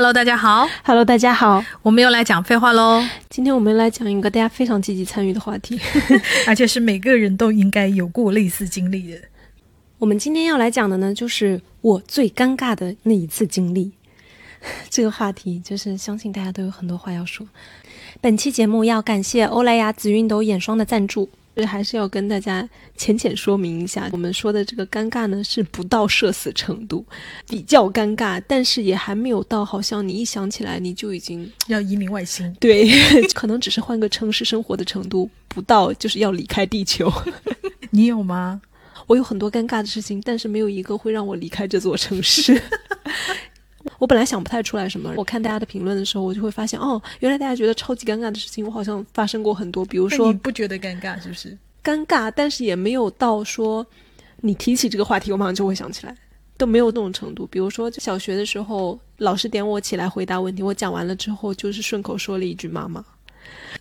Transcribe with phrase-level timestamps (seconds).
[0.00, 0.66] Hello，大家好。
[0.82, 3.04] Hello，大家好，我们又来讲废话喽。
[3.28, 5.78] 今天我们来讲一个大家非常积极参与的话题。
[6.48, 9.20] 而且是每个人都应该有过类似经历的。
[9.98, 13.92] 我们今天要来讲的呢，就是我最尴尬的那一次经历。
[14.88, 17.46] 这个话题就是相信大家都有很多话要说。
[18.22, 21.28] 本期节目要感谢欧莱雅紫熨斗眼霜的赞助。
[21.66, 27.04] 还是要跟大家浅浅说明一下，我们说的这个尴尬呢，是不到社死程度，
[27.46, 32.54] 比较尴尬，但是也还没有到好像你一想起来你就已经要移民外星。
[32.60, 32.88] 对，
[33.34, 37.12] 可能只是换个城市生活的程度，不到就是要离开地球。
[37.90, 38.62] 你有吗？
[39.06, 42.60] 我有很多尴尬的事情，但是没有一个会让我离开这座城市。
[43.98, 49.84] 我本来想不太出来什么，我看大家的评论的时候，我就会发现，哦，原来大家觉得超级尴尬的事情，我好像发生过很多。
[49.84, 51.56] 比如说，你不觉得尴尬是不是？
[51.82, 53.86] 尴尬，但是也没有到说
[54.42, 56.14] 你提起这个话题，我马上就会想起来，
[56.56, 57.46] 都没有那种程度。
[57.46, 63.04] 比如说小学的时候，老师点我起来回答问题，我讲完了之后，就是顺口说了一句“妈妈”。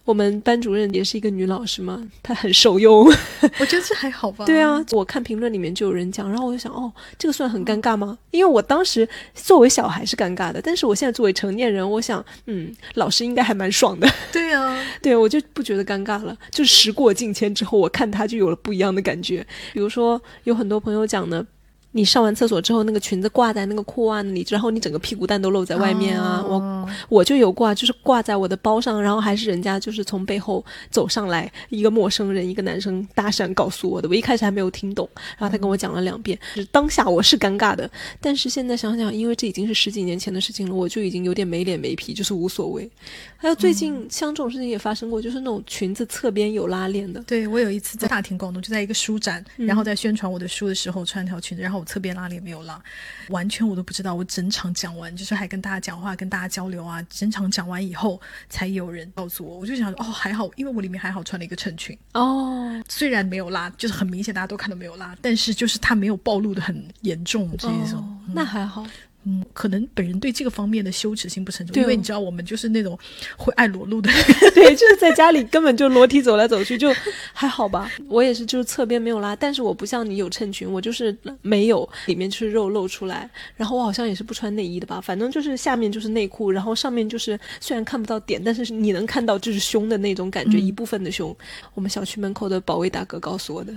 [0.06, 3.06] 我们班主任也是一个女老师嘛，她很受用。
[3.60, 4.46] 我觉得这还好吧。
[4.46, 8.18] 对啊，我看评论里面就有人讲，然后我就想，哦，这个算很尴尬吗？
[8.32, 14.10] 因为我当时作为小孩是尴尬的，但是我现在作为成年人，我想，嗯，老师应该还蛮爽的。
[14.32, 16.36] 对啊， 对我就不觉得尴尬了。
[16.52, 19.46] 就时过境迁之后，我看他就有了不一样的感觉。
[19.74, 21.46] 比如说，有很多朋友讲呢。
[21.92, 26.40] 你上完厕所之后，那个裙子挂在那个裤袜那里，然后你整个屁股蛋都露在外面啊！
[26.46, 34.08] 哦、我我就有挂，就是挂在我的包上，然后还是人家就是从背后走上来，一个陌生人，一个男生搭讪告诉我的。
[34.08, 37.90] 我一开始还没有听懂，然后他跟我讲了两遍，就是当下我是尴尬的，
[38.22, 42.88] 但是现在想想，因为这已经是十几年前的事情了，我就已经有点没脸没皮，就是无所谓。
[43.36, 47.20] 还有最近像这种事情也发生过，就是那种裙子侧边有拉链的。
[47.26, 51.79] 对我有一次在大庭广众，就在一个书展，嗯然后在宣传我的书的时候穿条裙子，然后。
[51.80, 52.82] 我侧边拉链没有拉，
[53.30, 54.14] 完全我都不知道。
[54.14, 57.02] 我整场讲完，就是还跟大家讲话、跟大家交流啊。
[57.10, 59.58] 整场讲完以后，才有人告诉我。
[59.58, 62.84] 我就想说，哦，还好，因为我里面还好穿了一个衬裙哦。
[62.88, 68.86] 虽然没有拉，就是很明显大家都看到没有拉，但是就是它没有暴露的很严重这一种、哦嗯，那还好。
[69.30, 72.98] 嗯，可能本人对这个方面的羞耻心不成熟，对哦因为你知道我们就是那种
[73.38, 74.24] 会爱裸露的人，
[74.56, 76.92] 对，就是在家里根本就裸体走来走去，就
[77.32, 77.92] 还好吧。
[78.08, 83.30] 我也是，就是侧边没有拉，但是我不像你有衬裙，我就是没有，里面就是肉露出来。
[83.56, 91.36] 然后我好像也是不穿内衣的吧，反正就是下面就是内裤，然后上面就是虽然看不到点，但是你能看到就是胸的那种感觉，嗯、一部分的胸。
[91.76, 93.74] 我们小区门口的保卫大哥告诉我的。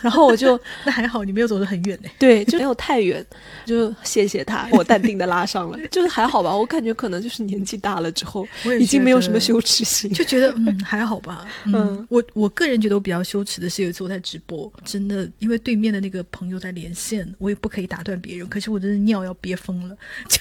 [0.00, 2.08] 然后我就 那还好，你没有走得很远呢。
[2.18, 3.24] 对， 就没有太远，
[3.64, 6.54] 就谢谢他， 我淡定的拉上了，就是还好吧。
[6.54, 8.46] 我感觉可能就是年纪大了之后，
[8.80, 11.46] 已经没有什么羞耻心，就觉得嗯还好吧。
[11.64, 19.96] 嗯，我我个人觉得我比较羞耻的是有一次我在直播，真的因为对面的那个朋友在连线，我也不可以打断别人，可是我真的尿要憋疯了，
[20.28, 20.40] 就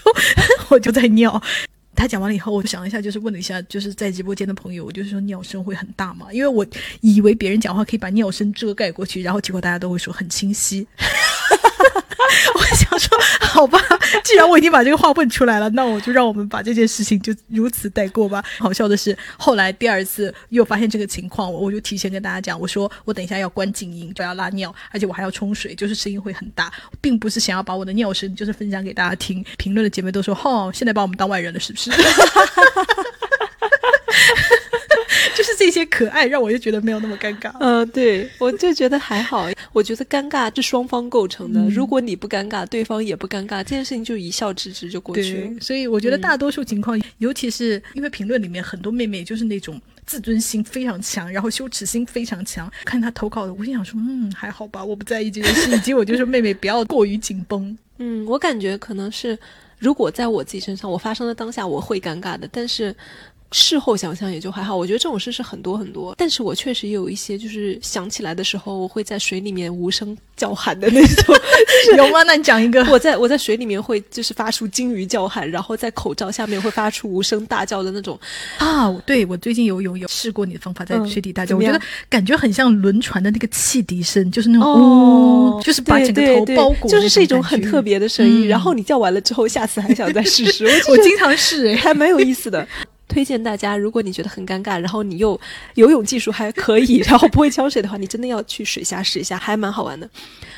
[0.69, 1.41] 我就在尿。
[1.95, 6.31] 他讲完了以后，我就想了一下，就是问了一下，就是在直播间的朋友，我就是说尿声会很大嘛？
[6.33, 6.65] 因为我
[7.01, 10.85] 以为别人讲话可以把尿声遮盖过去，然后结果大家都会说很清晰。
[12.55, 13.79] 我想说，好吧，
[14.23, 18.43] 既然我已经把这个话问出来了，那我就让我们把这件事情就如此带过吧。
[18.57, 29.45] 好笑的是，后来第二次又发现这个情况，我我就提前跟大家讲，我说我等一下要关静音，就要拉尿，而且我还要冲水，就是声音会很大，并不是想要把我的尿声就是分享给大家听。
[29.57, 31.91] 评论的姐妹都说，哦，现在把我们当外人了，是不是？
[35.55, 37.51] 就是这些可爱，让我就觉得没有那么尴尬。
[37.59, 39.47] 嗯、呃，对，我就觉得还好。
[39.71, 45.59] 我觉得尴尬是双方构成的，嗯、如果你不尴尬，对方也不尴尬，这件事情就一笑置之就过去了。
[45.59, 52.71] 所以我觉得大多数情况，嗯、尤其是因为评论里面很多妹妹就是那种自尊心非常强，然后羞耻心非常强。
[52.85, 55.75] 看她投稿的，我心想说，嗯，还好吧，我不在意这件事。
[55.75, 57.77] 以及我就说，妹妹不要过于紧绷。
[57.97, 59.37] 嗯，我感觉可能是，
[59.79, 62.95] 如果在我自己身上，我发生的当下，我会尴尬的，但是。
[63.55, 71.33] 事后想想也就还好，我觉得这种事是很多很多，但是我确实也有一些，就是想起来的时候，我会在水里面无声叫喊的那种。
[71.95, 72.21] 有吗？
[72.23, 72.83] 那你讲一个。
[72.91, 78.19] 我在我在水里面会就是发出鲸鱼叫喊，然后在口罩下面会发出无声大叫的那种。
[78.57, 81.79] 啊，对，我最近有有有试过你的方法，在水底大叫，嗯、我觉得
[82.09, 88.45] 感觉很像轮船的那个汽笛声，就是那种哦，就是把整个头包裹，就是是一种很特别的声音。
[88.45, 90.65] 嗯、然后你叫完了之后，下次还想再试试。
[90.89, 92.67] 我 经常试、欸，还蛮有意思的。
[93.07, 95.39] 推荐大家，如果你觉得很尴尬，然后你又
[95.75, 100.09] 游泳技术还可以， 然后不会呛水的话，你真的要去水下试一下，还蛮好玩的。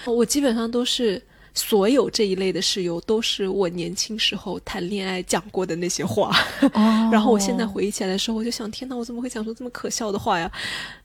[0.06, 1.22] 我基本上都是
[1.54, 6.32] 所有这一类的室友都是我年轻时候谈恋爱讲过的那些话。
[6.74, 10.50] 哦 然后我现在回忆起来的时候，我就想，天哪，我怎么会讲出这么可笑的话呀？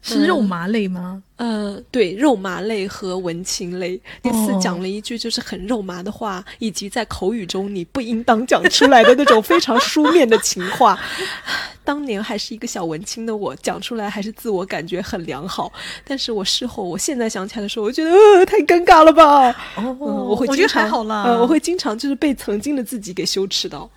[0.02, 1.22] 是肉麻类吗？
[1.42, 10.96] 呃，对，肉麻类和文青类，第四哦讲了一句就是很肉麻的话，以及在口语中你不应当讲出来的那种非常书面的情话。
[11.84, 15.72] 当年还是一个小文青的我，讲出来还是自我感觉很良好。
[16.04, 19.50] 但是我事后，我现在想起来的时候，我觉得呃太尴尬了吧。
[19.74, 21.24] 哦，嗯，我会我觉得经常还好啦。
[21.24, 23.90] 呃，我会经常就是被曾经的自己给羞耻到。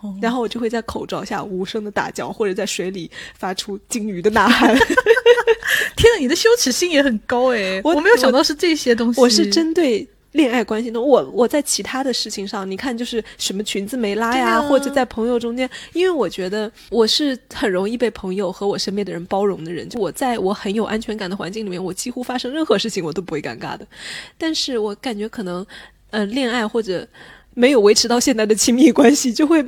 [0.00, 4.74] 哦然后我就会在口罩下无声的大叫，或者在水里发出鲸鱼的呐喊。
[5.96, 7.80] 天呐，你的羞耻心也很高哎！
[7.84, 9.20] 我我没有想到是这些东西。
[9.20, 23.86] 我是针对恋爱关系的，我我在其他的事情上，你看就是什么裙子没拉呀，啊或者在朋友中间，因为我觉得我是很容易被朋友和我身边的人包容的人，就我在我很有安全感的环境里面，我几乎发生任何事情我都不会尴尬的。
[24.38, 25.64] 但是我感觉可能，
[26.10, 27.06] 呃，恋爱或者
[27.54, 29.64] 没有维持到现在的亲密关系，就会。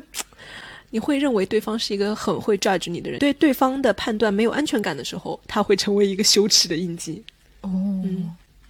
[0.92, 7.24] 你会认为对方是一个很会 judge 你的人，对对方的判断没有安全感的时候，他会成为一个羞耻的印记。
[7.62, 7.70] 哦，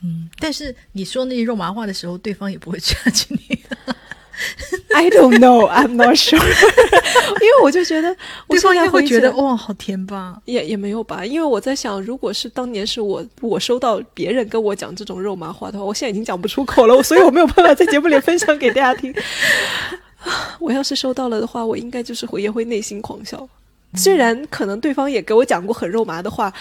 [0.02, 3.38] 嗯但是你说那些肉麻话的时候，对方也不会 judge 你。
[4.94, 6.38] I don't know, I'm not sure。
[6.42, 8.16] 因为我就觉得，
[8.46, 10.40] 我现在会觉得哇，好甜吧？
[10.44, 11.24] 也也没有吧。
[11.24, 19.14] 因为我在想，如果是当年是我我收到别人跟我讲这种肉麻话的话，我现在已经讲不出口了，所以我没有办法在节目里分享给大家听。
[20.60, 23.48] 我要是收到了的话，我应该就是会也会内心狂笑。
[23.94, 26.52] 虽然可能对方也给我讲过很肉麻的话，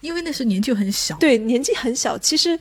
[0.00, 2.58] 因为那时年纪很小，对年纪很小，其实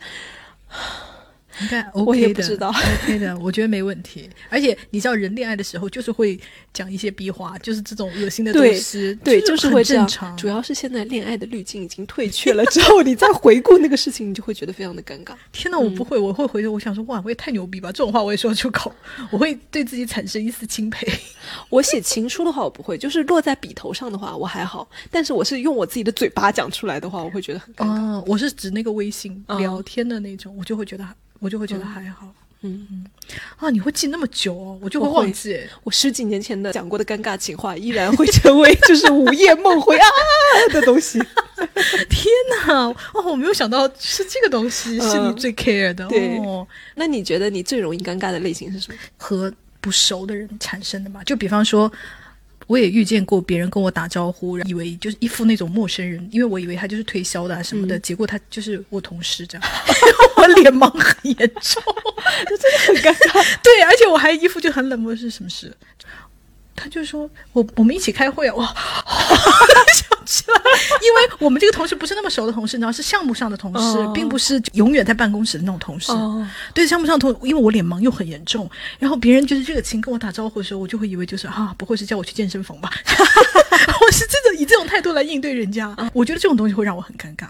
[1.62, 4.30] 应该 OK 的，我也不知道 OK 的，我觉得没问题。
[4.50, 6.40] 而且你知道，人恋爱的时候就是会
[6.74, 10.38] 讲一些逼话，就是这种恶心的东对西，对，就就是会这样很正常。
[10.38, 15.34] 主要是现在恋爱的滤镜已经退却了 之后，你再回顾那个事情，你就会觉得非常的尴尬。
[15.52, 17.92] 天哪，我不会，我会回头，我想说，哇，我也太牛逼吧！
[17.92, 18.94] 这种话我也说出口，
[19.32, 21.08] 我会对自己产生一丝钦佩。
[21.70, 24.88] 我写情书的话，我不会，就是落在笔头上的话，我还好。
[25.10, 28.02] 但是我是用我自己的嘴巴讲出来的话，我会觉得很尴尬。
[28.02, 31.08] 哦，我是指那个微信哦聊天的那种，我就会觉得，
[31.40, 32.28] 我就会觉得还好。
[32.62, 33.06] 嗯，
[33.58, 35.60] 啊，你会记那么久哦，我就会会忘记。
[35.84, 40.08] 我十几年前的讲过的尴尬情话，依然会成为 就是午夜梦回啊
[40.74, 41.20] 的东西。
[42.10, 42.26] 天
[42.66, 42.74] 哪，
[43.14, 46.08] 哦，我没有想到是这个东西是你嗯最 care 的。
[46.08, 48.98] 对哦，那你觉得你最容易尴尬的类型是什么？
[49.18, 51.24] 和不熟的人产生的嘛。
[51.24, 51.92] 就比方说，
[52.68, 59.68] 我也遇见过别人跟我打招呼，以为就是一副那种陌生人，因为我以为他就是推销的啊什么的，结果他就是我同事这样，
[60.38, 61.82] 我脸盲很严重，
[62.46, 63.34] 就真的很尴尬。
[63.64, 65.74] 对，而且我还一副就很冷漠，是什么事？
[66.78, 68.66] 他就说我我们一起开会啊，哇，
[69.94, 70.62] 想起来，
[71.02, 76.12] 因为我们这个同事不是那么熟的同事，你知道是项目上的同事，哦并不是永远在办公室的那种同事。
[76.12, 78.70] 哦，对项目上同，因为我脸盲又很严重，
[79.00, 82.92] 然后别人就是热情跟我打招呼的时候，我就会以为就是啊，不会是叫我去健身房吧？
[84.02, 87.48] 我是真的以这种态度来应对人家，我觉得这种东西会让我很尴尬。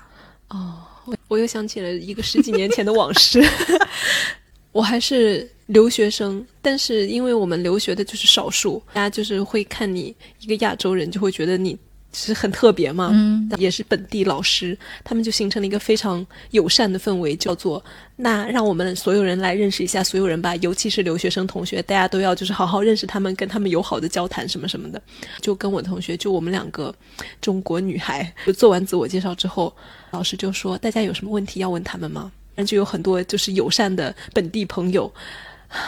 [0.47, 3.45] 哦，我我又想起了一个十几年前的往事。
[4.71, 11.77] 我还是留学生，但是因为我们留学的就是少数，大家就是会看你一个亚洲人，就会觉得你
[12.13, 13.09] 是很特别嘛。
[13.13, 17.83] 嗯，也是本地老师，他们就形成了一个非常友善的氛围，叫做
[18.15, 25.01] 那让我们所有人来认识一下所有人吧，尤其是留学生同学，大家都要就是好好认识他们，跟他们友好的交谈什么什么的。
[25.41, 26.95] 就跟我同学，就我们两个
[27.41, 29.75] 中国女孩，就做完自我介绍之后，
[30.11, 32.31] 老师就说大家有什么问题要问他们吗？
[32.55, 35.13] 然后就有很多就是友善的本地朋友。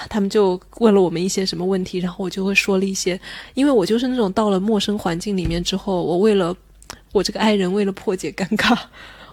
[0.10, 3.20] 他们就问了我们一些什么问题，然后我就会说了一些，
[3.54, 6.56] 因为我就是那种到了陌生环境里面之后，我为了
[7.12, 8.78] 我这个爱人为了破解尴尬，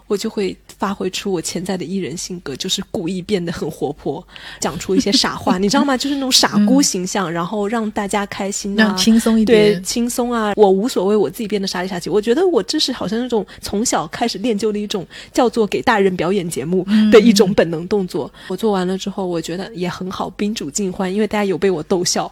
[0.07, 4.25] 我就会发挥出我潜在的艺人性格，就是故意变得很活泼，
[4.59, 5.97] 讲出一些傻话， 你知道吗？
[5.97, 12.09] 就是那种傻姑形象，然后让大家开心啊让，轻松一点对，轻松啊，我无所谓，我自己变得傻里傻气。
[12.09, 18.31] 我觉得我这是好像那种从小开始练就的一种叫做给大人表演节目的一种本能动作。
[18.47, 22.31] 我做完了之后，我觉得也很好，宾主尽欢，因为大家有被我逗笑。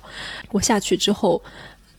[0.51, 1.41] 我下去之后，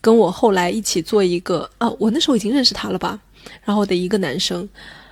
[0.00, 3.18] 跟我后来一起做一个啊，我那时候已经认识他了吧，
[3.64, 4.66] 然后的一个男生。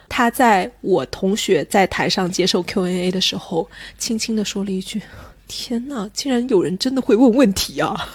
[0.08, 3.68] 他在我同学在台上接受 Q&A 的时候，
[3.98, 5.00] 轻轻的说了一句
[5.46, 7.94] ：“天呐，竟然有人真的会问问题啊！”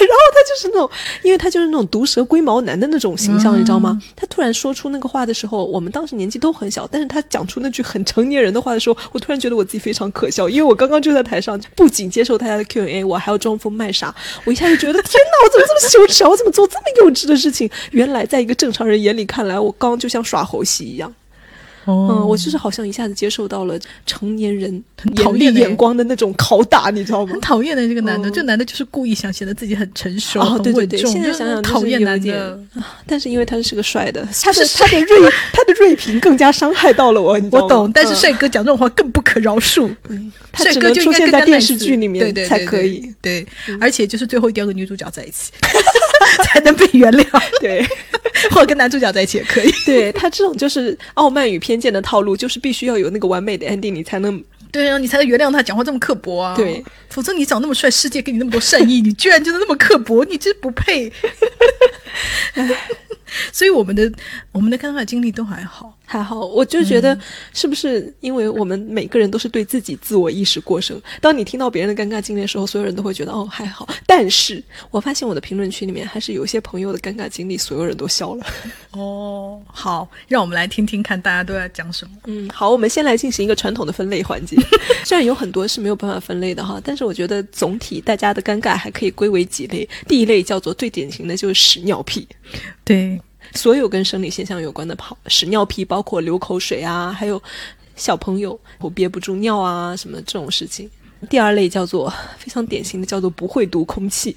[0.00, 0.90] 然后他就是那种，
[1.22, 4.00] 因为他就是那种毒舌龟毛男的那种形象，你知道吗？
[4.16, 14.14] 他突然说出那个话的时候，我们当时年纪都很小，但是他讲出那句很成年人的话的时候，我突然觉得我自己非常可笑，因为我刚刚就在台上，不仅接受大家的 Q&A，我还要装疯卖傻，
[14.44, 16.28] 我一下就觉得天哪，我怎么这么羞耻啊？
[16.28, 17.70] 我怎么做这么幼稚的事情？
[17.90, 21.12] 原来在一个正常人眼里看来，我刚刚就像耍猴戏一样。
[21.90, 27.32] 嗯，我就是好像一下子接受到了成年人很讨厌眼光的那种拷打，你知道吗？
[27.32, 31.10] 很讨厌的这个男的，这男的就是故意想显得自己很成熟、很稳重。
[31.10, 32.58] 现在想想讨厌男的，
[33.06, 37.40] 但是因为他是个帅的，他的他的锐 他的锐评更加伤害到了我。
[37.50, 39.90] 我懂，但是帅哥讲这种话更不可饶恕。
[40.52, 43.14] 他只能出现在电视剧里面才可以。
[43.22, 43.46] 对，
[43.80, 45.52] 而且就是最后一定要跟女主角在一起，
[46.44, 47.42] 才能被原谅。
[47.60, 47.86] 对，
[48.50, 49.70] 或者跟男主角在一起也可以。
[49.84, 56.54] 对他这种就是傲慢与偏见的套路，就是必须要有那个完美的 ending，你才能对啊，你才能原谅他讲话这么刻薄啊。
[56.56, 61.12] 对，否则你长那么帅，世界给你那么多善意，你居然就是那么刻薄，你真不配。
[63.52, 64.10] 所以我们的
[64.52, 66.40] 我们的尴尬经历都还好，还好。
[66.46, 67.18] 我就觉得
[67.52, 71.00] 是不是因为我们每个人都是对自己自我意识过剩？
[71.20, 73.88] 当你听到别人的尴尬经历的时候，所有人都会觉得哦还好。
[74.06, 78.46] 但是我发现我的评论区里面还是有一些朋友的尴尬经历，所有人都笑了。
[78.92, 82.10] 哦，好，让我们来听听看大家都在讲什么。
[82.26, 84.56] 嗯，好，我们先来进行一个传统的分类环节。
[85.04, 89.88] 虽然有很多是没有办法分类的哈，但是我觉得总体大家的尴尬还可以归为几类。
[90.08, 92.26] 第一类叫做最典型的就是屎尿屁。
[92.90, 93.20] 对。
[93.54, 97.42] 所有跟生理现象有关的泡屎尿屁，包括流口水啊，还有
[97.96, 100.88] 小朋友我憋不住尿啊，什么这种事情。
[101.28, 104.36] 第二类叫做非常典型的，叫做不会读空气。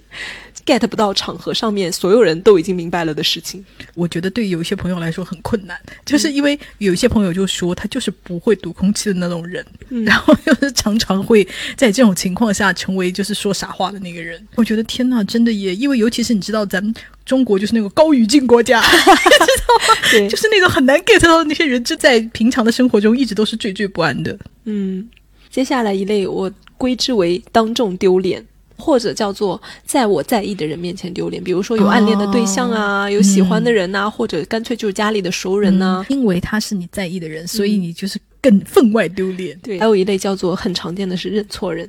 [0.65, 3.63] get 不到场合上面所有人都已经明白了的事情，
[3.95, 9.65] 我觉得对有一些朋友来说很困难，就是因为有一些朋友就说他就是不会读空气的那种人，
[10.05, 14.41] 然后又是常常会在这种情况下成为就是说傻话的那个人。
[14.55, 16.93] 我觉得天呐，真的也因为尤其是你知道咱们
[17.25, 20.09] 中国就是那个高语境国家， 知道吗？
[20.11, 24.39] 对，就是那种很难 get 到的那些人，就在平常的生活中一直都是惴惴不安的。
[24.63, 25.09] 嗯，
[25.53, 28.43] 接下来一类我归之为当众丢脸。
[28.75, 36.03] 或者叫做在我在意的人面前丢脸，比如说有暗恋的对象啊，有喜欢的人呐，或者干脆就是家里的熟人呐。
[36.09, 39.57] 因为他是你在意的人，所以你就是更分外丢脸。
[39.59, 41.87] 对，还有一类叫做很常见的是认错人。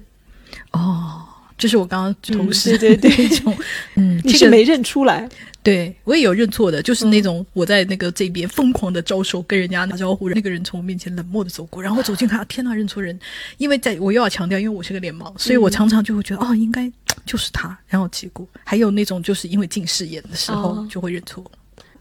[0.72, 1.22] 哦，
[1.56, 3.56] 就是我刚刚同事对对那种，
[3.96, 5.28] 嗯，你是没认出来。
[5.62, 13.18] 对我也有认错的，就是那种我在那个这边疯狂的招手跟人家打招呼，那个人从我面前冷漠的走过，然后走近他，天呐，认错人！
[13.56, 16.92] 因为在我又要强调，因为我是个脸盲，所以我常常就会觉得哦，应该
[17.24, 21.42] 就是他，然后结果还有那种就是因为近视眼的时候就会认错。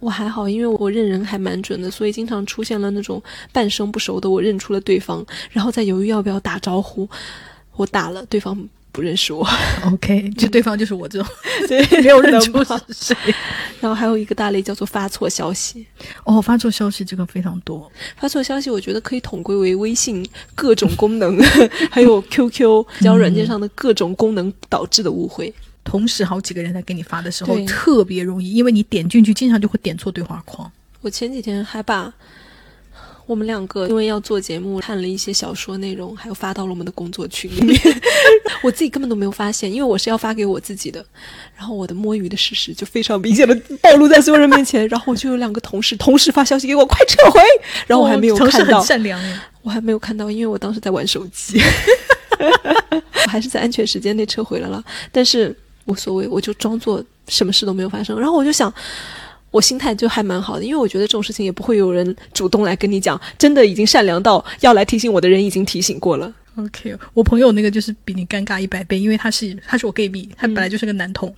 [0.02, 7.08] 我还好，因为我认人还蛮准的，所以经常出现了那种半生不熟的，我认出了对方，然后再犹豫要不要打招呼，
[7.78, 8.68] 我打了对方。
[8.94, 9.46] 不认识我
[9.88, 11.28] ，OK， 就对方就是我这种，
[11.68, 13.18] 对， 没有认出是谁。
[13.82, 15.86] 然后还有一个大类叫做发错消息，
[16.24, 17.92] 哦，发错消息这个非常多。
[18.16, 21.42] 发错消息，我觉得可以统归为微信各种功能，
[21.90, 25.52] 还有 QQ 交友软件上的各种功能导致的误会。
[25.84, 30.72] 同时好几个人在给你发的时候，特别容易，因为你点进去，经常就会点错对话框。
[31.02, 32.14] 我前几天还把。
[33.26, 37.80] 我们两个因为要做节目，看了一些小说内容，还有发到了我们的工作群里面。
[38.62, 41.04] 我自己根本都没有发现，因为我是要发给我自己的。
[41.56, 44.86] 然后我的摸鱼的事实就非常明显的暴露在所有人面前。
[44.90, 47.40] 然后我就有两个同事同时发消息给我，快撤回。
[47.88, 49.20] 然后我还没有看到，善良
[49.62, 51.62] 我还没有看到，因为我当时在玩手机。
[52.40, 53.02] 我
[53.32, 58.20] 还是在安全时间内撤回了了，但是无所谓，我就装作什么事都没有发生。
[58.20, 58.72] 然后我就想。
[59.54, 66.34] 我心态就还蛮好的，因为我觉得这种事情也不会有人主动来跟你讲，真的已经善良到要来提醒我的人已经提醒过了。
[66.56, 71.34] OK，我朋友那个就是比你尴尬一百倍，因为他是他是我 gay 蜜，他本来就是个男同，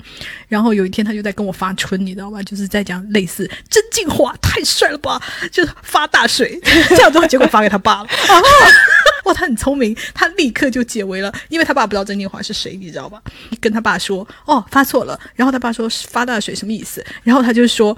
[0.47, 2.41] 然后有一天他就在跟我发春，你知道吧？
[2.43, 8.09] 就是在讲类似真进化太帅了吧，就是发大水 这样之后，结果发给他爸了。
[9.25, 13.21] 哇，他很聪明，他立刻就解围了，因为他爸不知道曾静华是谁，你知道吧？
[13.59, 15.19] 跟他爸说，哦，发错了。
[15.35, 17.03] 然后他爸说发大水什么意思？
[17.23, 17.95] 然后他就说，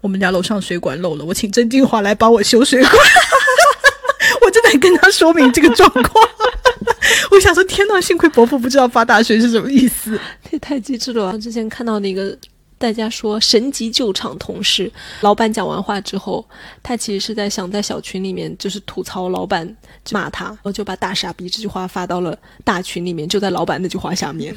[0.00, 2.92] 我们家楼上水管漏了，我请曾静华来帮我修水管。
[4.42, 6.28] 我真的跟他说明这个状况。
[7.30, 11.38] 我想说，天呐，幸亏伯父不知道发大水是什么意思，这也太机智了。
[11.38, 12.36] 之前看到那个。
[12.80, 16.42] 大家说神级救场同事，老板讲完话之后，
[16.82, 19.76] 他其实是在想在小群里面就是吐槽老板
[20.10, 22.34] 骂他，我就把大傻逼这句话发到了
[22.64, 24.56] 大群里面，就在老板那句话下面。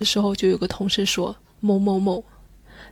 [0.00, 2.24] 这时候就有个同事说某某某，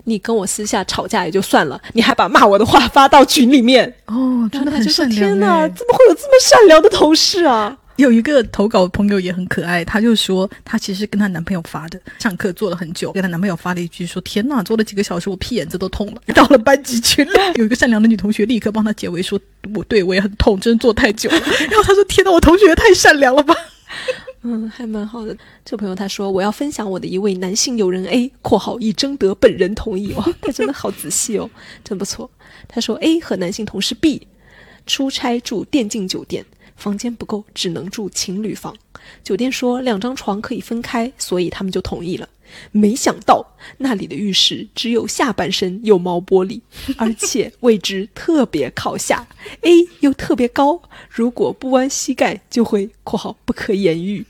[0.04, 5.20] 你跟我私下吵架也就算了，你还把骂我的话发到群里面哦，真的很善良。
[5.20, 7.76] 天哪，怎么会有这么善良的同事啊？
[7.96, 19.40] 有一个投稿朋友也很可爱，她就说她其实跟她男朋友发的，上课坐了很久，跟她男朋友发了一句说：“天呐，坐了几个小时，我屁眼子都痛了。”到了班级群里，有一个善良的女同学立刻帮她解围，说
[19.74, 21.38] ：“我对我也很痛，真的做太久了。”
[21.70, 23.54] 然后她说：“天呐，我同学也太善良了吧。”
[24.42, 25.36] 嗯，还蛮好的。
[25.64, 31.50] 这朋友他说：“我要分享我的一位男性友人 A（ 括号已征得本人同意）。”哇，他真的好仔细哦，
[31.82, 32.30] 真不错。
[32.68, 34.28] 他说：“A 和男性同事 B。”
[34.86, 36.44] 出差住电竞酒店，
[36.76, 38.76] 房间不够，只能住情侣房。
[39.24, 42.28] 酒店说两张床可以分开，所以他们就同意了。
[42.70, 43.44] 没想到
[43.78, 46.60] 那里的浴室只有下半身有毛玻璃，
[46.96, 49.26] 而且位置特别靠下
[49.62, 50.80] ，A 又特别高，
[51.10, 54.24] 如果不弯膝盖就会（括号不可言喻）。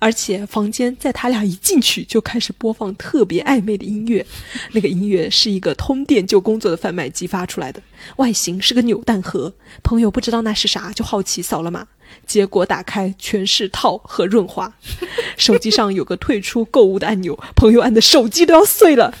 [0.00, 4.24] 而且房间在他俩一进去就开始播放特别暧昧的音乐，
[4.72, 7.82] 那个音乐是一个通电就工作的贩卖机发出来的，
[8.16, 9.52] 外形是个扭蛋盒。
[9.82, 11.86] 朋友不知道那是啥，就好奇扫了码，
[12.26, 14.72] 结果打开全是套和润滑。
[15.36, 19.12] 手机上有个退出购物的按钮，朋友按的手机都要碎了。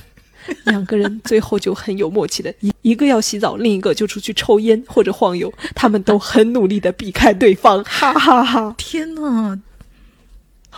[0.64, 8.74] 两个人最后就很有默契的，一一个要洗澡，另一个就出去抽烟或者晃悠，他们都很努力的避开对方，哈哈哈！
[8.78, 9.58] 天哪！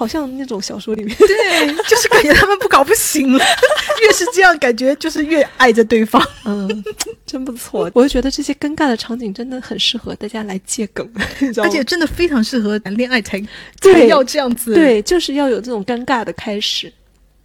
[0.00, 3.44] 好像那种小说里面，对，就是感觉他们不搞不行了。
[4.00, 6.26] 越是这样，感觉就是越爱着对方。
[6.46, 6.82] 嗯，
[7.26, 7.90] 真不错。
[7.92, 11.06] 我就觉得这些尴尬的场景真的很适合大家来借梗，
[11.62, 13.38] 而且真的非常适合谈恋爱才
[13.78, 14.72] 对要这样子。
[14.72, 16.90] 对，就是要有这种尴尬的开始。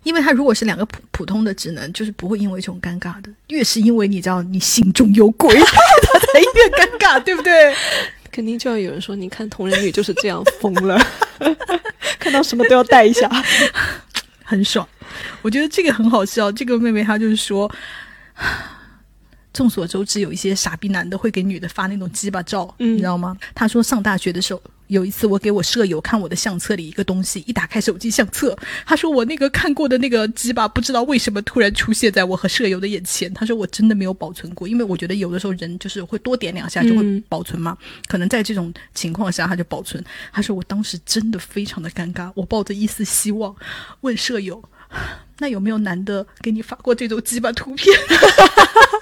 [0.03, 3.29] 因为他如果是两个普普通的职能，就是不会因为这种尴尬的。
[3.49, 7.75] 越是因为你知道你心中有鬼， 他才越尴尬，对不对？
[8.35, 10.99] 肯定就要有人说，你看同人女就是这样疯了，
[12.19, 13.31] 看到什么都要带一下，
[14.43, 14.85] 很爽。
[15.41, 16.51] 我觉得这个很好笑。
[16.51, 17.71] 这个妹妹她就是说，
[19.55, 23.35] 众所周知，有一些傻逼男的会给女的发那种鸡巴照，你知道吗？
[23.55, 24.61] 他说上大学的时候。
[24.87, 33.33] 有一次，我给我舍友看我的相册里一个东西，一打开手机相册，他说我那个看过的那个鸡巴，不知道为什么突然出现在我和舍友的眼前。
[33.33, 40.05] 他说我真的没有保存过，因为我觉得有的时候人就是会多点两下就会保存嘛，可能在这种情况下他就保存。
[40.31, 43.55] 他说我当时真的非常的尴尬，我抱着一丝希望
[44.01, 44.63] 问舍友，
[45.39, 47.91] 那有没有男的给你发过这种鸡巴图片？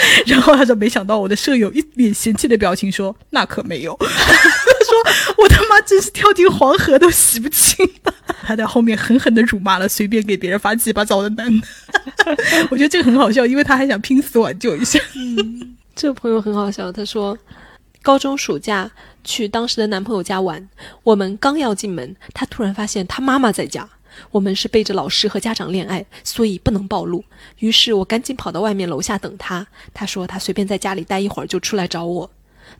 [0.26, 3.96] 然后他说：“没想到我的舍友一脸嫌弃的表情，说那可没有。
[4.00, 7.88] 他说我他妈真是跳进黄河都洗不清。
[8.42, 11.66] 他在后面狠狠的辱骂了随便给别人发鸡巴照的男的。
[12.70, 14.98] 我觉得这个很好笑，因为他还想拼死挽救一下。
[15.94, 16.90] 这个朋友很好笑。
[16.90, 17.36] 他说，
[18.02, 18.90] 高中暑假
[19.22, 20.68] 去当时的男朋友家玩，
[21.02, 23.88] 我们刚要进门，他突然发现他妈妈在家。”
[24.30, 27.24] 我们是背着老师和家长恋爱，所以不能暴露。
[27.58, 29.66] 于是我赶紧跑到外面楼下等他。
[29.92, 32.30] 他说他随便在家里待一会儿就出来找我。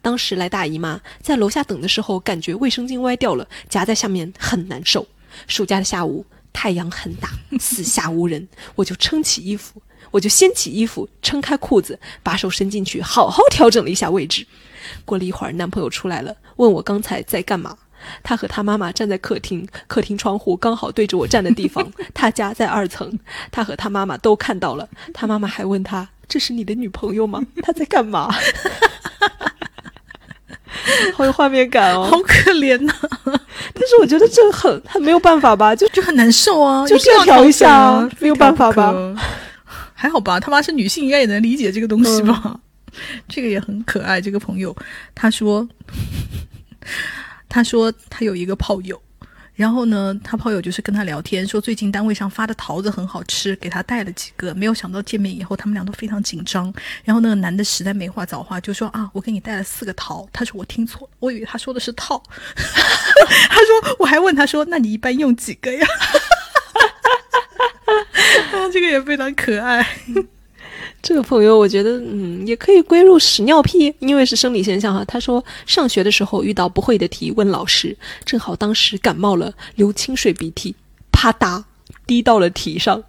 [0.02, 5.06] 当时来大姨妈，在楼下等的时候，感觉卫生巾歪掉了，夹在下面很难受。
[5.46, 14.46] 暑假的下午，太阳很大，四下无人，我就撑起衣服，我就掀起衣服，撑开裤子，把手伸进去，好好调整了一下位置。
[15.04, 17.76] 过了一会儿，男朋友出来了，问我刚才在干嘛。
[18.22, 21.86] 他和他妈妈站在客厅，客厅窗户刚好对着我站的地方。
[22.14, 23.18] 他家在二层，
[23.50, 24.88] 他和他妈妈都看到了。
[25.12, 27.42] 他妈妈还问他：“这是你的女朋友吗？
[27.62, 28.32] 她在干嘛？”
[31.14, 32.92] 好有画面感哦，好可怜呐！
[33.24, 38.94] 但是我觉得这很很没有办法吧，就就很难受啊，就是要调一下啊，没有办法吧？
[39.94, 42.58] 还好吧，他妈是女性，应该也能理解这个东西吧？
[43.28, 44.20] 这个也很可爱。
[44.20, 44.74] 这个朋友
[45.14, 45.68] 他说。
[47.50, 48.98] 他说他有一个炮友，
[49.54, 54.54] 然后呢，他炮友就是跟他聊天，说最近单位上发的桃子很好吃，给他带了几个。
[54.54, 56.72] 没有想到见面以后，他们俩都非常紧张。
[57.04, 60.26] 然后那个男的实在没话找话，就说啊，我给你带了四个桃。
[60.32, 62.22] 他说我听错了，我以为他说的是套。
[62.54, 65.86] 他说我还问他说，那你一般用几个呀？
[68.52, 69.84] 啊，这个也非常可爱。
[71.02, 75.04] 这个朋友，我觉得，嗯，也可以归入屎尿屁，因为是生理现象哈。
[75.06, 80.74] 他说，上学的时候遇到不会的题，问老师，正好当时感冒了，流清水鼻涕，
[81.10, 81.64] 啪嗒
[82.06, 83.02] 滴到了题上。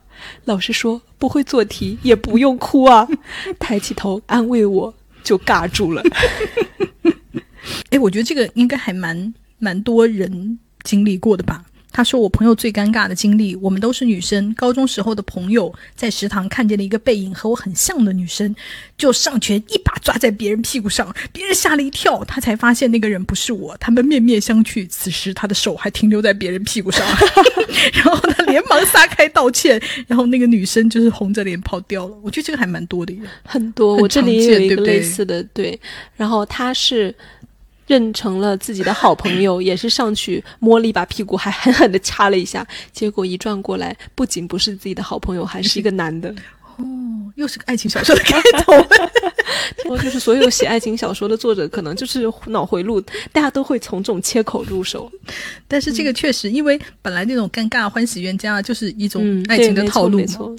[0.45, 3.07] 老师说，不会做题也不用哭啊，
[3.59, 6.01] 抬起头安慰我，就尬住了。
[7.89, 11.65] 哎，我觉得这个应该还蛮蛮多人经历过的吧。
[11.91, 14.53] 他说：“我朋友最尴尬的经历，我们都是女生。
[14.53, 18.55] 高中时候的朋友在食堂看见了一个背影和我很像的女生，
[18.97, 23.75] 就上前一把抓在别人屁股上，别人吓了一跳，他才发现那个人不是我。
[23.77, 27.05] 他们面面相觑，此时他的手还停留在别人屁股上，
[27.93, 32.15] 然后他连忙撒开道歉，然后那个女生就是红着脸跑掉了。
[32.23, 33.97] 我觉得这个还蛮多的，很多。
[33.97, 35.79] 我这里也有一个类似的，对。
[36.15, 37.13] 然后他是。”
[37.91, 42.65] 认成了自己的好朋友， 也是上去摸了一把屁股，还狠狠的掐了一下。
[42.93, 46.33] 结果一转过来，不仅不是自己的好朋友，还是一个男的。
[46.77, 46.85] 哦，
[47.35, 48.73] 又是个爱情小说的开头。
[49.89, 53.01] 我 就是所有写爱情小说的作者，可能就是脑回路，
[53.33, 55.11] 大家都会从这种切口入手。
[55.67, 60.17] 但是这个确实，因为本来那种尴尬欢喜冤家就是一种爱情的套路。
[60.17, 60.55] 没错。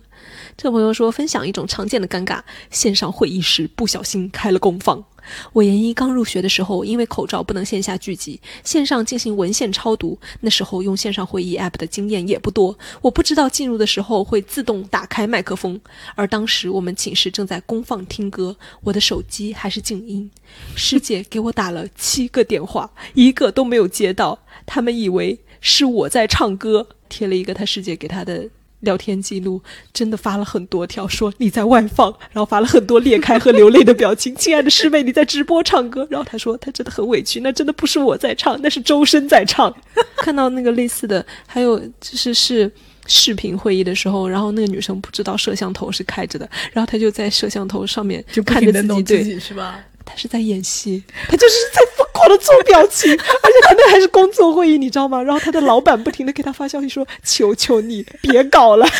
[0.55, 2.41] 这个朋友说，分享一种常见的尴尬：
[2.71, 5.03] 线上会议时不小心开了功放，
[5.53, 10.19] 我研一刚入学的时候，因为口罩不能线下聚集，线上进行文献超读。
[10.41, 15.81] 那时候用线上会议 App 的经验也不多，我不知道进入的时候会自动打开麦克风。
[16.15, 20.31] 而当时我们寝室正在公放听歌，我的手机还是静音。
[20.75, 28.49] 师姐给我打了七个电话，一个都没有接到，他们以为是我在唱歌，贴了一个他师姐给他的。
[28.83, 29.61] 聊天记录
[29.93, 34.33] 真的发了很多条，说你在外放，然后发了很多裂开和流泪的表情。
[34.37, 39.75] 亲爱的师妹，你在直播唱歌，然后他说他真的很委屈，那真的不是我在唱，那是周深在唱。
[40.19, 42.71] 看到那个类似的，还有就是是
[43.07, 49.81] 视频会议的时候，然后那个女生不知道摄像头是开着的，然后她就在摄像头上面就看着自己，是吧？
[50.05, 51.81] 他是在演戏，她就是在
[52.23, 55.23] 疯狂的做表情，而且他那还是工作会议，你知道吗？
[55.23, 58.87] 然后他的老板不停的给他发消息说：“求求你别搞了。”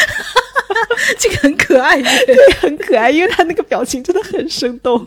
[1.19, 5.07] 这个很可爱，对，很可爱，因为他那个表情真的很生动。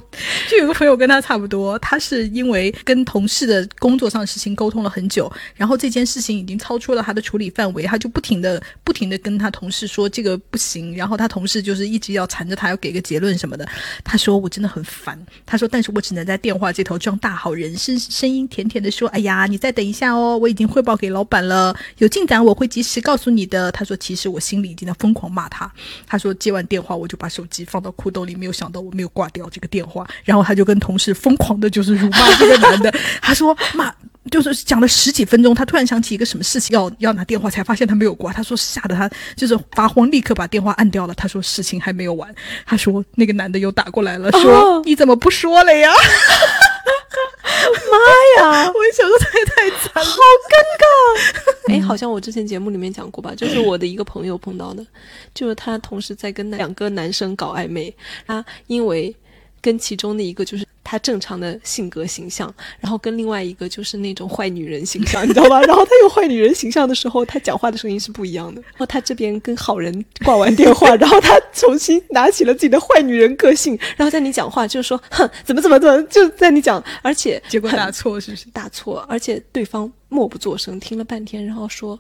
[0.50, 13.68] 就有个朋友跟他差不多，他是因为跟同事的工作上的事情沟通了很久，然后这件事情已经超出了他的处理范围，他就不停的不停的跟他同事说这个不行，然后他同事就是一直要缠着他要给个结论什么的。
[14.04, 23.72] 他说我真的很烦，他说但是我只能在电话这头装大好人，声声音甜甜的说，哎呀，你再等一下哦，我已经汇报给老板了，有进展我会及时告诉你的。
[23.72, 25.72] 他说其实我心里已经在疯狂骂他。
[26.08, 32.94] 他说接完电话我就把手机放到裤兜里，没有想到我没有挂掉这个电话，然后他就跟同事疯狂的就是辱骂这个男的。
[33.22, 33.94] 他说骂
[34.32, 38.34] 就是讲了十几分钟，他突然想起一个什么事情要要拿电话，才发现他没有挂。
[38.34, 41.14] 他说吓得他就是发慌，立刻把电话按掉了。
[41.14, 42.34] 他说事情还没有完，
[42.66, 45.92] 他说那个男的又打过来了，说你怎么不说了呀？
[47.92, 48.72] 妈呀！
[48.74, 50.86] 我一想说这也太惨，好尴尬。
[51.74, 54.86] 哎，好像我之前节目里面讲过吧，就是我的一个朋友碰到的，
[55.34, 57.94] 就是他同时在跟两个男生搞暧昧，
[58.28, 59.16] 他因为
[59.62, 60.65] 跟其中的一个就是。
[60.86, 65.60] 他正常的性格形象，然后跟另外一个就是那种坏女人形象，你知道吧？
[65.66, 68.62] 然后他有坏女人形象的时候，他讲话的声音是不一样的。
[68.62, 78.46] 然后他这边跟好人挂完电话， 然后他重新拿起了自己的坏女人个性，然后在你讲话就是说，哼，怎么怎么怎么，就在你讲，而且结果打错是不是？
[78.52, 82.00] 打错，而且对方默不作声，听了半天，然后说。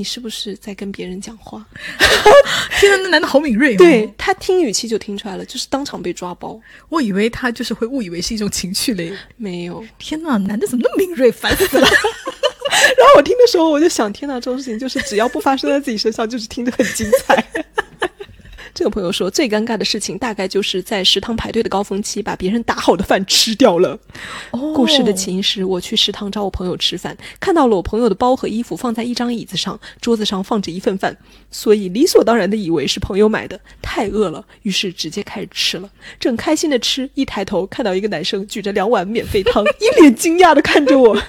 [0.00, 1.62] 你是不是在跟别人讲话？
[2.80, 3.76] 天呐，那男的好敏锐哦！
[3.76, 6.58] 对他听语气就听出来了，就是当场被抓包。
[6.88, 9.84] 我以为他就是会误以为是一种情趣嘞， 没有。
[9.98, 11.86] 天呐，男的怎么那么敏锐，烦死了！
[12.96, 17.44] 然后我听的时候，我就想，天呐，这种事情就是只要不发生在自己身上，就是听得很精彩。
[18.74, 23.98] 这个朋友说，最尴尬的事情大概就是在食堂排队的高峰期，把别人打好的饭吃掉了。
[24.74, 31.16] 故事的起因是我去食堂找我朋友吃饭，看到了我朋友的包和衣服放在一张椅子上，桌子上放着一份饭，
[31.50, 33.60] 所以理所当然的以为是朋友买的。
[33.82, 35.90] 太饿了，于是直接开始吃了。
[36.18, 41.20] 正开心的吃，一抬头看到一个男生举着两碗免费汤，一脸惊讶的看着我。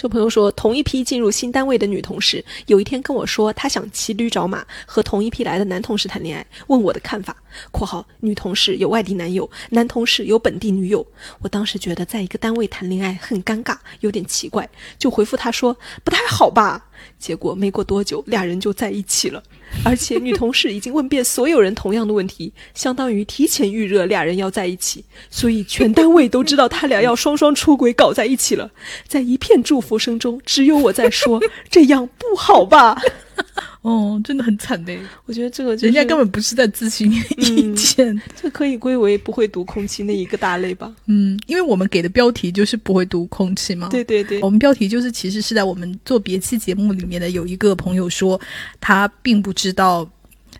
[0.00, 7.36] 这朋友说，同一批进入新单位的女同事，有一天跟我说，她想骑驴找马，和同一批来的男同事谈恋爱，问我的看法。
[7.72, 11.04] （括号女同事有外地男友，男同事有本地女友。）
[11.42, 16.86] 我当时觉得在一个单位谈恋爱很尴尬，有点奇怪，就回复她说不太好吧。
[17.18, 19.42] 结果没过多久，俩人就在一起了。
[19.84, 28.70] 而且女同事已经问遍所有人同样的问题，相当于提前预热俩人要在一起，所以全单位都知道他俩要双双出轨搞在一起了。
[29.06, 32.98] 在一片祝福声中，只有我在说：“这样不好吧？”
[33.82, 34.98] 哦，真的很惨嘞！
[35.24, 40.92] 我觉得这个人家根本不是在咨询意见，这可以归为不会读空气那一个大类吧？
[41.06, 43.88] 嗯，因为我们给的标题就是不会读空气嘛。
[43.88, 48.40] 对对对，我们标题就是其实是在我们做别期节目里面的有一个朋友说，
[48.80, 50.08] 他并不知道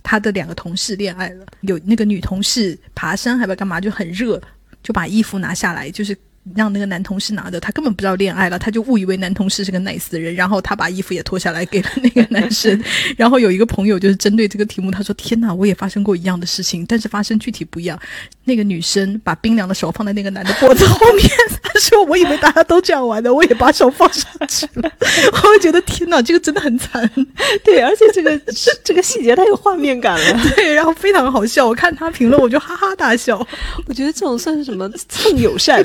[0.03, 4.41] 他的两个同事恋爱了，有那个女同事爬山还不干嘛，就很热，
[4.83, 6.17] 就把衣服拿下来，就是。
[6.55, 12.83] 让那个男同事拿着，他根本不知道恋爱了，他就误以为男同事是个 nice 的人，然后他把衣服也脱下来给了那个男生。
[13.17, 17.99] 然后有一个朋友就是针对这个题目，他说：“天哪，我也发生过一样的事情，但是发生具体不一样。
[18.45, 21.29] 那个女生把冰凉的手放在那个男的脖子后面，
[21.63, 24.91] 他说：我以为大家都这样玩的，我也把手放上去了。
[25.33, 27.09] 我会觉得天哪，这个真的很惨。
[27.65, 28.41] 对，而且这个
[28.83, 30.41] 这个细节太有画面感了。
[30.57, 31.67] 对，然后非常好笑。
[31.67, 33.39] 我看他评论，我就哈哈大笑。
[33.87, 35.85] 我觉得这种算是什么蹭友善？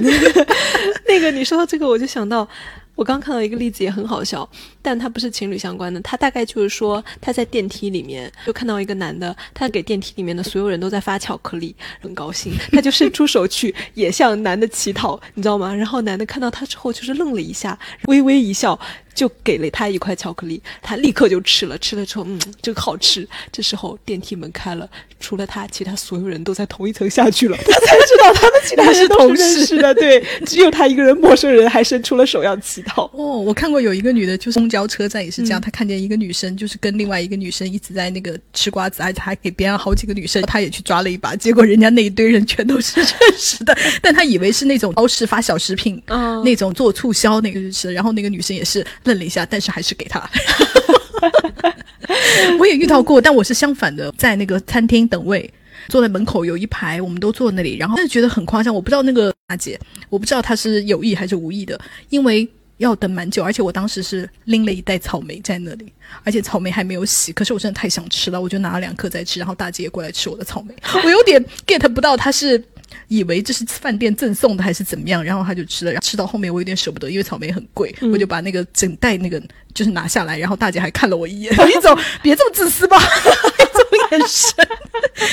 [1.08, 2.48] 那个你说到这个，我就想到，
[2.96, 4.48] 我刚看到一个例子也很好笑，
[4.82, 6.00] 但它不是情侣相关的。
[6.02, 15.74] 他大概就是说，他在电梯里面就看到一个男的，他给电梯里面的所有人都在发巧克力，很高兴，他就伸出手去也向男的乞讨，你知道吗？
[15.74, 18.80] 然后男的看到他之后就是愣了一下，微微一笑，
[19.13, 21.78] 就给了他一块巧克力，他立刻就吃了。
[21.78, 23.28] 吃了之后，嗯，这个好吃。
[23.52, 27.58] 这时候电梯门开了，除了他，其他所有人都在同一层下去了。
[27.65, 33.06] 他才知道他们其他是 同事的，对，只有他一个人陌生人还伸出了手要乞讨。
[33.13, 50.28] 哦，我看过有一个女的，就是公交车站也是这样，她看见一个女生，就是跟另外一个女生一直在那个吃瓜子，而且还给别人好几个女生，她也去抓了一把，结果人家那一堆人全都是认识的， 但她以为是那种超市发小食品，嗯那种做促销那个是，然后那个女生也是愣了一下，但是还是给她。
[52.60, 55.52] 我也遇到过，但我是相反的，在那个餐厅等位，
[55.88, 65.92] 坐在门口有一排，我们都坐那里，然后但是觉得很夸张，我不知道那个大姐，我不知道她是有意还是无意的，因为要等蛮久，而且我当时是拎了一袋草莓在那里，
[66.24, 72.62] 而且草莓还没有洗，可是我真的太想吃了，我就拿了两颗在吃，然后大姐也过来吃我的草莓， 我有点 get 不到她是。
[73.08, 79.42] 以为这是饭店赠送的还是怎么样，然后他就吃了，然后吃到后面我有点舍不得，因为草莓很贵，我就把那个整袋那个
[79.74, 82.98] 就是拿下来，然后大姐还看了我一眼， 李总别这么自私吧，
[83.96, 84.56] 眼神，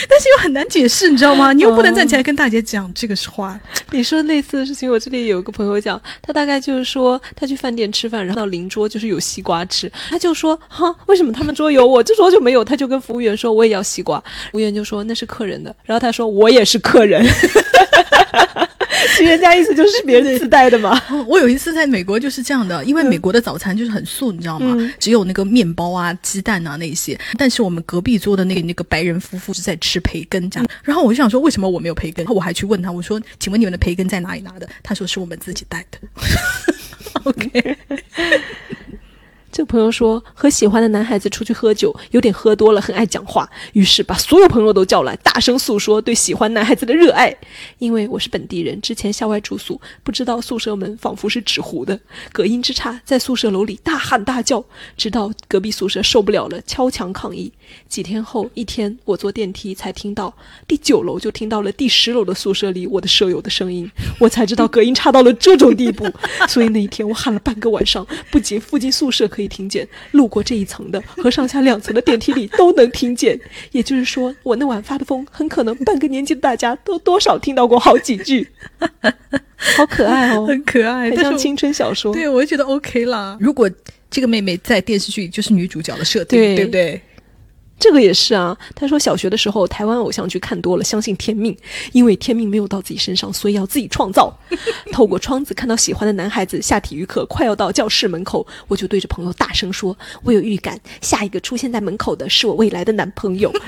[0.08, 1.52] 但是又很难解释，你知道吗？
[1.52, 3.58] 你又不能站起来跟大姐讲这个是话。
[3.90, 12.64] 你说类似的事情，我这里有个朋友讲，他大概就是说他去饭店吃饭，然后到邻桌就是有西瓜吃，他就说哈，为什么他们桌有我这桌就没有？
[12.64, 14.18] 他就跟服务员说我也要西瓜，
[14.50, 17.24] 服务员就说那是客人的，然后他说我也是客人。
[19.20, 20.98] 其实人家意思就是别人自带的嘛。
[21.28, 24.76] 我有一次在美国就是这样的，因为美国的早餐就是很素，你知道吗？
[24.98, 27.18] 只有那个面包啊、鸡蛋啊那些。
[27.36, 30.66] 但是我们隔壁桌的那个那个白人夫妇是在吃培根这样。
[30.82, 32.24] 然后我就想说，为什么我没有培根？
[32.28, 35.98] 我还去问他，我说：“请问你们的培根在哪里拿的？”他说：“是我们自己带的。
[37.24, 37.76] ”OK。
[39.52, 47.36] 这个朋友说，和喜欢的男孩子出去喝酒，有点喝多了，很爱讲话，于是把所有朋友都叫来，大声诉说对喜欢男孩子的热爱。
[47.78, 51.98] 因为我是本地人，之前校外住宿，不知道宿舍门仿佛是纸糊的，
[52.32, 54.64] 隔音之差，在宿舍楼里大喊大叫，
[54.96, 57.52] 直到隔壁宿舍受不了了，敲墙抗议。
[57.88, 60.32] 几天后，一天我坐电梯才听到
[60.66, 66.06] 第九楼，就听到了第十楼的宿舍里我的舍友的声音，我才知道隔音差到了这种地步。
[66.48, 73.38] 所以那一天我喊了半个晚上，不仅附近宿舍可以听见，路过这一层的和上下两层的电梯里都能听见。
[73.72, 78.48] 也就是说，我那晚发的疯，很可能半个年级的大家都多少听到过好几句。
[79.76, 82.14] 好可爱哦，很可爱，很像青春小说。
[82.14, 83.36] 对，我就觉得 OK 啦。
[83.38, 83.70] 如果
[84.10, 87.00] 这个妹妹在电视剧就是女主角的设定，对不对？
[87.80, 91.56] 这个也是啊，他说小学的时候台湾偶像剧看多了，相信天命，
[91.92, 94.32] 因为天命没有到自己身上，所以要自己创造。
[94.92, 103.50] 透过窗子看到喜欢的男孩子下体育课快要到教室门口，我就对着朋友大声说：“我有预感，下一个出现在门口的是我未来的男朋友。”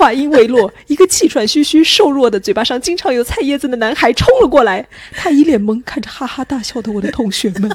[0.00, 7.70] 话音未落，一个气喘吁吁、瘦弱的、嘴巴上经常有菜叶子的男孩冲了过来，他一脸懵，看着哈哈大笑的我的同学们。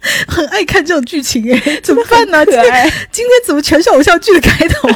[0.28, 2.44] 很爱看这种剧情哎， 怎么办呢？
[2.44, 4.88] 可爱，今天怎么全是偶像剧的开头？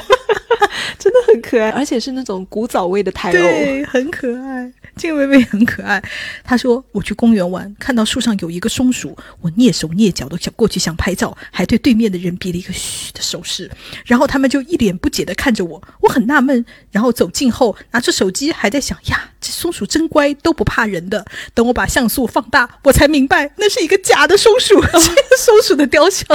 [0.99, 4.71] 真的很可爱，而且是那种古早味的台偶，对，很可爱。
[4.97, 6.03] 这个妹妹很可爱。
[6.45, 13.71] 她说：“我去公园玩，看到树上有一个松鼠，我蹑手蹑脚的想过去想拍照，还对对面的人比了一个嘘的手势。
[14.05, 16.65] 然后他们就一脸不解的看着我，我很纳闷。
[16.91, 21.25] 然后走近后，拿出手机还在想呀，这松鼠真乖，都不怕人的。
[21.55, 26.27] 等我把像素放大，我才明白那是一个假的松鼠， 这个松鼠的雕像。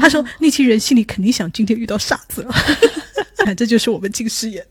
[0.00, 2.54] 他说，那群人心里肯定想今天遇到傻子了。
[3.56, 4.64] 这就是我们近视眼。”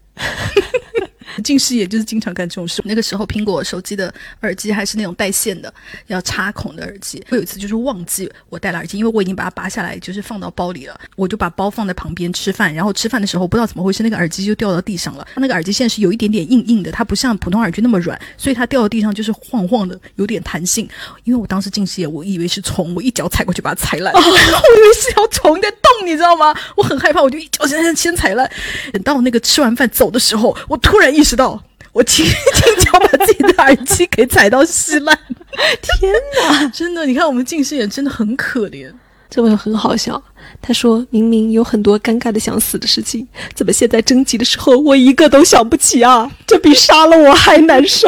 [1.42, 2.82] 近视眼就是经常干这种事。
[2.86, 5.74] 那个时候，苹果手机的耳机还是那种带线的，
[6.08, 7.24] 要插孔的耳机。
[7.30, 11.00] 我有一次就是忘记我戴了耳机，因为我已经把它拔下来，就是放到包里了。
[11.16, 15.28] 我就把包放在旁边吃饭，然后吃饭的时候不知道怎么回事，那个耳机就掉到地上了。
[15.34, 20.88] 它那个耳机线是有一点点硬硬的，它不像普通耳机那么软，所以它掉到地上就是晃晃的，有点弹性。
[21.24, 24.14] 因为我当时近视眼，我以为是虫，我一脚踩过去把它踩烂。
[24.18, 26.54] 我以为是条虫在动，你知道吗？
[26.76, 28.50] 我很害怕，我就一脚先先踩烂。
[28.94, 31.62] 等到那个吃完饭走的时候，我突然意识到。
[31.92, 35.18] 我轻轻脚把自己的耳机给踩到稀烂，
[35.82, 36.68] 天哪！
[36.70, 38.94] 真的，你看我们近视眼真的很可怜。
[39.28, 40.22] 这位很好笑，
[40.62, 46.32] 他说明明有很多尴尬的想死的事情，怎么现在征集的时候我一个都想不起啊？
[46.46, 48.08] 这比杀了我还难受。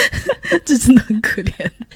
[0.64, 1.52] 这真的很可怜。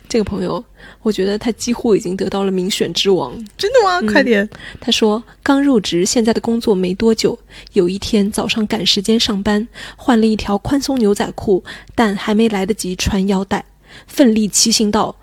[0.08, 0.64] 这个朋友。
[1.02, 4.00] 我觉得他几乎已经得到了民选之王，真的吗？
[4.12, 4.48] 快点！
[4.80, 7.38] 他说刚入职，现在的工作没多久。
[7.74, 11.62] 有一天早上赶时间上班，换了一条宽松牛仔裤，
[11.94, 13.64] 但还没来得及穿腰带，
[14.08, 15.14] 奋力骑行到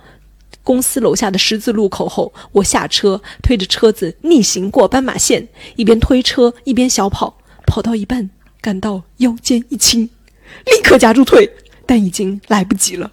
[0.63, 8.29] 公司楼下的十字路口后，我下车推着车子逆行过斑马线，一边推车一边小跑，跑到一半
[8.61, 10.09] 感到腰间一轻，
[10.65, 11.49] 立刻夹住退，
[11.85, 13.11] 但已经来不及了。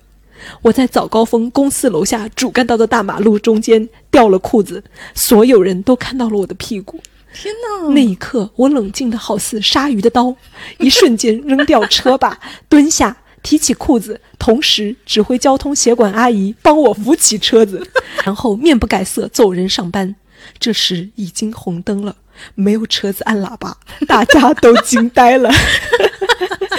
[0.62, 4.82] 我在早高峰公司楼下主干道的大马路中间掉了裤子，
[5.14, 7.00] 所有人都看到了我的屁股。
[7.32, 7.88] 天哪！
[7.90, 10.34] 那一刻，我冷静的好似鲨鱼的刀，
[10.80, 17.86] 一瞬间扔掉车把， 蹲下，提起裤子，同时指挥交通协管阿姨帮我扶起车子，
[18.24, 20.16] 然后面不改色走人上班。
[20.58, 22.16] 这时已经红灯了，
[22.54, 23.76] 没有车子按喇叭，
[24.08, 25.52] 大家都惊呆了。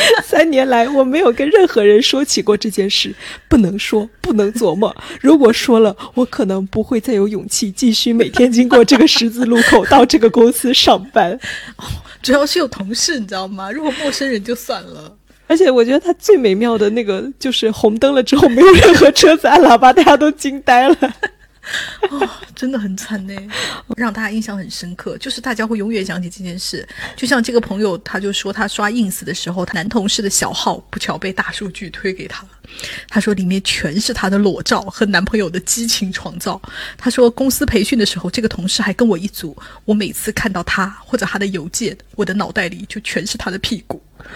[0.23, 3.13] 三年来，我没有跟任何人说起过这件事，
[3.47, 4.95] 不能说，不能琢磨。
[5.21, 11.39] 如果说了，我可能不会再有勇气继续每天经过这个十字路口到这个公司上班。
[12.21, 13.71] 主要是有同事，你知道吗？
[13.71, 15.17] 如果陌生人就算了。
[15.47, 20.95] 而且我觉得他最美妙的那个，就是红灯了之后，没有任何车子按喇叭，大家都惊呆了。
[22.09, 23.33] 哦，真的很惨呢，
[23.95, 25.17] 让大家印象很深刻。
[25.19, 26.87] 就是大家会永远想起这件事。
[27.15, 32.49] 就像这个朋友，他就说他刷 ins 的时候，他男同事的小号不巧被大数据推给他了。
[33.07, 36.59] 他说里面全是他的裸照和男朋友的激情创造。
[36.97, 39.55] 他说公司培训的时候，这个同事还跟我一组。
[39.85, 44.01] 我每次看到他或者他的邮件，我的脑袋里就全是他的屁股。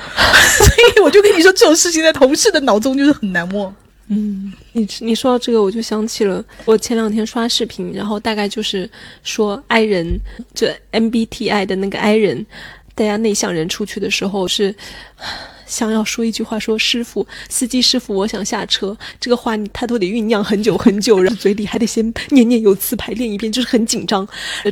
[0.57, 3.73] 所以我就跟你说，这种事情在同事的脑中就是很难忘。
[4.07, 8.87] 嗯，你你说到这个，我就想起了我前两天刷视频，然后大概就是
[9.23, 10.19] 说，I 人，
[10.53, 12.45] 就 MBTI 的那个 I 人，
[12.93, 14.75] 大家内向人出去的时候是
[15.65, 18.95] 想要说一句话，说师傅，司机师傅，我想下车。
[19.19, 24.27] 这个话他都得酝酿很久很久，然后嘴里还得先念念有词排练一遍，就是很紧张，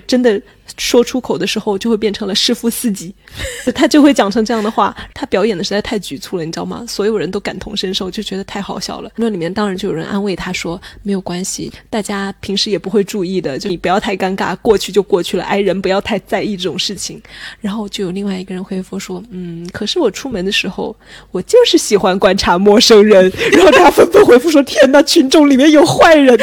[0.05, 0.39] 真的。
[0.77, 3.13] 说出口的时候就会变成了师傅司机，
[3.75, 4.95] 他就会讲成这样的话。
[5.13, 6.83] 他表演的实在太局促了，你知道吗？
[6.87, 9.11] 所有人都感同身受，就觉得太好笑了。
[9.15, 15.43] 那里面当然就有人安慰他说：“没有关系，大家平时也不会注意的，就你不要太尴尬，过去就过去了。
[15.43, 17.21] 哎人不要太在意这种事情。”
[17.61, 20.95] 然后就有另外一个人回复说：“嗯，可是我出门的时候，
[21.31, 23.31] 我就是喜欢观察陌生人。
[23.51, 26.37] ”然后大家纷纷回复说：“天哪，群众里面有坏人！”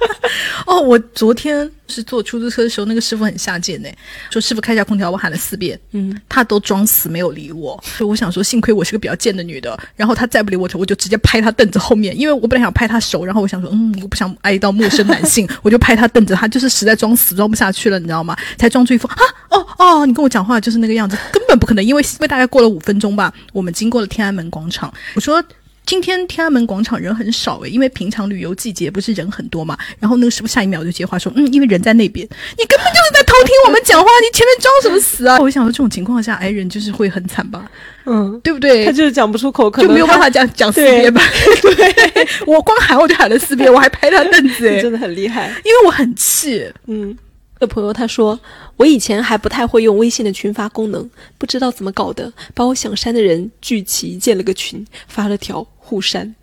[0.66, 1.70] 哦，我昨天。
[1.90, 3.88] 是坐出租车的时候，那个师傅很下贱呢，
[4.30, 7.78] 说师傅开下空调，我喊了四遍，嗯，他都装死没有理我。
[7.84, 9.78] 所以我想说，幸亏我是个比较贱的女的。
[9.96, 16.34] 然后他再不理我，我就直接拍他凳子后面，因为我本来想拍他手，然后我想说，嗯，我不想挨到陌生男性， 我就拍他凳子。
[16.34, 18.36] 他就是实在装死装不下去了，你知道吗？
[18.56, 19.16] 才装出一副啊，
[19.50, 21.84] 哦哦，你跟我讲话就是那个样子，根本不可能。
[21.84, 25.42] 因为因为大概过了五分钟吧，我们经过了天安门广场，我说。
[25.86, 29.76] 今天天安门广场人很少诶，因为平常旅游季节不是人很多嘛。
[29.98, 32.24] 然后那个师傅下一秒就接话说：“嗯，因为人在那边，
[32.56, 37.68] 你根本就是在偷听我们讲话，你前面装什么死啊？”我想说这种情况下，挨人就是会很惨吧？
[38.06, 38.84] 嗯，对不对？
[38.84, 41.20] 他就是讲不出口，可能就没有办法讲讲四遍吧？
[41.62, 45.48] 对，我光喊我就喊了四遍，我还拍他凳子， 真的很厉害。
[45.64, 47.16] 因为我很气，嗯。
[47.60, 48.40] 的朋友他说
[48.78, 56.34] ：“我以前还不太会用微信的群发功能，不知道怎么搞的，把我想删的人聚齐建了个群，发了条互删。”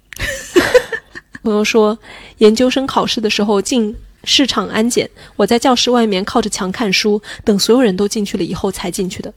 [1.42, 1.98] 朋友说
[2.38, 9.34] ：“研究生考试的时候进市场安检，我在教室外面靠着墙看书，等所有人都进去了以后才进去的。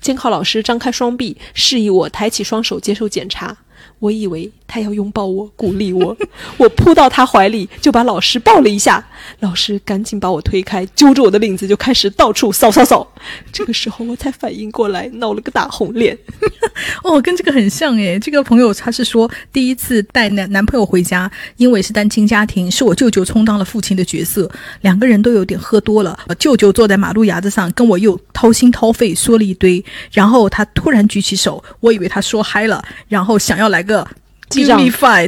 [0.00, 3.56] 监考老师张开双臂，示意我抬起双手接受检查。”
[4.04, 6.14] 我以为他要拥抱我，鼓励我，
[6.58, 9.02] 我扑到他怀里，就把老师抱了一下。
[9.40, 13.10] 老师赶紧把我推开，揪着我的领子就开始到处扫扫扫。
[13.52, 16.16] 这个时候我才反应过来，闹了个大红脸。
[17.02, 18.18] 哦，跟这个很像诶。
[18.18, 24.50] 这个朋友他是说，第一次带男男朋友回家，因为是单亲家庭，是我舅舅充当了父亲的角色。
[24.80, 29.84] 两个人都有点喝多了，舅舅坐在马路牙子上，跟我又掏心掏肺说了一堆。
[30.12, 34.06] 然后他突然举起手，我以为他说嗨了，然后想要来个。
[34.54, 34.78] 击掌，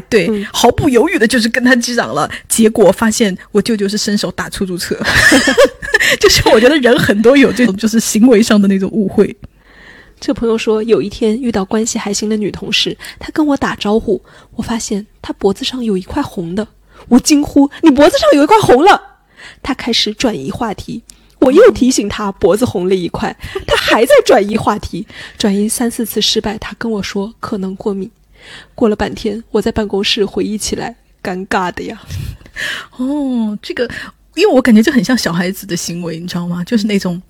[0.09, 2.31] 对，毫不犹豫的就是跟他击掌了。
[2.49, 4.97] 结果发现我舅舅是伸手打出租车，
[6.21, 9.37] 就是我觉得人很多有这种就是行为上的那种误会。
[10.19, 14.23] 这朋友说，有一天遇到关系还行的女同事，她跟我打招呼，
[14.55, 16.67] 我发现她脖子上有一块红的，
[17.09, 19.19] 我惊呼：“你脖子上有一块红了！”
[19.63, 21.03] 她开始转移话题，
[21.41, 23.37] 我又提醒她脖子红了一块，
[23.67, 28.11] 她还在转移话题，转移三四次失败，她跟我说可能过敏。
[28.75, 32.01] 过了半天，我在办公室回忆起来，尴尬的呀。
[32.97, 33.89] 哦，这个，
[34.35, 36.65] 因为我感觉这很像小孩子的行为，你知道吗？
[36.65, 37.21] 就是那种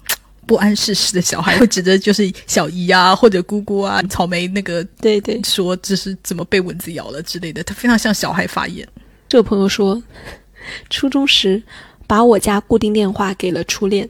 [0.47, 8.87] 不谙世事的小孩，会指着就是小姨啊或者姑姑啊、草莓那个，对对，说这是怎么被蚊子咬了之类的，他非常像小孩发言。
[9.29, 10.01] 这个朋友说，
[10.89, 11.61] 初中时
[12.07, 14.09] 把我家固定电话给了初恋，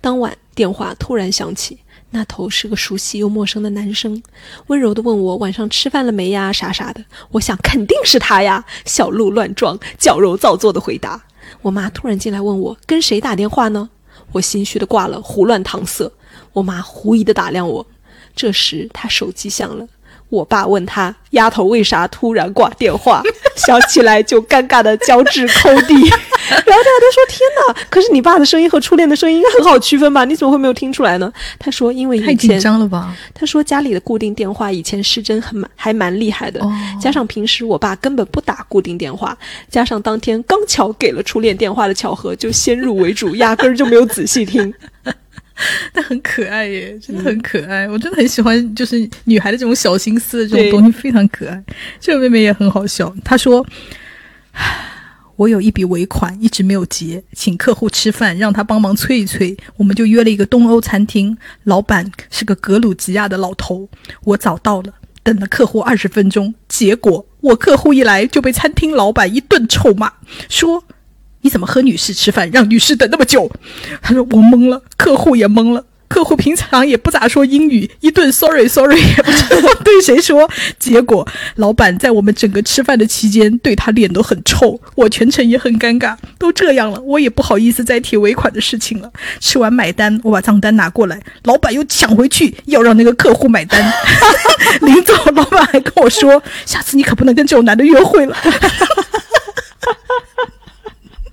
[0.00, 1.78] 当晚电话突然响起。
[2.12, 4.20] 那头是个熟悉又陌生的男生，
[4.66, 6.52] 温柔的问我晚上吃饭了没呀？
[6.52, 11.22] 啥啥的，我想肯定是他呀，小鹿乱撞，矫揉造作的回答。
[11.62, 13.88] 我妈突然进来问我跟谁打电话呢？
[14.32, 16.10] 我心虚的挂了，胡乱搪塞。
[16.52, 17.86] 我妈狐疑的打量我，
[18.34, 19.86] 这时她手机响了，
[20.30, 23.22] 我爸问他：“丫头为啥突然挂电话？”
[23.56, 25.94] 想起来就尴尬的脚趾抠地。
[26.50, 27.86] 然后大家都说：“天哪！
[27.90, 30.24] 可是你爸的声音和初恋的声音应该很好区分吧？
[30.24, 36.60] 你怎么会没有听出来呢？”他说：“因为以前太紧张了吧？”他说：“家里的固定电话以前失真很蛮还蛮厉害的，
[37.00, 39.36] 加上平时我爸根本不打固定电话，
[39.70, 44.72] 加上当天刚巧给了初恋电话的巧合，就先入为主，压根儿就没有仔细听。”
[45.92, 47.88] 但很可爱耶，真的很可爱。
[47.88, 51.62] 我真的很喜欢，就是女孩的这种小心思的这种东西，非常可爱。
[52.00, 53.14] 这个妹妹也很好笑。
[53.24, 53.66] 她说
[55.36, 59.56] ：“我有一笔尾款一直没有结，请客户吃饭，让他帮忙催一催。
[59.76, 63.88] 我们就约了一个东欧餐厅，老板是个格鲁吉亚的老头。
[64.24, 70.12] 我早到了，等了客户二十分钟，结果我客户一来就被餐厅老板一顿臭骂，
[70.48, 70.84] 说。”
[71.42, 73.50] 你怎么和女士吃饭，让女士等那么久？
[74.02, 75.84] 他说我懵了，客户也懵了。
[76.08, 80.50] 客户平常也不咋说英语，一顿 sorry sorry 也不知道对谁说。
[80.76, 81.24] 结果
[81.54, 86.16] 老板在我们整个吃饭的期间对他脸都很臭，我全程也很尴尬。
[86.36, 89.08] 都这样了，我也不好意思再提尾款的事情了。
[89.38, 93.80] 吃完买单，我把账单拿过来，老板又抢回去要让那个客户买单。
[94.82, 98.36] 临走，老板还跟我说：“下次你可不能跟这种男的约会了。”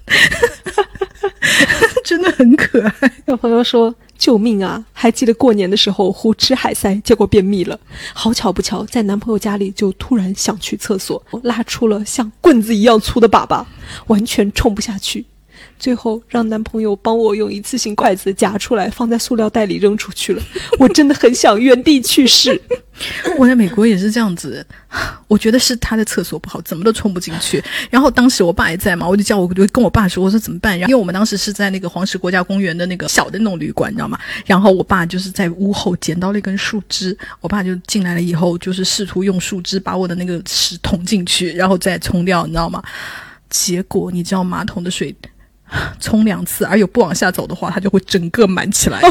[2.04, 3.12] 真的很可爱。
[3.26, 4.84] 有朋友说：“救命啊！
[4.94, 7.78] 还记得过年的时候胡吃海塞，结果便秘了。
[8.14, 13.66] 好巧不巧，在男朋友家里就突然想去厕所，拉出了像棍子一样粗的粑粑，
[14.08, 15.26] 完全冲不下去。”
[15.80, 20.42] 最后让男朋友帮我用一次性筷子夹出来，放在塑料袋里扔出去了。
[20.80, 22.60] 我真的很想原地去世。
[23.38, 24.66] 我在美国也是这样子，
[25.28, 27.64] 我觉得是他的厕所不好，怎么都冲不进去。
[27.92, 30.78] 然后当时我爸也在嘛，我就叫我就跟我爸说，我说怎么办？
[30.80, 34.18] 然后因为我们当时是在那个黄石国家公园的那个小的那种旅馆，你知道吗？
[34.48, 42.82] 然后我爸就是在屋后捡到了一根树枝，我爸就进来了以后，就是试图用树枝把我的那个屎捅进去，然后再冲掉，你知道吗？
[43.50, 45.16] 结果你知道马桶的水。
[46.00, 49.02] 冲两次，而有不往下走的话，它就会整个满起来。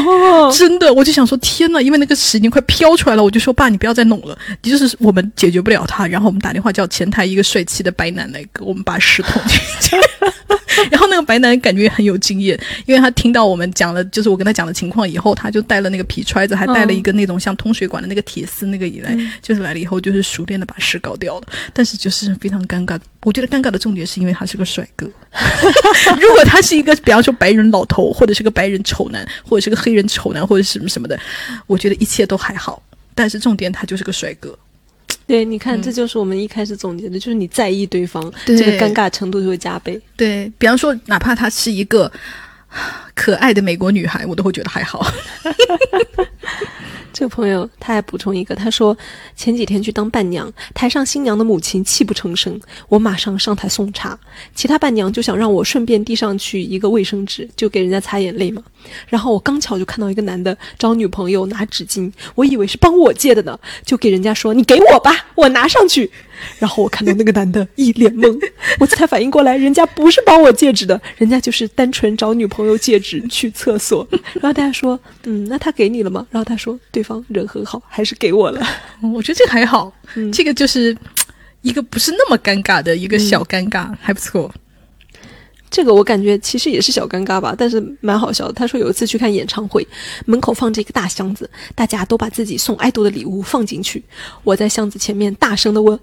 [0.57, 6.07] 真的，我就想说天呐，因为那个屎已经快飘出来了，我就说爸，你不要再弄了，就是我们解决不了它。
[6.07, 9.97] 然后我们打电话叫前台一个帅气的白男来给我们把屎捅进去。
[10.91, 21.47] 然后那个白男感觉很有经验，因为他听到我们讲了，就是我跟他讲的情况以后，他就带了那个皮揣子，还带了一个那种像通水管的那个铁丝那个以来，就是来了以后就是熟练的把事搞掉了。
[21.73, 25.07] 但是就是非常尴尬，我觉得尴尬的重点是因为他是个帅哥。
[26.21, 31.19] 如果他是一个比方说白人老头，或者是个白人丑男，或者是个黑人丑男，或者什么什么的，
[31.67, 32.83] 我觉得一切都还好。
[33.15, 34.57] 但是重点他就是个帅哥。
[35.27, 40.01] 对，你看，这就是我们一开始总结的，就是你在意对方，这个尴尬程度就会加倍。
[40.17, 42.11] 对比方说，哪怕她是一个
[43.15, 45.05] 可爱的美国女孩，我都会觉得还好。
[47.17, 48.95] 这个朋友他还补充一个，他说
[49.35, 52.61] 前几天去当伴娘，台上新娘的母亲泣不成声，
[52.91, 54.19] 我马上上台送茶，
[54.55, 58.63] 其他伴娘就想让我顺便递上去一个卫生纸，就给人家擦眼泪嘛。
[59.09, 66.11] 然后我刚巧就看到一个男的找女朋友拿纸巾，我以为是帮我借的呢，就给人家说你给我吧，我拿上去。
[66.59, 68.39] 然后我看到那个男的一脸懵，
[68.79, 74.07] 我才反应过来，人家不是帮我戒指的，人家就是单纯找女朋友戒指去厕所。
[74.35, 76.27] 然后大家说，嗯，那他给你了吗？
[76.31, 78.67] 然后他说，对方人很好，还是给我了。
[79.15, 79.93] 我觉得这还好，
[80.33, 80.97] 这个就是
[81.63, 84.53] 一个不是那么尴尬的一个小尴尬，还不错。
[85.69, 88.53] 这个我感觉其实也是小尴尬吧，但是蛮好笑的。
[88.53, 89.87] 他说有一次去看演唱会，
[90.25, 94.03] 门口放着一个大箱子，大家都把自己送爱豆的礼物放进去。
[94.45, 95.99] 我在箱子前面大声的问。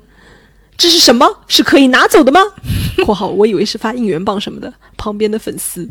[0.78, 1.28] 这是什么？
[1.48, 2.40] 是可以拿走的吗
[3.06, 5.88] ？（括号我以为是发应援棒什么的。）旁边的粉丝，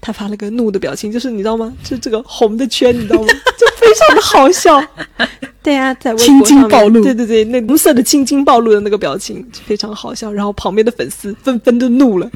[0.00, 1.72] 他发了个怒的表情，就是你知道吗？
[1.84, 3.26] 就这个红的圈，你知道吗？
[3.58, 4.82] 就非常的好笑。
[5.62, 10.32] 对呀，在青筋暴露，对对对，那红色的青筋暴露的那个表情非常好笑。
[10.32, 12.30] 然后旁边的粉丝纷纷的怒了。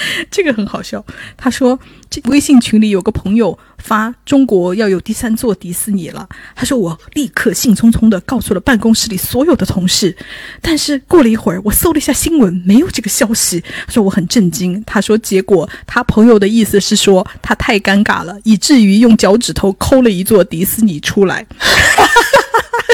[0.30, 1.04] 这个很好笑。
[1.36, 1.78] 他说，
[2.08, 6.28] 这微信群里有个朋友发中国要有第三座迪士尼了。
[6.54, 10.16] 他说，我立刻兴冲冲的告诉了办公室里所有的同事。
[10.62, 13.62] 但是过了一会儿，我搜了一下新闻，没有这个消息。
[13.86, 14.82] 他说我很震惊。
[14.86, 21.46] 他说，结果他朋友的意思是说他太尴尬了，以至于用脚趾头抠了一座迪士尼出来，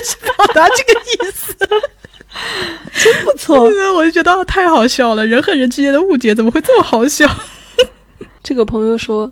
[0.05, 1.55] 是表达这个意思。
[2.93, 3.62] 真不错，
[3.95, 5.26] 我就觉得太好笑了。
[5.26, 7.28] 人和人之间的误解怎么会这么好笑？
[8.43, 9.30] 这个朋友说，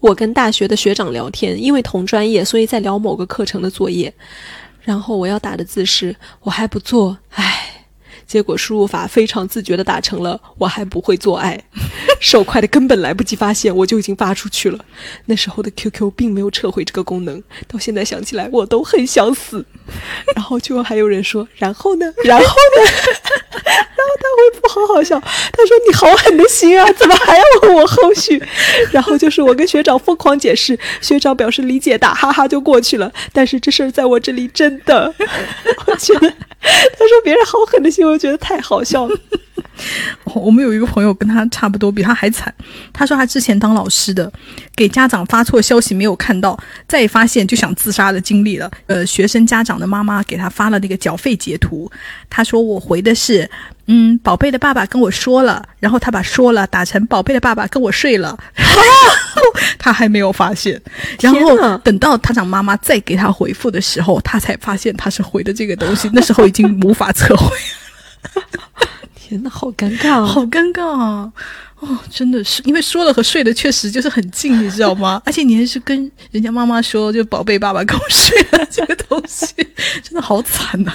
[0.00, 4.12] 我跟大学的学长聊天，因为同专业，所以在聊某个课程的作业。
[4.82, 7.71] 然后我要打的字是“我还不做”，唉，
[8.32, 11.62] 结果输入法非常自觉的打成了“我还不会做爱”。
[12.18, 14.82] 手快的根本来不及发现，我就已经发出去了。
[15.26, 19.62] 那时候的 QQ 并没有撤回这个功能，到现在想起来我都很想死。
[20.34, 22.10] 然后就还有人说，然后呢？
[22.24, 22.90] 然后呢？
[24.72, 28.42] 好好笑，他说：“你好狠的心啊， 怎么还要问我后续？”
[28.90, 33.12] 然后就是我跟学长疯狂解释，学长表示理解，打哈哈就过去了。
[33.32, 35.12] 但是这事儿在我这里真的，
[35.86, 39.16] 我觉得他说别人好狠的心，我觉得太好笑了。
[40.34, 42.52] 我们有一个朋友跟他差不多，比他还惨。
[42.92, 44.30] 他说他之前当老师的，
[44.74, 48.70] 给家长发错消息没有看到，再发现就想自杀的经历了。
[48.86, 51.90] 呃，学生家长的妈妈给他发了那个缴费截图，
[52.30, 53.48] 他说我回的是，
[53.86, 58.38] 嗯，宝贝的爸爸跟我说了，然后他把说了打成宝贝的爸爸跟我睡了，
[59.78, 60.80] 他还没有发现。
[61.20, 67.56] 然后等到他长妈妈再给他回复的时候，他才发现他是回的这个东西，那时候已经无法撤回。
[69.14, 71.32] 天呐，好尴尬，好尴尬啊！
[71.80, 75.20] 哦，真的是，因为说了和睡的确实就是很近，你知道吗？
[75.26, 79.54] 而且你还是跟人家妈妈说，就宝贝爸爸跟我睡了这个东西，
[80.02, 80.92] 真的好惨呐！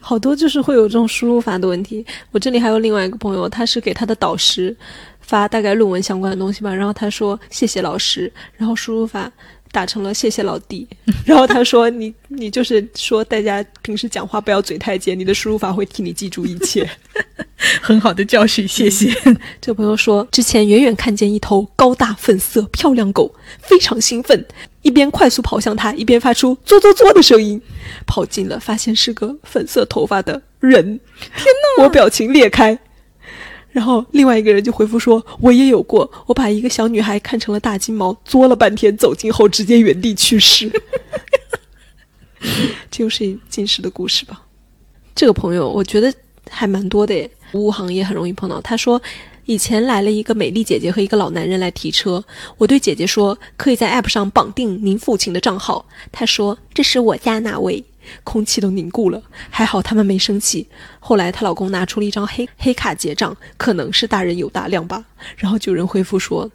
[0.00, 2.04] 好多就是会有这种输入法的问题。
[2.32, 4.74] 我这里还有另外一个朋友，他是给他的导师
[5.20, 9.30] 发大概论文相关的东西吧，然后他说谢谢老师，然后输入法。
[9.70, 10.86] 打成了谢谢老弟，
[11.24, 16.88] 然后他说你你就是说大家平时讲话不要嘴太尖，你的输入法会替你记住一切，
[17.80, 19.12] 很好的教训，谢谢。
[19.60, 24.44] 这朋友说之前远远看见一头高大粉色漂亮狗，非常兴奋，
[24.82, 27.60] 一边快速跑向它，一边发出嘬嘬嘬的声音，
[28.06, 30.82] 跑近了发现是个粉色头发的人，
[31.36, 31.46] 天
[31.78, 32.78] 呐，我表情裂开。
[33.78, 40.68] 然后另外一个人就回复说：“我也有过，我把一个小女孩看成了大金毛，作了半天，走近后直接原地去世。
[42.90, 44.42] ”这又是近视的故事吧？
[45.14, 46.12] 这个朋友我觉得
[46.50, 48.60] 还蛮多的耶，服务行业很容易碰到。
[48.60, 49.00] 他说，
[49.44, 52.24] 以前来了一个美丽姐姐和一个老男人来提车，
[52.56, 57.84] 我对姐姐说可以在 App 上绑定您父亲的账号，他说这是我家那位。
[58.24, 60.66] 空气都凝固了，还好他们没生气。
[61.00, 65.04] 后来她老公拿出了一张黑黑卡结账，可能是大人有大量吧。
[65.36, 66.50] 然后有人回复说：“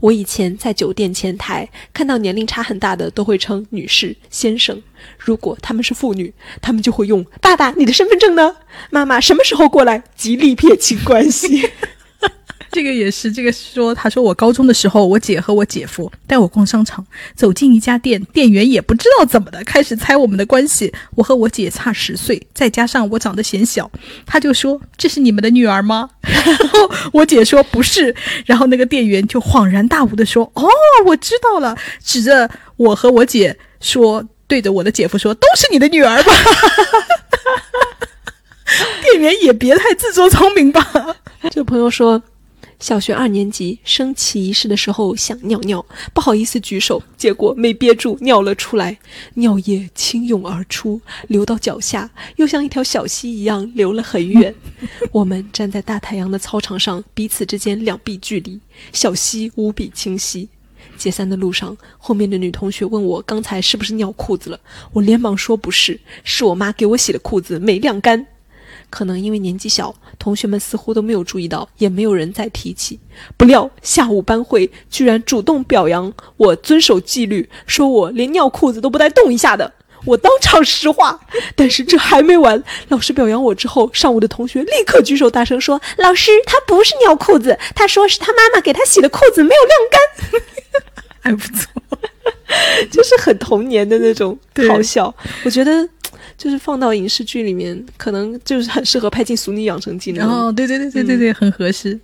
[0.00, 4.82] 我以前在酒店前台看到年龄差很大的，都会称女士、先生。
[5.18, 6.32] 如果他们是妇女，
[6.62, 8.56] 他们就会用爸爸，你的身份证呢？
[8.90, 10.02] 妈妈什么时候过来？
[10.14, 11.70] 极力撇清关系。”
[12.72, 17.04] 这个也是，这个是说，他说我高中的时候，我姐和我姐夫带我逛商场，
[17.34, 20.92] 走进一家店，店员也不知道怎么的，开始猜我们的关系。
[21.14, 23.90] 我和我姐差十岁，再加上我长得显小，
[24.26, 26.10] 他就说这是你们的女儿吗？
[26.22, 28.14] 然后我姐说不是，
[28.44, 30.68] 然后那个店员就恍然大悟的说哦，
[31.06, 36.32] 我知道了，指着我和我姐说，对着我的姐夫说，都是你的女儿吧？
[39.02, 41.16] 店员也别太自作聪明吧？
[41.50, 42.22] 这朋友说。
[42.80, 48.96] 小学二年级升旗仪式的时候想尿尿，不好意思举手，结果没憋住尿了出来，
[49.34, 54.54] 尿液倾涌而出，流到脚下，又像一条小溪一样流了很远。
[55.10, 58.60] 我们站在大太阳的操场上，彼此之间两臂距离，
[58.92, 60.48] 小溪无比清晰。
[60.96, 64.60] 解散的路上，后面的女同学问我刚才是不是尿裤子了，
[64.92, 68.26] 我连忙说不是，是我妈给我洗的裤子没晾干。
[68.90, 72.98] 可能因为年纪小，同学们似乎都没有注意到，也没有人再提起。
[73.36, 79.72] 不料下午班会居然主动表扬我遵守纪律，说我连尿裤子都不带动一下的。
[80.04, 81.20] 我当场石化。
[81.54, 90.42] 但是这还没完，老师表扬我之后，上午的同学立刻举手大声说：“老师，他不是尿裤子，他说是他妈妈给他洗的裤子没有晾干。”
[91.20, 91.82] 还不错，
[92.90, 95.14] 就是很童年的那种好笑。
[95.44, 95.88] 我觉得。
[96.36, 101.98] 就是放到影视剧里面，可能就是很适合拍进《俗女养成记》然后，对对对对对对，很合适。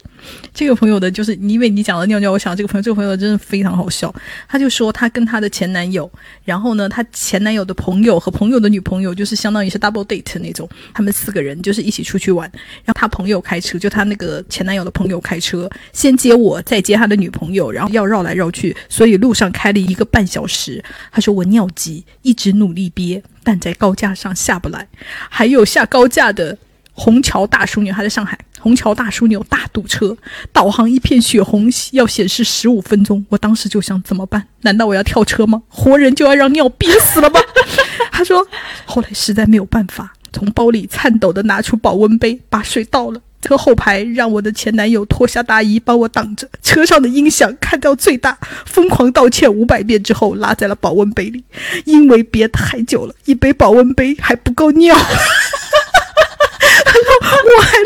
[0.52, 4.14] 这个朋友的，就是因为你讲了尿尿，我想这个朋友，这个朋友真的非常好笑。
[4.48, 6.10] 他就说他跟他的前男友，
[6.44, 12.50] 然后呢，他前男友的朋友和朋友的女朋友，就是相当于是 double date 那种，他们四个人就是一起出去玩。
[12.84, 20.82] 然后他朋友开车，就他那个前男友的朋友开车，先接我，再接他的女朋友，然后要绕来绕去，所以路上开了一个半小时。
[21.12, 23.22] 他说我尿急，一直努力憋。
[23.44, 24.88] 但在高架上下不来，
[25.28, 26.56] 还有下高架的
[26.94, 30.16] 虹桥大枢纽，还在上海虹桥大枢纽大堵车，
[30.52, 33.24] 导航一片血红，要显示十五分钟。
[33.28, 34.48] 我当时就想怎么办？
[34.62, 35.62] 难道我要跳车吗？
[35.68, 37.38] 活人就要让尿憋死了吗？
[38.10, 38.46] 他说，
[38.86, 43.20] 后来实在没有办法，从包里颤抖的拿出保温杯，把水倒了。
[43.44, 51.44] 车后排让我的前男友脱下大衣帮我挡着，车上的音响开到最大，疯狂道歉五百遍之后拉在了保温杯里，
[51.84, 54.96] 因为憋太久了，一杯保温杯还不够尿，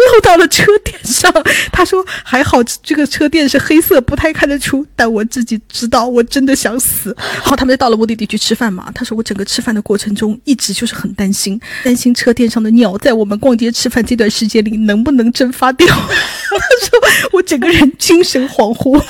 [0.08, 1.32] 凑到了车垫上。
[1.72, 7.14] 他说还好这个车垫是黑色，不太看得出，但我自己知道我真的想死。
[7.42, 8.90] 然后他们就到了目的地去吃饭嘛。
[8.94, 15.86] 他说我整个吃饭的过程中一直就是很担心， 担心车垫上的尿在我们逛街吃饭这段时间里能不能蒸发掉。
[15.94, 19.02] 他说我整个人精神恍惚。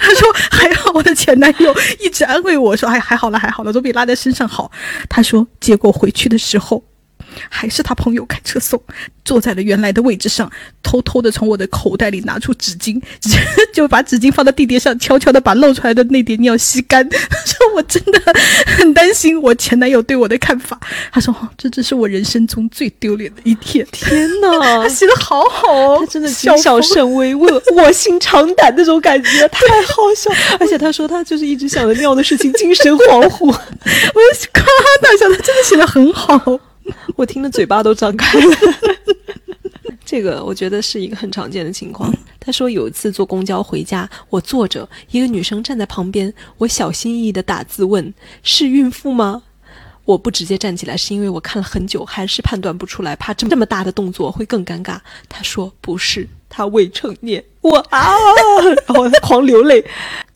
[0.00, 4.70] 他说还好我的前男友一直安慰我说哎还好了还好了，总比拉在身上好。
[5.08, 6.82] 他说结果回去的时候。
[7.48, 8.80] 还是他朋友开车送，
[9.24, 10.50] 坐在了原来的位置上，
[10.82, 13.00] 偷偷的从我的口袋里拿出纸巾，
[13.72, 17.08] 就把纸巾放到地垫上，悄悄的把漏出来的那点尿吸干。
[17.08, 18.20] 他 说我真的
[18.78, 20.78] 很担心我前男友对我的看法。
[21.12, 23.86] 他说哦这只是我人生中最丢脸的一天。
[23.92, 30.30] 天哪， 他写的好好哦，他真的谨小慎微，卧卧薪尝胆那种感觉，太好笑。
[30.58, 33.46] 而且他说他就是一直想着尿的事情，精神恍惚。
[33.46, 36.60] 我夸他大笑，他真的写的很好。
[37.16, 38.56] 我听的嘴巴都张开了，
[40.04, 42.12] 这个我觉得是一个很常见的情况。
[42.38, 48.12] 他说有一次坐公交回家，我坐着，一个女生站在旁边，我小心翼翼的打字问
[48.42, 49.42] ：“是孕妇吗？”
[50.06, 54.98] 我不直接站起来，是因为我看了很久，还是判断不出来，怕这么大的动作会更尴尬。
[55.28, 58.16] 他说：“不是，她未成年。”我啊，
[58.88, 59.84] 然后狂流泪。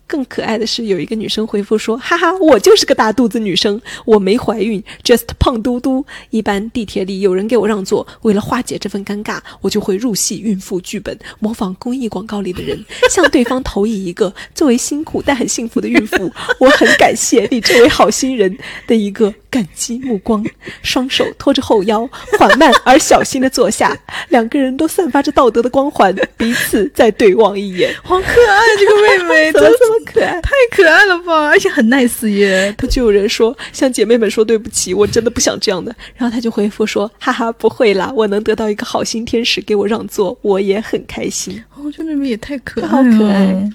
[0.06, 6.04] 更可爱的是，有一个女生回复说：“哈哈，我就是个大肚子女生，我没怀孕，just 胖嘟嘟。
[6.30, 16.30] 一般地铁里有人给我让座，为了化解这份尴尬，我就会入戏孕妇剧本，模仿公益广告里的人， 向对方投以一个作为辛苦但很幸福的孕妇，
[16.60, 20.44] 我很感谢你这位好心人的一个。”感激目光，
[20.82, 23.96] 双手托着后腰，缓慢而小心地坐下。
[24.30, 27.94] 两个人都散发着道德的光环，彼此再对望一眼。
[28.02, 30.40] 好可爱，这个妹妹怎么这么可爱？
[30.40, 31.46] 太可爱了吧！
[31.48, 32.74] 而且很 nice 耶。
[32.78, 35.94] 他就有人说向姐妹们说对不起，我真的不想这样的。
[36.16, 41.62] 然后他就回复说：哈哈，不会啦，我能得到一个好心天使给我让座，我也很开心。
[41.76, 43.70] 哦，这妹妹也太可爱，好可爱。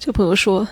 [0.00, 0.66] 这朋友说：“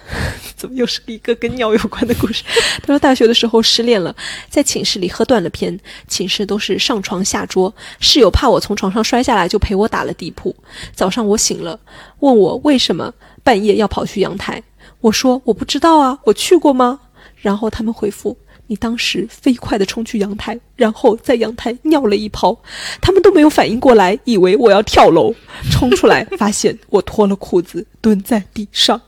[0.54, 2.44] 怎么又是一个跟尿有关的故事？”
[2.80, 4.14] 他说：“大学的时候失恋了，
[4.48, 5.76] 在寝室里喝断了片，
[6.06, 10.54] 寝室都是上床下桌，室友怕我从床上摔下来，就陪我打了地铺。
[10.94, 11.76] 早上我醒了，
[12.20, 13.12] 问我为什么
[13.46, 14.60] 半夜要跑去阳台，
[15.00, 16.98] 我说我不知道啊，我去过吗？
[17.36, 18.36] 然后他们回复。”
[18.68, 22.58] 你当时飞快地冲去阳台，然后在阳台尿了一泡，
[23.00, 25.34] 他们都没有反应过来，以为我要跳楼，
[25.70, 29.00] 冲出来发现我脱了裤子蹲在地上。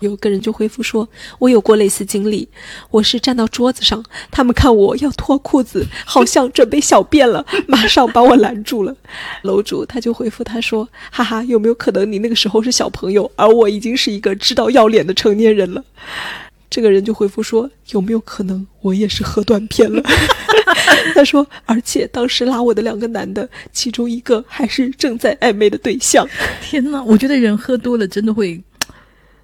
[0.00, 1.08] 有个人就回复说
[1.38, 2.48] ：“我有过类似经历，
[2.90, 8.96] 我是站到桌子上，他们看我要脱裤子，好像准备小便了， 马上把我拦住了。”
[9.42, 15.84] 楼主他就回复他说：“哈哈，有没有可能你那个时候是小朋友，而我已经是一个知道要脸的成年人了？”
[16.72, 20.02] 这个人就回复说：“有没有可能我也是喝断片了？”
[21.14, 26.26] 他说：“而且当时拉我的两个男的，其中一个还是正在暧昧的对象。”
[26.64, 27.02] 天哪！
[27.02, 28.58] 我觉得人喝多了真的会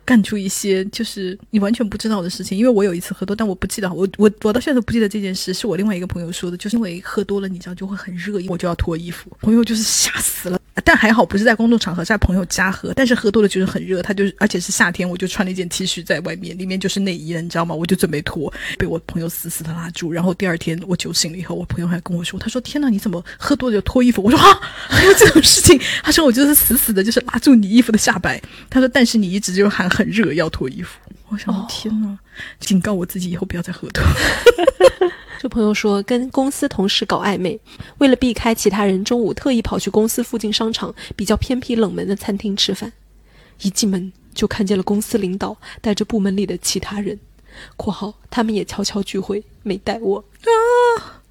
[0.06, 2.56] 干出一些就是你完全不知道的事情。
[2.56, 9.30] 因为我有一次喝多，但我不记得我我我到现在都不记得这件事，是我另外一个朋友说的，就是因为喝多了，你知道就会很热，我就要脱衣服。
[9.42, 10.58] 朋友就是吓死了。
[10.84, 12.92] 但还好不是在公众场合，在朋友家喝。
[12.94, 17.74] 但是喝多了就是很热，他就而且是夏天，我就穿了一件 T 恤在外面，里面就是内衣了，你知道吗？
[17.74, 20.12] 我就准备脱，被我朋友死死的拉住。
[20.12, 30.98] 然后第二天我酒醒了以后，我朋友还跟我说，他说：“天哪，你怎么喝多了就脱衣服？”我说：“啊，还有这种事情？”他说：“我就是死死的，就是拉住你衣服的下摆。”他说：“但是你一直就喊很热要脱衣服。”
[31.28, 32.18] 我想：“天哪，
[32.60, 34.16] 警告我自己以后不要再喝多了。”
[35.40, 37.60] 这朋友说，跟公司同事搞暧昧，
[37.98, 42.92] 为了避开其他人，中午特意跑去公司附近商场比较偏僻冷门的餐厅吃饭。
[43.62, 47.16] 一进门就看见了公司领导带着部门里的其他人
[47.78, 50.18] （括号他们也悄悄聚会，没带我）。
[50.42, 51.22] 啊！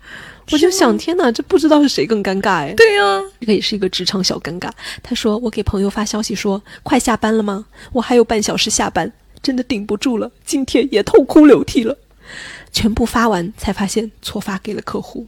[0.52, 2.74] 我就想，天哪，这不知道是谁更尴尬哎。
[2.78, 4.72] 对呀，这个也是一个职场小尴尬。
[5.04, 7.66] 他说，我给朋友发消息说，快下班了吗？
[7.92, 9.12] 我还有半小时下班，
[9.44, 11.98] 真的顶不住了，今天也痛哭流涕了。
[12.78, 15.26] 全部发完才发现错发给了客户，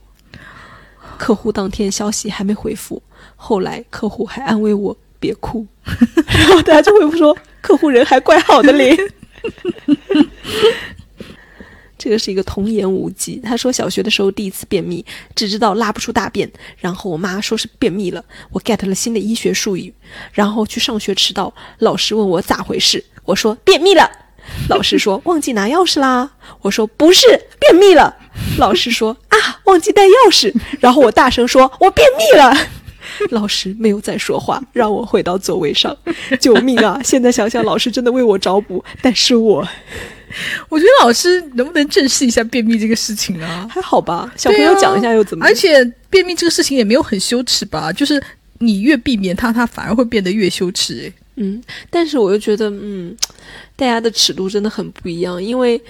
[1.17, 3.01] 客户当天消息还没回复，
[3.35, 5.65] 后来客户还安慰我别哭，
[6.27, 8.95] 然后大家就回复说客户人还怪好的嘞。
[11.97, 13.41] 这个是一个童言无忌。
[13.43, 16.47] 他说小学的时候第一次便秘，只知道拉不出大便，
[16.77, 19.91] 然后我妈说是便秘了，我 get 了新的医学术语，
[20.33, 24.07] 然后去上学迟到，老师问我咋回事，我说便秘了。
[24.69, 26.31] 老师说忘记拿钥匙啦，
[26.61, 27.21] 我说不是
[27.59, 28.15] 便秘了。
[28.57, 32.55] 老师说 啊忘记带钥匙，然后我大声说我便秘了。
[33.31, 35.95] 老师没有再说话，让我回到座位上。
[36.39, 36.99] 救命啊！
[37.03, 39.67] 现在想想，老师真的为我找补，但是我，
[40.69, 43.67] 我觉得老师能不能正视一下便秘这个事情啊？
[43.69, 45.45] 还好吧，小朋友讲一下又怎么？
[45.45, 47.91] 而且便秘这个事情也没有很羞耻吧？
[47.91, 48.21] 就是。
[48.61, 51.05] 你越避免它，它反而会变得越羞耻。
[51.05, 53.15] 哎，嗯，但是我又觉得，嗯，
[53.75, 55.81] 大家的尺度真的很不一样，因为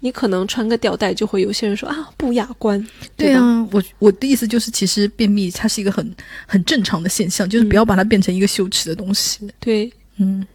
[0.00, 2.84] 你可能穿个吊带，就会有些人说啊不雅观。
[3.16, 6.14] 对啊，我我的意思就是，其实便秘它是一个很
[6.46, 9.48] 很正常的现象，就是不要把它变成一个羞耻的东西。
[9.60, 10.46] 对，嗯。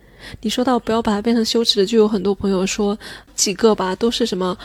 [0.41, 2.97] 你说到不要把它变成羞耻的，就有很多朋友说
[3.35, 4.57] 几个吧，都是什么，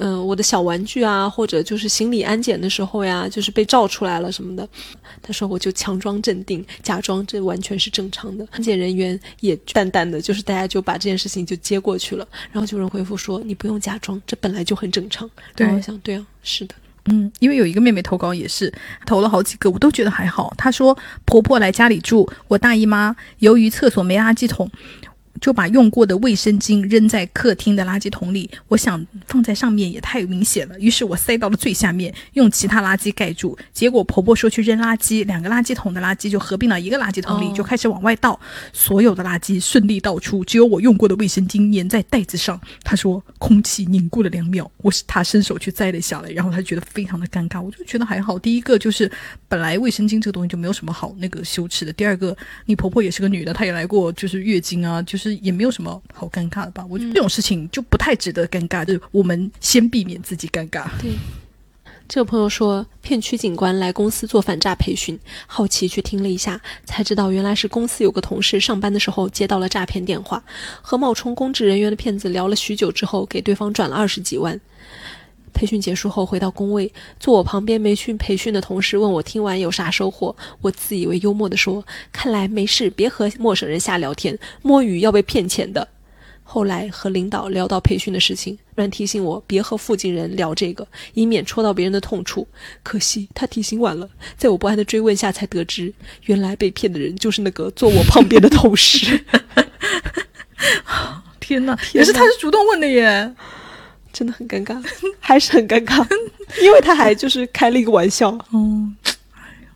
[0.00, 4.68] 嗯，我的小玩具啊，或者就是行李安检的时候呀，就是被照出来了什么的。
[5.22, 8.46] 他说我就强装镇定，假装这完全是正常的。
[8.50, 12.26] 安检人员也淡淡的，就是大家就把这件事情就接过去了。
[12.52, 15.28] 然后就有人回复说你不用假装，这本来就很正常。
[15.54, 16.74] 对，我想对啊，是的。
[17.10, 18.70] 嗯，因为有一个妹妹投稿也是
[19.06, 20.52] 投了好几个，我都觉得还好。
[20.58, 24.70] 她说婆婆来家里住，我大姨妈由于厕所没垃圾桶。
[25.40, 33.56] 就把用过的卫生巾扔在客厅的垃圾桶里，我想放在上面也太明显了，于是我塞到了最下面，用其他垃圾盖住。
[33.72, 38.38] 结果婆婆说去扔垃圾，两个垃圾桶的垃圾就合并到一个垃圾桶里，就开始往外倒，
[38.72, 42.60] 所有的垃圾顺利倒出，只有我用过的卫生巾粘在袋子上。
[42.82, 47.62] 她说空气凝固了两秒，我是她伸手去摘了下来，然后她觉得非常的尴尬。
[47.62, 49.10] 我就觉得还好，第一个就是
[49.46, 52.36] 本来卫生巾这个东西就没有什么好那个羞耻的，第二个
[52.66, 55.27] 你婆婆也是个女的，她也来过就是月经啊，就是。
[55.36, 56.84] 也没有什么好尴尬的吧？
[56.88, 60.86] 我觉得这种事情就不太值得尴尬，就是我们先避免自己尴尬。
[61.00, 61.12] 对，
[62.08, 70.42] 这个朋友说，片区警官来公司做反诈培训，好奇去听了一下，才知道原来是公司有个同事上班的时候接到了诈骗电话，
[70.80, 74.58] 和冒充公职人员的骗子聊了许久之后，给对方转了二十几万。
[75.52, 85.86] 培训结束后回到工位，坐我旁边没去培训的同事问我听完有啥收获，我自以为幽默地说：“看来没事，别和陌生人瞎聊天，摸鱼要被骗钱的。”
[86.50, 92.48] 后来和领导聊到培训的事情，然提醒我别和附近人聊这个，以免戳到别人的痛处。
[92.82, 95.92] 可惜他提醒晚了，在我不安的追问下才得知，
[96.24, 99.20] 原来被骗的人就是那个坐我旁边的同事。
[101.38, 103.34] 天哪，也是他是主动问的耶。
[104.18, 104.82] 真的很尴尬，
[105.20, 106.04] 还是很尴尬，
[106.60, 108.30] 因为他还就是开了一个玩笑。
[108.50, 108.90] 哦，
[109.30, 109.70] 哎呀，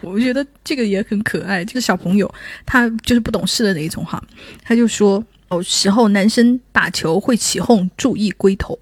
[0.00, 1.62] 我觉得这个也很可爱。
[1.62, 2.32] 这个小朋友
[2.64, 4.22] 他就是不懂事的那一种哈，
[4.62, 8.78] 他就说有时候男生打球会起哄，注意龟头。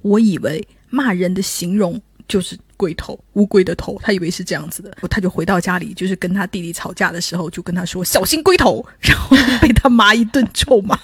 [0.00, 2.56] 我以为骂人的形容就是。
[2.78, 10.98] 龟头，乌龟的头，他以为是这样子的，他就回到家里，就是跟他弟弟吵架的时候，就跟他说小心龟头， 然后被他妈一顿臭骂。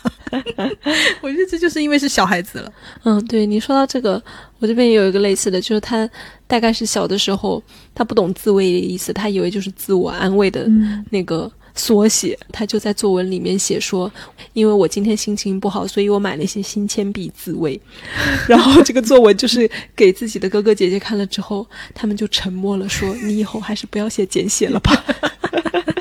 [1.21, 2.73] 我觉得这就是因为是小孩子了。
[3.03, 4.23] 嗯，对你说到这个，
[4.61, 6.09] 我这边也有一个类似的，就是他
[6.47, 7.63] 大概是小的时候，
[7.95, 10.67] 他不懂自慰的意思，他以为就是自我安慰的
[11.11, 11.51] 那个。
[11.75, 14.11] 缩写，他就在作文里面写说，
[14.53, 17.81] 因为我今天心情不好，所以我买了一些新铅笔自慰。
[18.49, 25.05] 然后这个作文就是给自己的哥哥姐姐看了之后，他们就沉默了，说你以后还是不要写简写了吧。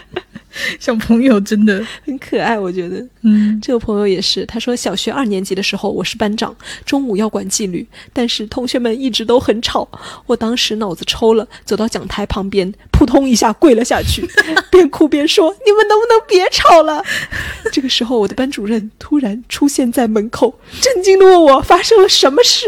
[0.80, 3.06] 小朋友真的 很可爱，我觉得。
[3.22, 6.56] 嗯，这个朋友也是，他说小学二年级的时候我是班长，
[6.86, 9.88] 中午要管纪律，但是同学们一直都很吵，
[10.26, 14.28] 我当时脑子抽了，走到讲台旁边，扑通一下跪了下去，
[14.70, 17.04] 边哭边说：“你们能不能别吵了？”
[17.72, 22.66] 这个时候，我的班主任突然出现在门口，震惊的问我发生了什么事。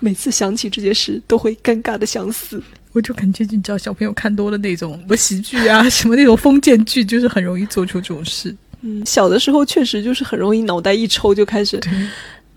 [0.00, 2.62] 每次想起这件事，都会尴尬的想死。
[2.94, 8.54] 我就感觉，你知道，小朋友看多了那种什么喜剧啊，什么那种封建剧，就是很容易做出这种事。
[8.80, 11.80] 嗯，小的时候确实就是很容易脑袋一抽就开始。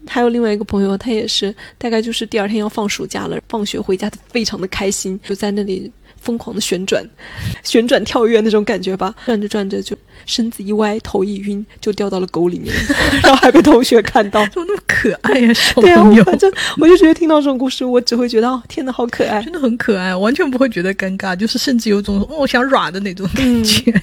[0.06, 5.92] 还有另外一个朋友，他也是大概就是第二天要放暑假了，放学回家他非常的开心，就在那里。
[6.22, 7.04] 疯狂的旋转，
[7.64, 9.96] 旋转跳跃那种感觉吧，转着转着就
[10.26, 12.74] 身子一歪，头一晕，就掉到了沟里面，
[13.24, 16.24] 然后还被同学看到，怎么那么可爱呀，小朋友？
[16.24, 23.94] 反正我就觉得听到这种故事，我只会觉得哦，天哪，好可爱，真的很可爱，完全不会觉得尴尬，就是甚至有种哦想软的那种感觉。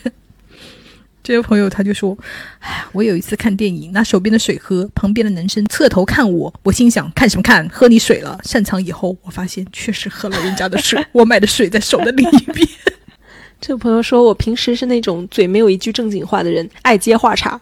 [1.25, 2.17] 这位朋友他就说
[2.61, 8.39] ：“哎呀，我有一次看电影，拿手边的水喝，旁边的男生侧头看我，我心想看什么看，喝你水了。
[8.45, 12.69] 上场以后，我发现确实喝了人家的水， 我买的水在手的另一边。”
[13.59, 17.59] 这个朋友说：“我平时是那种嘴没有一句正经话的人，爱接话茬。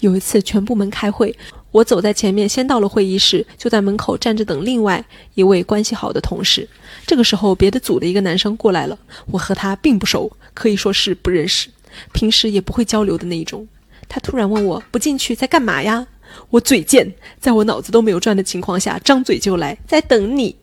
[0.00, 1.34] 有一次全部门开会，
[1.70, 5.02] 我走在前面，先到了会议室，就在门口站着等另外
[5.32, 6.68] 一位关系好的同事。
[7.06, 8.98] 这个时候，别的组的一个男生过来了，
[9.30, 11.70] 我和他并不熟，可以说是不认识。”
[12.12, 13.66] 平时也不会交流的那一种，
[14.08, 16.06] 他突然问我不进去在干嘛呀？
[16.50, 20.54] 我嘴贱，在我脑子都没有转的情况下，张嘴就来，在等你。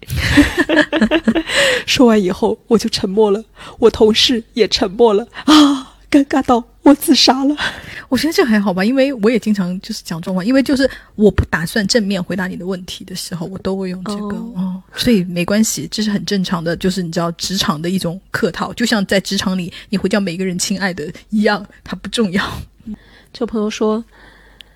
[1.88, 3.43] 说完以后，我就沉默了，
[3.79, 5.82] 我同事也沉默了啊，
[6.14, 7.55] 尴尬到我自杀了。
[8.07, 14.80] 我觉得这还好吧，因为我也经常就是讲这种话，因为就是我不打算正面回答你的问题的时候，我都会用这个哦。
[14.95, 22.47] 所以没关系，这是很正常的，就是你知道职场的一种客套，就像在职场里你会叫每个人亲爱的一样，它不重要。
[23.32, 24.03] 这朋友说，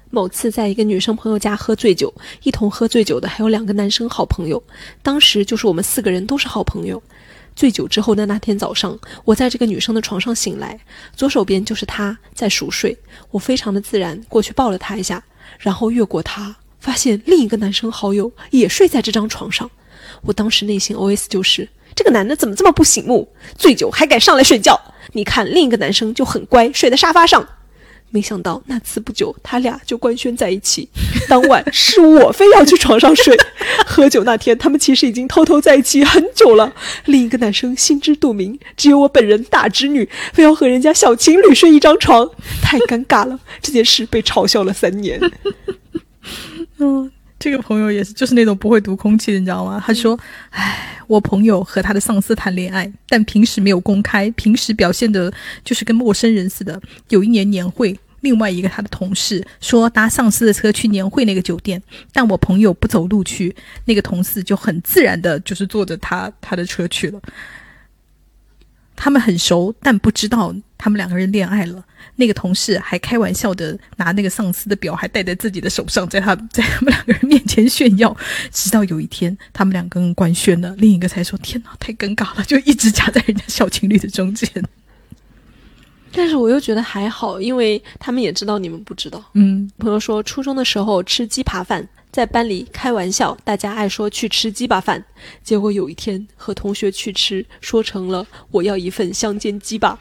[0.10, 2.12] 某次在一个女生朋友家喝醉酒，
[2.42, 4.62] 一同喝醉酒的还有两个男生好朋友，
[5.04, 7.00] 当时就是我们四个人都是好朋友。
[7.58, 8.96] 醉酒之后的那天早上，
[9.26, 10.80] 我在这个女生的床上醒来，
[11.16, 12.96] 左手边就是她在熟睡，
[13.32, 15.24] 我非常的自然过去抱了她一下，
[15.58, 19.68] 然后越过她，发现另一个男生好友也睡在这张床上。
[20.22, 23.28] 我当时内心 OS 就是：这个男的怎么这么不醒目？
[23.58, 24.80] 醉酒还敢上来睡觉？
[25.14, 27.44] 你看另一个男生就很乖，睡在沙发上。
[28.10, 30.88] 没想到那次不久，他俩就官宣在一起。
[31.28, 33.38] 当晚是我非要去床上睡。
[33.86, 36.74] 喝酒那天，他们其实已经偷偷在一起很久了。
[37.06, 42.30] 另一个男生心知肚明，只有我本人大侄女，非要和人家小情侣睡一张床，
[42.62, 43.40] 太尴尬了。
[43.62, 45.20] 这件事被嘲笑了三年。
[46.80, 47.12] 嗯。
[47.40, 49.82] 这个朋友也是，就是那种不会读空气的，你知道吗？
[49.86, 50.20] 他说
[50.50, 55.32] ：“唉，我朋友和他的上司谈恋爱，但平时没有公开，平时表现的
[55.64, 56.82] 就是跟陌生人似的。
[57.10, 61.82] 有一年年会，另外一个他的同事说搭上司的车去年会那个酒店，
[62.12, 67.22] 但我朋友不走路去，那个同事就很自然的，就是坐着他他的车去了。
[68.96, 71.84] 他们很熟，但不知道他们两个人恋爱了。”
[72.20, 78.16] 那个同事还开玩笑的拿那个上司的表还戴在自己的手上，在他 在他们两个人面前炫耀。
[78.52, 84.50] 直到有一天，他们两个人官宣了，另一个才说：“天哪，太尴尬了！”就一直夹在人家小情侣的中间。
[86.14, 89.24] 但是我又觉得还好，因为他们也知道你们不知道。
[89.34, 91.88] 嗯，朋友说初中的时候吃鸡扒饭。
[92.10, 95.04] 在班里开玩笑，大家爱说去吃鸡扒饭，
[95.44, 100.00] 结果有一天和同学去吃，说成了我要一份香煎鸡巴，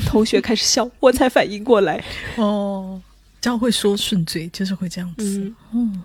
[0.06, 2.02] 同学开始笑，我才反应过来。
[2.36, 3.00] 哦，
[3.40, 5.52] 这样会说顺嘴，就是会这样子。
[5.72, 6.02] 嗯，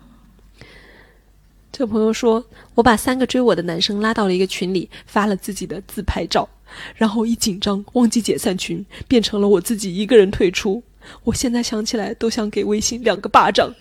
[1.72, 2.44] 这个朋友说，
[2.76, 6.48] 我把三个追我的男生拉到了一个群里，发了自己的自拍照，
[6.96, 10.84] 然后一紧张忘记解散群，变成了我自己一个人退出。
[11.24, 13.74] 我现在想起来都想给微信两个巴掌，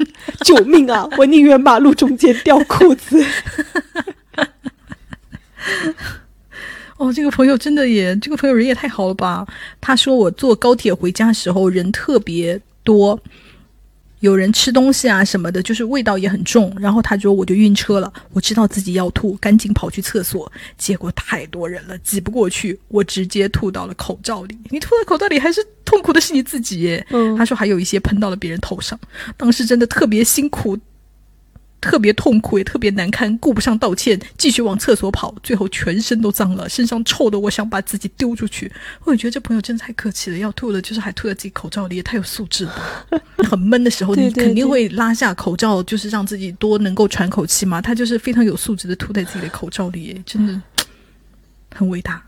[0.44, 1.08] 救命啊！
[1.18, 3.20] 我宁愿马路中间掉裤子。
[6.98, 9.46] 哦，这个朋友真的也，这个朋友人也太好了吧？
[9.80, 13.18] 他说我坐高铁回家时候人特别多。
[14.20, 16.74] 有人吃东西啊什么的，就是味道也很重。
[16.80, 24.56] 然后他说我就晕车了，我知道自己要吐，赶紧跑去厕所，结果太多人了，挤不过去，我直接吐到了口罩里。
[24.70, 27.00] 你吐到口罩里，还是痛苦的是你自己。
[27.10, 28.98] 嗯，他说还有一些喷到了别人头上，
[29.36, 30.76] 当时真的特别辛苦。
[31.80, 38.70] 特别痛苦也特别难堪，顾不上道歉，继续往厕所跑，最后全身都脏了，身上臭的，我想把自己丢出去。
[39.04, 43.06] 我也觉得这朋友真的太客气了，要吐了就是还吐在自己口罩里，也太有素质了。
[43.48, 47.80] 很闷的时候，你肯定会拉下口罩，就是让自己多能够喘口气嘛。
[47.80, 50.60] 他就是非常有素质的吐在自己的口罩里，真的
[51.72, 52.25] 很伟大。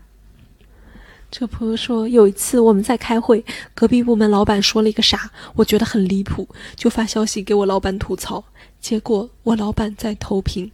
[1.31, 3.43] 这朋友说，有一次我们在开会，
[3.75, 8.43] 隔壁部门老板说了一个啥，我觉得很离谱，就发消息给我老板吐槽。
[8.81, 10.71] 结果我老板在投屏，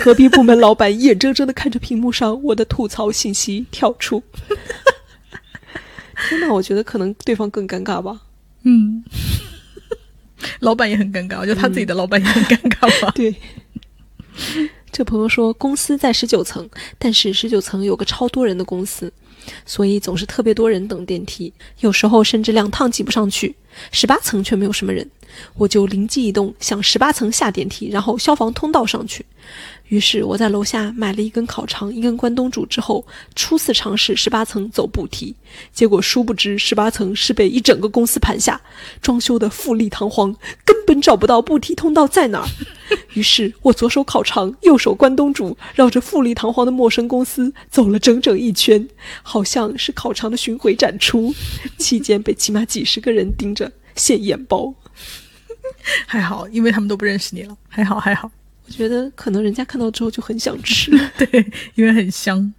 [0.00, 4.22] 隔壁部门老板眼睁睁的看着屏幕上我的吐槽信息跳出。
[6.28, 8.20] 天呐，我觉得可能对方更尴尬吧。
[8.62, 9.02] 嗯，
[10.60, 13.10] 老板也很尴尬，我觉得他自己的老板也很尴尬吧。
[13.16, 13.34] 对。
[14.92, 19.12] 这朋友说，公司在十九层，但是十九层有个超多人的公司，
[19.64, 23.54] 所以总是特别多人等电梯，有时候甚至两趟挤不上去。
[23.92, 25.08] 十八层却没有什么人。
[25.54, 29.24] 我就灵机一动，想十八层下电梯，然后消防通道上去。
[29.88, 35.34] 于是我在楼下买了一根烤肠，一根关东煮之后，初次尝试十八层走步梯。
[35.72, 38.60] 结果殊不知，十八层是被一整个公司盘下，
[39.00, 40.34] 装修的富丽堂皇，
[40.64, 42.48] 根本找不到步梯通道在哪儿。
[43.14, 48.88] 于是我左手烤肠，右手关东煮，绕着富丽堂皇的陌生公司走了整整一圈，
[49.22, 51.32] 好像是烤肠的巡回展出。
[51.78, 54.74] 期间被起码几十个人盯着现眼包。
[56.06, 57.56] 还好，因为他们都不认识你了。
[57.68, 58.30] 还好，还好。
[58.66, 62.52] 我觉得可能人家看到之后就很想吃， 对，因为很香。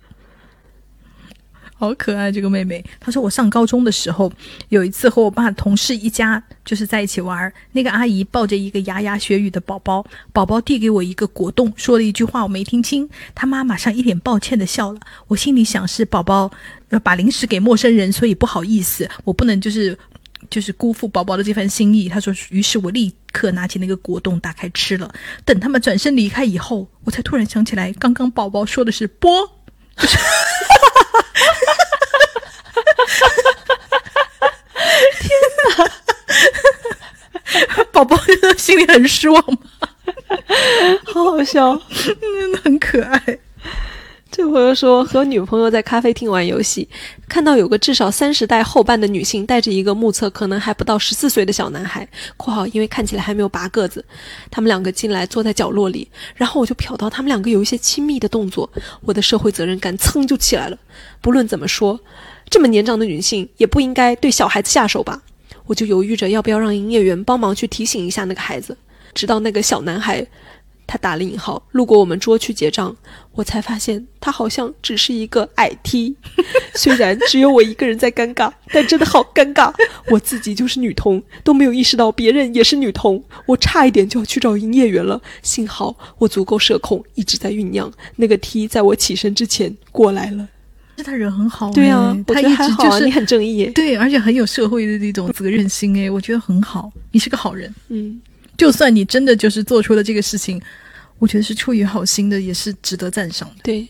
[1.79, 2.83] 好可爱这个妹妹。
[2.99, 4.31] 她说我上高中的时候，
[4.69, 10.03] 有一次和我爸同事一家就是在一起玩，那个阿姨抱着一个牙牙学语的宝宝，
[10.33, 14.99] 宝宝递给我一个果冻，说了一句话我没听清，他妈马上一脸抱歉的笑了。
[15.27, 16.49] 我心里想是宝宝
[17.03, 19.95] 把零食给陌生人，所以不好意思，我不能就是。
[20.49, 22.33] 就是辜负宝宝的这番心意，他说。
[22.49, 25.13] 于是我立刻拿起那个果冻，打开吃了。
[25.43, 29.49] 等他们转身离开以后，我才突然想起来，刚刚宝宝说的是“波”，
[29.97, 30.17] 就是
[35.19, 35.29] 天
[35.77, 35.91] 哪！
[37.91, 38.17] 宝宝
[38.57, 39.57] 心里很失望吗？
[41.05, 43.36] 好好笑，嗯，很可爱。
[44.57, 46.89] 朋友说，和女朋友在咖啡厅玩游戏，
[47.29, 54.03] 看到有个至少三十代后半的女性带着一个目测可能还不到十四岁的小男孩（括号因为看起来还没有拔个子），
[54.49, 58.67] 他们两个进来坐在角落里，然后我就瞟到他们两个有一些亲密的动作，
[59.01, 60.77] 我的社会责任感噌就起来了。
[61.21, 61.99] 不论怎么说，
[62.49, 65.21] 这么年长的女性也不应该对小孩子下手吧？
[65.67, 68.75] 我就犹豫着要不要让营业员帮忙去提醒一下那个孩子，
[69.13, 70.25] 直到那个小男孩。
[70.87, 72.95] 他打了引号，路过我们桌去结账，
[73.33, 76.15] 我才发现他好像只是一个矮 T。
[76.73, 79.71] 虽然只有我一个人在尴尬， 但真的好尴尬。
[80.09, 85.21] 我自己就是女童，都没有意识到别人也是女童，我差一点就要去找营业员了。
[85.43, 87.91] 幸好我足够社恐，一直在酝酿。
[88.15, 90.47] 那个 T 在我起身之前过来了。
[90.97, 96.91] 是他人很好，对啊，他一直就是你很正义，对，而且很有社会的那种责任心，哎，我觉得很好。
[97.11, 98.19] 你是个好人，嗯。
[98.57, 100.59] 就算你真的就是做出了这个事情，
[101.19, 103.55] 我觉得是出于好心的，也是值得赞赏的。
[103.63, 103.87] 对，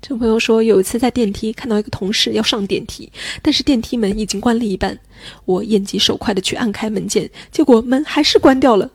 [0.00, 3.12] 这朋友说，有一次在电梯看到一个同事要上电梯，
[3.42, 4.98] 但是电梯门已经关了一半，
[5.44, 8.90] 我眼疾手快的去按开门键，结果门还是关掉了。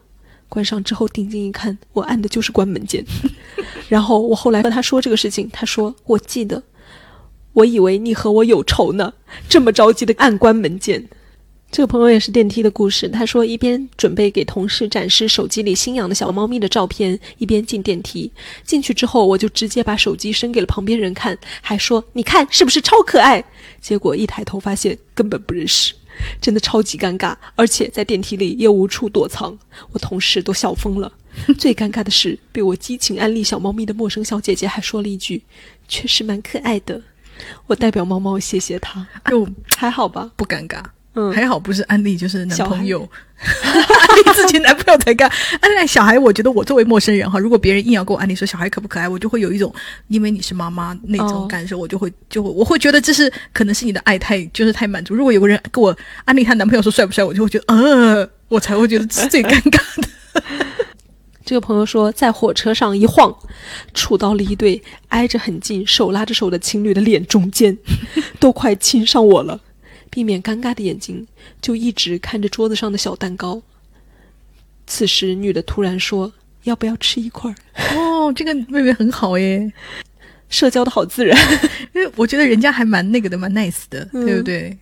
[0.50, 3.06] 关上之后定睛一看，我按的就是关门键。
[3.88, 6.62] 然后我后来和他说这个事情，他说我记得，
[7.54, 9.14] 我以为你和我有仇呢，
[9.48, 11.08] 这么着急的按关门键。
[11.72, 13.08] 这个朋友也是电梯的故事。
[13.08, 18.30] 他说，一边准备给同事展示手机里新养的小猫咪的照片，一边进电梯。
[18.66, 23.42] 进去之后，我就直接把手机伸给了旁边人看，还说：“你看是不是超可爱？”
[23.80, 25.94] 结果一抬头发现根本不认识，
[26.42, 27.34] 真的超级尴尬。
[27.56, 29.58] 而且在电梯里也无处躲藏，
[29.94, 31.10] 我同事都笑疯了。
[31.58, 35.42] 最尴尬的是，被我激情安利小猫咪的陌生小姐姐还说了一句
[35.88, 37.02] ：“确实蛮可爱的。”
[37.66, 39.08] 我代表猫猫谢谢她。
[39.30, 39.48] 就
[39.78, 40.84] 还好吧，不尴尬。
[41.14, 43.08] 嗯，还好不是安利，就是男朋友，
[43.42, 45.30] 安利 自己男朋友才干。
[45.60, 49.74] 安利小孩，我觉得我作为陌生人哈，如果别人硬要跟我安利说小孩可不可爱，我就会有一种
[50.08, 55.14] 因为你是妈妈那种感受，我就会就我会觉得这是可能是你的爱太就是太满足。
[55.14, 55.94] 如果有个人跟我
[56.24, 60.08] 安利她男朋友说帅不帅，我就会觉得呃，我才会觉得是最尴尬的。
[61.44, 63.36] 这个朋友说，在火车上一晃，
[63.94, 67.78] 杵到了一对挨着很近、手拉着手的情侣的脸中间，
[68.40, 69.60] 都快亲上我了。
[70.12, 71.26] 避免尴尬的眼睛，
[71.60, 73.60] 就一直看着桌子上的小蛋糕。
[74.86, 76.32] 此时，女的突然说
[76.66, 77.56] ：“要不要吃一块儿？”
[77.98, 79.72] 哦，这个妹妹很好耶，
[80.50, 81.36] 社交的好自然。
[81.96, 84.78] 因为我觉得人家还蛮那个的，蛮 nice 的，对不对？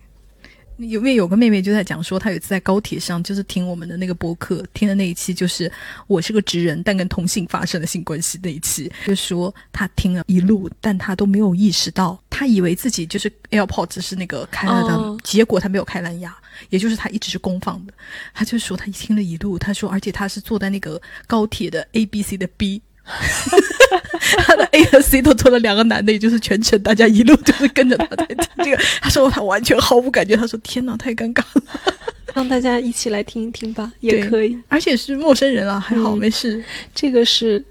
[0.80, 5.70] 有为有个妹妹就在讲说，她有一次在高铁上，就是听我们的那个播客，听的那一期就是
[6.06, 16.34] 我是个直人，但跟同性发生了性关系那一期，就说她听了一路，但她都没有意识到，她以为自己就是 AirPods 是那个开了的，结果她没有开蓝牙，
[16.70, 17.92] 也就是她一直是公放的。
[18.32, 22.80] 她就说她听了一路，她说而且她是坐在那个高铁的 A B C 的 B。
[24.46, 28.76] 他的 A 和 C 都坐了两个男的，也就是全程大家一路就是跟着他在听这个。
[29.00, 30.36] 他说他完全毫无感觉。
[30.36, 31.62] 他说天哪，太尴尬了，
[32.34, 34.56] 让大家一起来听一听吧，也可以。
[34.68, 36.62] 而且是陌生人啊，还好没事。
[36.94, 37.64] 这个是。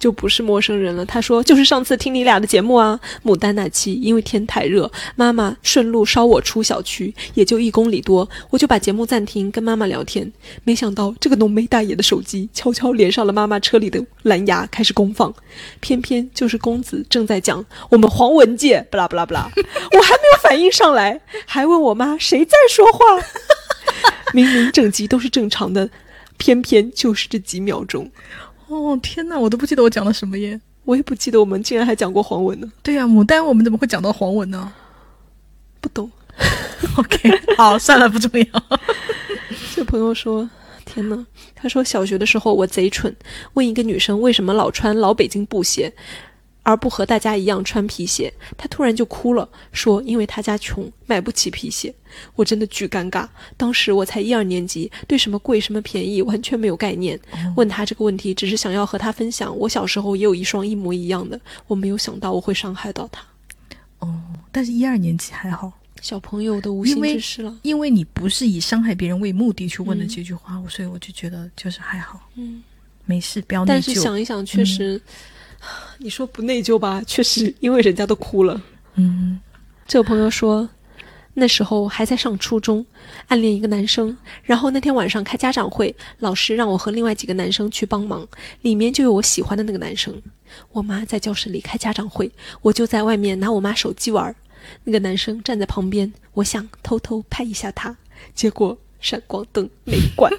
[0.00, 1.04] 就不是陌生人了。
[1.04, 10.32] 他说：“就是上次听你俩的节目啊，牡丹那期，因为天太热，妈妈顺路捎我出小区，也就一公里多，我就把节目暂停，跟妈妈聊天。
[10.64, 15.32] 没想到这个浓眉大眼的手机悄悄连上了妈妈车里的蓝牙，开始公放。
[15.80, 22.98] 偏偏就是公子正在讲我们黄文界，不啦不啦不啦， 我还没有反应上来，还问我妈谁在说话。
[24.32, 25.90] 明明整集都是正常的，
[26.38, 28.10] 偏偏就是这几秒钟。”
[28.70, 30.60] 哦天哪，我都不记得我讲了什么耶！
[30.84, 32.72] 我也不记得我们竟然还讲过黄文呢。
[32.82, 34.72] 对呀，牡丹我们怎么会讲到黄文呢？
[35.80, 36.10] 不懂。
[36.96, 38.46] OK，好，算了，不重要。
[39.74, 40.48] 这朋友说
[40.86, 43.14] ：“天哪！”他说小学的时候我贼蠢，
[43.54, 45.92] 问一个女生为什么老穿老北京布鞋。
[46.62, 51.94] 而不和大家一样穿皮鞋，他突然就哭了，说因为他家穷，买不起皮鞋。
[52.34, 57.18] 我真的巨尴尬，当时我才一二年级，对什么贵什么便宜完全没有概念。
[57.56, 61.40] 问他这个问题，只是想要和他分享，我小时候也有一双一模一样的。
[61.66, 63.22] 我没有想到我会伤害到他。
[64.00, 67.56] 哦，但是一二年级还好，小朋友的无心之失了。
[67.62, 72.28] 因为你不是以伤害别人为目的去问的这句话，所以我就觉得就是还好。
[72.34, 72.60] 嗯，
[73.04, 73.68] 没事，不要内疚。
[73.68, 75.00] 但是想一想，确实。
[75.98, 77.02] 你说不内疚吧？
[77.06, 78.60] 确实，因为人家都哭了。
[78.94, 79.40] 嗯，
[79.86, 80.68] 这个朋友说，
[81.34, 82.84] 那时候还在上初中，
[83.28, 84.16] 暗恋一个男生。
[84.42, 88.26] 然后那天晚上开家长会，老师让我和另外几个男生去帮忙，
[88.62, 90.20] 里面就有我喜欢的那个男生。
[90.72, 92.30] 我妈在教室里开家长会，
[92.62, 94.34] 我就在外面拿我妈手机玩。
[94.84, 97.96] 那个男生站在旁边，我想偷偷拍一下他，
[98.34, 100.32] 结果闪光灯没关。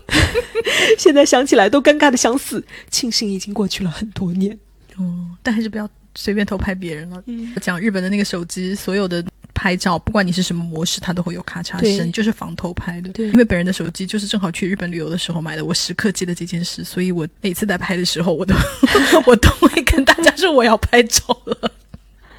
[0.97, 2.63] 现在想起来都尴尬的想死。
[2.89, 4.59] 庆幸已经过去了很多年。
[4.97, 7.21] 哦，但还是不要随便偷拍别人了。
[7.25, 9.23] 嗯讲日本的那个手机，所有的
[9.53, 13.09] 拍照，不管你是什么模式，它都会有咔嚓声，就是防偷拍的。
[13.11, 18.53] 对，因为本人的手机就是正好去日本旅游的时候买的，我时刻记得这件事，所以我每次在拍的时候，我都
[19.27, 21.71] 我都会跟大家说我要拍照了。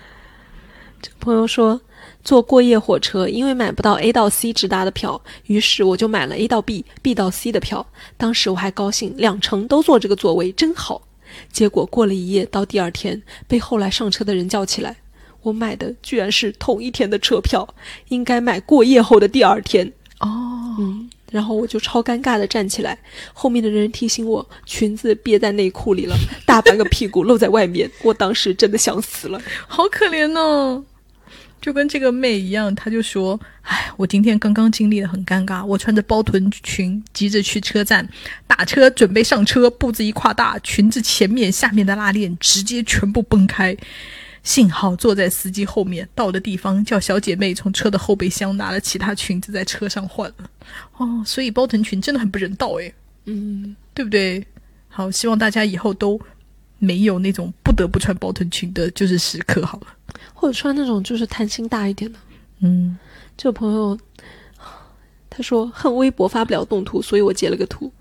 [1.01, 1.81] 这个朋友说。
[2.25, 7.85] 坐过夜火车，因为买不到 A 到 C 直达的票，于是我就买了 A 到 B，B 到 C 的票。
[8.17, 11.03] 当时我还高兴，两程都坐这个座位真好。
[11.53, 14.97] 结果过了一夜，到第二天被后来上车的人叫起来，
[15.43, 17.75] 我买的居然是同一天的车票，
[18.09, 19.93] 应该买过夜后的第二天。
[20.21, 22.97] 哦，嗯，然后我就超尴尬的站起来，
[23.33, 26.15] 后面的人提醒我裙子憋在内裤里了，
[26.47, 27.91] 大半个屁股露在外面。
[28.03, 30.85] 我当时真的想死了，好可怜哦。
[31.63, 35.65] 就跟这个妹一样，她就说：“哎，我今天刚刚经历了很尴尬。
[35.65, 38.07] 我穿着包臀裙，急着去车站
[38.49, 43.75] 打车，准备上车，步子一跨大，裙子前面、下面的拉链直接全部崩开。
[44.43, 50.51] 幸好坐在司机后面，到的地方叫小姐妹从车的后备箱拿了其他裙子在车上换了。
[50.97, 52.93] 哦，所以包臀裙真的很不人道诶。
[53.27, 54.45] 嗯，对不对？
[54.89, 56.21] 好，希望大家以后都
[56.81, 59.87] 没有那种不得不穿包臀裙的，就是时刻好了。”
[60.35, 62.19] 或者穿那种就是弹性大一点的，
[62.61, 62.99] 嗯，
[63.37, 63.99] 这个朋友
[65.31, 67.93] 他说恨微博发不了动图，所以我截了个图。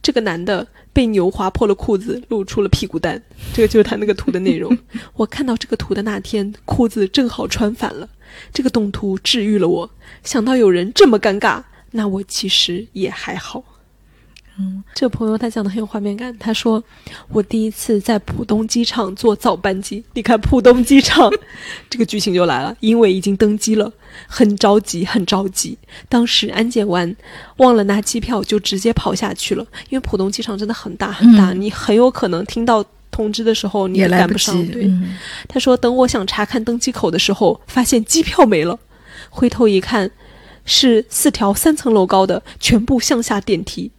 [0.00, 3.20] 这个男的被牛划破了裤子，露出了屁股蛋，
[3.52, 4.78] 这个就是他那个图的内容。
[5.14, 8.08] 我看到这个图的那天，裤子正好穿反了。
[8.52, 9.90] 这个动图治愈了我，
[10.22, 13.62] 想到有人这么尴尬，那我其实也还好。
[14.60, 16.36] 嗯，这个朋友他讲的很有画面感。
[16.36, 16.82] 他说
[17.30, 21.30] ：“我第一次在浦东机场坐早班机，你看浦东机场，
[21.88, 22.76] 这个剧情就来了。
[22.80, 23.92] 因为已经登机了，
[24.26, 25.78] 很着急，很着急。
[26.08, 27.14] 当时安检完，
[27.58, 29.64] 忘了拿机票，就直接跑下去了。
[29.90, 34.66] 因为浦东机场真的很大很大，你很有可能听到通知的时候你也赶不上。
[34.66, 34.90] 对，
[35.46, 38.76] 他说等我想查看登机口的时候，发现机票没了，
[39.30, 40.10] 回头一看，
[40.64, 43.92] 是四条三层楼高的全部向下电梯。”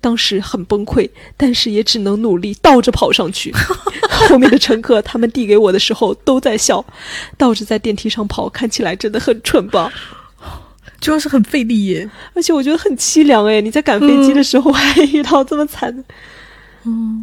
[0.00, 3.52] 当时很崩溃，但是也只能努力倒着跑上去。
[4.28, 6.84] 后面的乘客他们递给我的时候都在笑，
[7.36, 9.92] 倒着在电梯上跑，看起来真的很蠢吧？
[11.00, 13.60] 主要是很费力耶，而且我觉得很凄凉哎！
[13.60, 16.02] 你在赶飞机的时候还遇到这么惨的。
[16.02, 16.04] 嗯，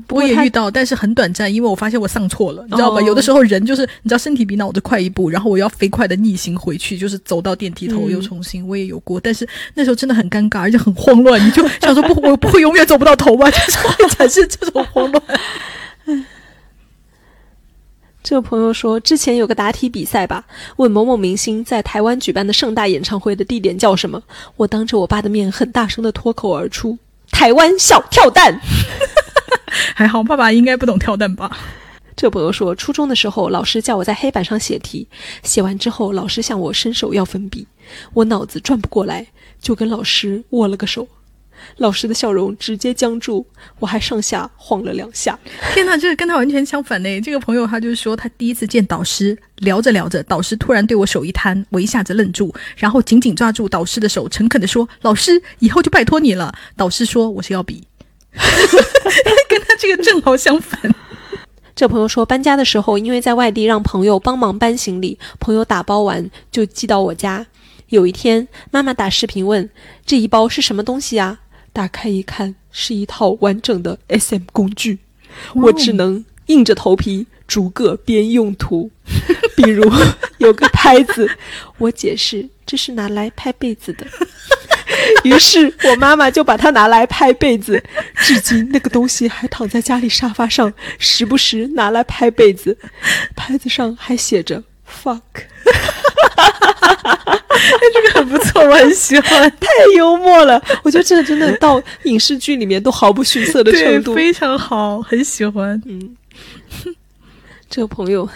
[0.09, 3.01] 我也遇到，但是很短暂，因为我发现我上错了，你知道吧？
[3.01, 13.49] 有的时候人就是，你知道，身体比脑子快一步，然后我要飞快的逆行回去，就是走到电梯头又重新，我也有过，但是那时候真的很尴尬，而且很慌乱，你就想说不，我不会永远走不到头吧？
[13.49, 15.23] 就是会产生这种慌乱。
[18.21, 20.43] 这个朋友说，之前有个答题比赛吧，
[20.77, 24.21] 问某某明星在台湾举办的盛大演唱会的地点叫什么，
[24.57, 26.97] 我当着我爸的面很大声的脱口而出
[27.31, 28.59] ：“台湾小跳蛋。”
[29.95, 31.57] 还好，爸爸应该不懂跳蛋吧？
[32.15, 35.07] 这朋友说，初中的时候，老师叫我在黑板上写题，
[35.43, 37.67] 写完之后，老师向我伸手要粉笔，
[38.13, 39.27] 我脑子转不过来，
[39.61, 41.05] 就跟老师握了个手，
[41.75, 43.45] 老师的笑容直接僵住，
[43.79, 45.37] 我还上下晃了两下。
[45.73, 47.19] 天哪，这个跟他完全相反呢！
[47.19, 57.83] 这个朋友他就是说，他第一次见导师，聊着聊着，导师突然对我手一摊，我一下子愣住，然后紧紧抓住导师的手，诚恳地说：“老师，以后就拜托你了。”导师说：“我是要笔。”
[59.49, 60.79] 跟他这个正好相反。
[61.75, 67.45] 这朋友说，搬家的时候，因为在外地让朋友帮忙搬行李，朋友打包完就寄到我家。
[67.89, 69.69] 有一天，妈妈打视频问
[70.05, 71.39] ：“这一包是什么东西啊？”
[71.73, 74.99] 打开一看，是一套完整的 SM 工具。
[75.53, 78.89] 我只能硬着头皮逐个编用途。
[79.57, 79.91] 比如
[80.37, 81.29] 有个拍子，
[81.77, 84.07] 我解释这是拿来拍被子的。
[85.23, 87.81] 于是我妈妈就把它拿来拍被子，
[88.17, 92.77] 至今那个东西还躺在家里沙发上，时不时拿来拍被子，
[93.35, 95.21] 拍子上还写着 “fuck”。
[97.93, 100.61] 这个很不错，我很喜欢，太幽默了。
[100.83, 105.81] 我觉得这个真的到影视剧里面都毫不逊色的程度，非常好，很喜欢。
[105.85, 106.15] 嗯，
[107.69, 108.27] 这个朋友。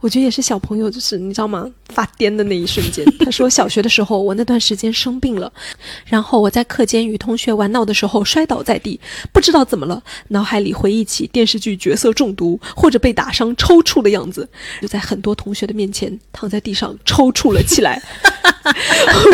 [0.00, 1.68] 我觉得也是小朋友，就是你知道吗？
[1.88, 3.04] 发癫的那一瞬间。
[3.18, 5.52] 他说，小学的时候，我那段时间生病了，
[6.06, 9.00] 然后我在课间与同学玩闹的时候摔倒在地，
[9.32, 14.48] 不知道怎么了，脑海里回忆起电视剧角色中毒或者被打伤抽搐的样子，
[14.80, 18.00] 就在很多同学的面前躺在地上抽搐了起来。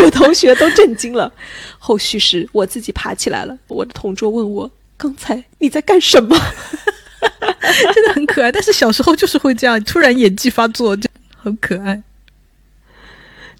[0.02, 1.30] 我同学都震惊了。
[1.78, 6.34] 后续是我自己爬起来了，我的同桌问我：“刚才你在干什么？”
[7.94, 12.02] 真的很可爱，但是小时候就是会这样，突然演技发作就很可爱。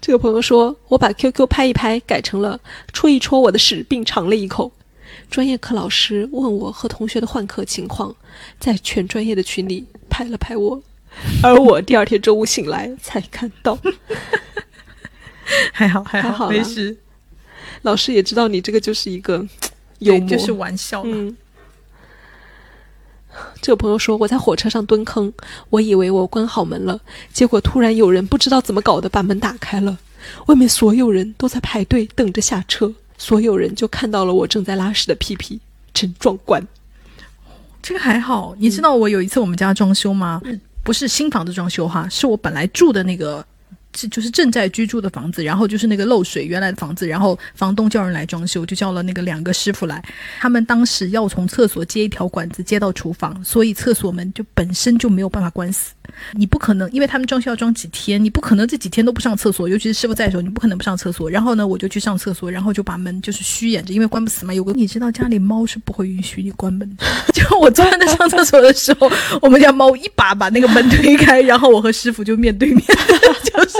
[0.01, 2.59] 这个朋友说：“我把 QQ 拍一拍改成了
[2.93, 4.71] 戳一戳我的屎，并尝了一口。”
[5.31, 8.15] 专业课老师问我和同学的换课情况，
[8.59, 10.79] 在全专业的群里拍了拍我，
[11.41, 13.77] 而我第二天中午醒来才看到。
[15.73, 16.95] 还好还还好没事，
[17.81, 19.43] 老师也知道你这个就是一个
[19.99, 21.11] 幽默，就是玩笑嘛。
[21.15, 21.35] 嗯。
[23.61, 25.31] 这个朋友说我在火车上蹲坑，
[25.69, 26.99] 我以为我关好门了，
[27.33, 29.97] 结果突然有人不知道怎么搞的把门打开了，
[30.47, 35.59] 外面所有人都在排队等着下车，所有人就看到了我正在拉屎的屁屁，
[35.93, 36.65] 真壮观。
[37.81, 40.41] 这个还好，你知道我有一次我们家装修吗？
[40.83, 43.45] 不是新房子装修哈，是我本来住的那个。
[44.09, 50.03] 就是正在居住的房子，然后就是那个漏水原来的房子，然后房东叫人来装修，就叫了那个两个师傅来。
[50.39, 55.93] 他们当时要从厕所接一条管子接到厨房，所以厕所门就本身就没有办法关死。
[56.33, 61.29] 你不可能，因为他们装修要装几天，你不可能这几天都不上厕所，尤其是师傅在的时候，你不可能不上厕所。
[61.29, 64.53] 然后呢，我就去上厕所，然后就把门就是虚掩着，因为关不死嘛。
[64.53, 67.03] 有个你知道家里猫是不会允许你关门的，
[67.33, 69.11] 就我坐在那上厕所的时候，
[69.41, 72.81] 我们家猫一把把那个门推开，然后我和师傅就面对面，
[73.55, 73.77] 就是。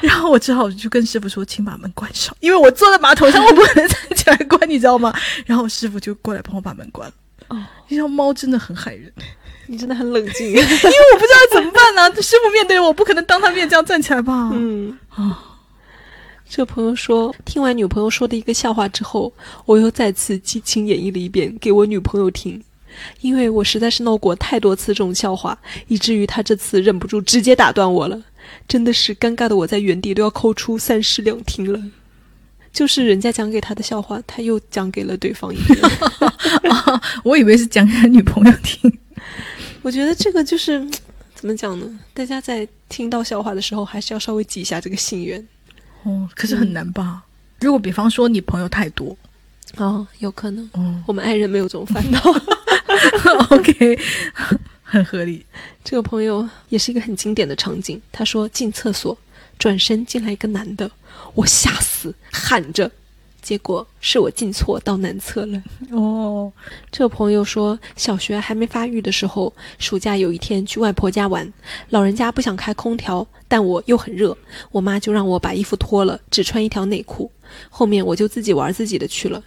[0.00, 5.14] 然后我只好就跟师傅说：“请把门关上，因为我坐在马桶上，我不可能站起来关，你知道吗？”
[5.46, 7.14] 然后师傅就过来帮我把门关了。
[7.48, 9.12] 哦，你知道猫真的很害人，
[9.66, 10.46] 你真的很冷静。
[10.50, 14.50] 因为我不知道怎么办呢、师傅面对我，不可能当他面这样站起来吧？
[14.52, 15.38] 嗯啊，
[16.48, 19.32] 这个朋友说，听完女朋友说的一个笑话之后，
[19.66, 22.60] 我又再次激情演绎了一遍给我女朋友听，
[23.20, 25.58] 因为我实在是闹过太多次这种笑话，
[25.88, 28.22] 以至于他这次忍不住直接打断我了，
[28.68, 31.80] 真的是尴尬的我在原地都要抠出三室两厅了。
[32.72, 35.88] 就是人家讲给他的笑话，他又讲给了对方一个。
[36.68, 38.92] 啊我以为是讲给他女朋友听。
[39.82, 40.84] 我觉得这个就是
[41.34, 42.00] 怎么讲呢？
[42.12, 45.46] 大家在听到笑话的时候，还是要稍微记一下这个心愿。
[46.02, 47.22] 哦，可是很难吧？
[47.60, 49.16] 如果比方说你朋友太多，
[49.76, 50.68] 哦，有可能。
[50.72, 52.20] 哦我们爱人没有这种烦恼。
[53.50, 53.98] OK，
[54.82, 55.44] 很合理。
[55.82, 58.00] 这个朋友也是一个很经典的场景。
[58.10, 59.16] 他说进厕所，
[59.58, 60.90] 转身进来一个男的，
[61.34, 62.90] 我吓死，喊着，
[63.42, 65.62] 结果是我进错到男厕了。
[65.90, 66.50] 哦，
[66.90, 71.52] 这个朋友说，小学还没发育的时候，暑假有一天去外婆家玩，
[71.90, 74.36] 老人家不想开空调，但我又很热，
[74.70, 77.30] 我妈就让我把衣服脱了，只穿一条内裤。
[77.68, 79.42] 后面我就自己玩自己的去了。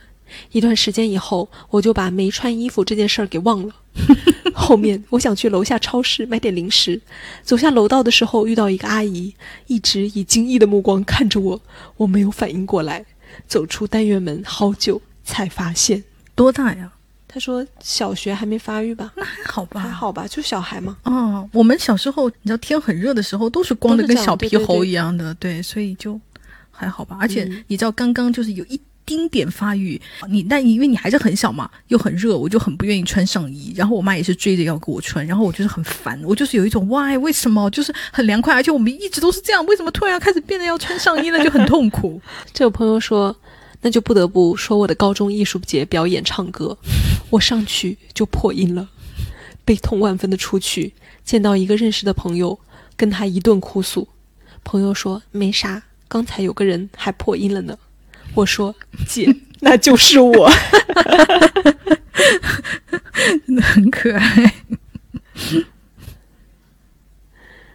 [0.52, 3.74] 一段时间以后，我就把没穿衣服这件事儿给忘了。
[4.54, 7.00] 后面我想去楼下超市买点零食，
[7.44, 9.34] 走下楼道的时候遇到一个阿姨，
[9.68, 11.62] 一直以惊异的目光看着我，
[11.98, 13.06] 我没有反应过来，
[13.48, 16.04] 走出单元门好久才发现。
[16.36, 16.92] 多大呀？
[17.30, 19.80] 他说小学还没发育吧，那还好吧？
[19.82, 19.90] 还。
[19.90, 20.98] 好吧，就小孩嘛。
[21.04, 26.20] 哦，我们小时候，你知道天很热的时候，都是光的跟小皮猴一样的，对，所以就
[26.72, 27.18] 还好吧。
[27.20, 33.74] 而且嗯你知道，刚刚就是有一丁点发育，你但因为你还是很小嘛，又很热，我就很不愿意穿上衣。
[33.76, 41.42] 然后我妈也是追着要给我穿，然后我就是很烦，我就是有一种 why 为什么就是很凉快，而且我们一直都是这样，为什么突然要开始变得要穿上衣呢？
[41.42, 42.22] 就很痛苦。
[42.54, 43.34] 这有朋友说，
[43.82, 46.78] 那就不得不说我的高中艺术节表演唱歌，
[47.30, 48.90] 我上去就破音了，
[49.64, 50.94] 悲痛万分的出去，
[51.24, 52.60] 见到一个认识的朋友，
[52.98, 54.08] 跟他一顿哭诉。
[54.66, 57.78] 朋友说没啥，刚才有个人还破音了呢。
[58.38, 58.74] 我说
[59.08, 60.48] 姐， 那就是我。
[63.48, 64.54] 真的很可爱。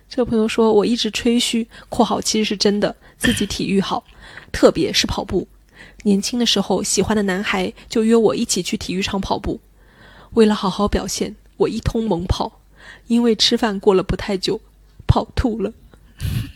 [0.08, 4.04] 这个朋友说，我一直吹嘘（括号其实是真的）自己体育好，
[4.52, 5.48] 特别是跑步。
[6.04, 9.60] 年轻的时候，喜欢的男孩就约我一起去体育场跑步。
[10.34, 12.60] 为了好好表现，我一通猛跑，
[13.08, 14.60] 因为吃饭过了不太久，
[15.08, 15.72] 跑吐了。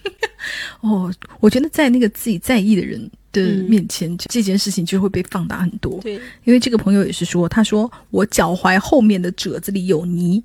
[0.83, 3.11] 哦，我觉得在那个自己在意的人
[3.45, 6.01] 的嗯面前，这件事情就会被放大很多。
[6.03, 6.15] 对，
[6.45, 10.43] 因为这个朋友也是说，他说我脚踝后面的褶子里有泥，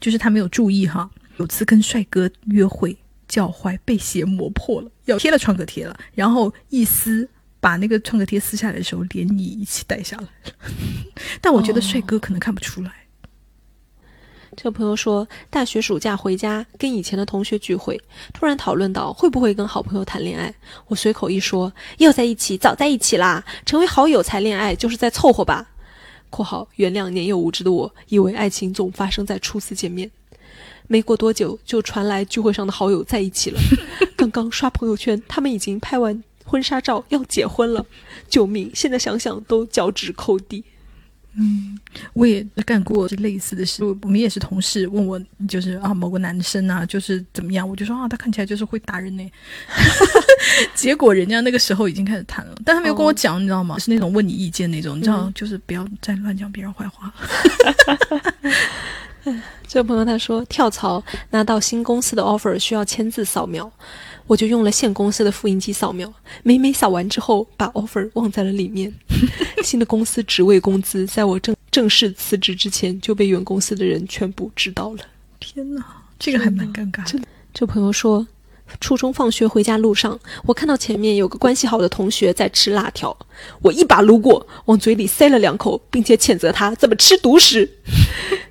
[0.00, 1.10] 就是他没有注意哈。
[1.38, 2.96] 有次跟帅哥约会，
[3.28, 7.28] 脚踝被鞋磨破了，要贴了创可贴了，然后一撕，
[7.60, 10.72] 把那个创可贴撕下来的时候，连泥一起带下来了。
[11.40, 12.92] 但我觉得帅哥可能看不出来。
[14.58, 17.96] 这个朋友说，大学暑假回家跟以前的同学聚会，
[18.34, 20.52] 突然讨论到会不会跟好朋友谈恋爱。
[20.88, 25.70] 我随口一说，要在一起，早在一起啦，成为好友才恋爱，就是在凑合吧。
[26.28, 30.10] （括号原谅年幼无知的我，以为爱情总发生在初次见面。）
[30.88, 33.60] 没过多久，就传来聚会上的好友在一起了。
[34.18, 37.86] 刚刚刷朋友圈，他们已经拍完婚纱照，要结婚了。
[38.28, 38.72] 救命！
[38.74, 40.64] 现在想想都脚趾抠地。
[42.12, 49.30] 我也干过类似的事，我我们也是同事，问我就是啊某个男生啊，就是怎么样，我就说啊他看起来就是会打人呢。
[50.74, 53.78] 结果人家那个时候已经开始谈了，但他没有跟我讲，你知道吗？
[53.78, 57.14] 是那种问你意见那种，你知道，嗯就是不要再乱讲别人坏话了。
[59.66, 63.70] 这位朋友他说跳槽拿到新公司的 offer 需要签字扫描，
[64.28, 66.12] 我就用了现公司的复印机扫描，
[66.44, 68.94] 每每扫完之后把 offer 忘在了里面。
[69.64, 74.98] 新的公司职位工资在我正正式辞职之前就被原公司的人全部知道了。
[75.40, 75.84] 天哪，
[76.18, 77.20] 这个还蛮尴尬的。
[77.52, 78.24] 这朋友说。
[78.82, 83.16] 初中放学回家路上，我看到前面有个关系好的同学在吃辣条，
[83.62, 87.66] 我一把撸过，往嘴里塞了两口，并且谴责他怎么吃独食。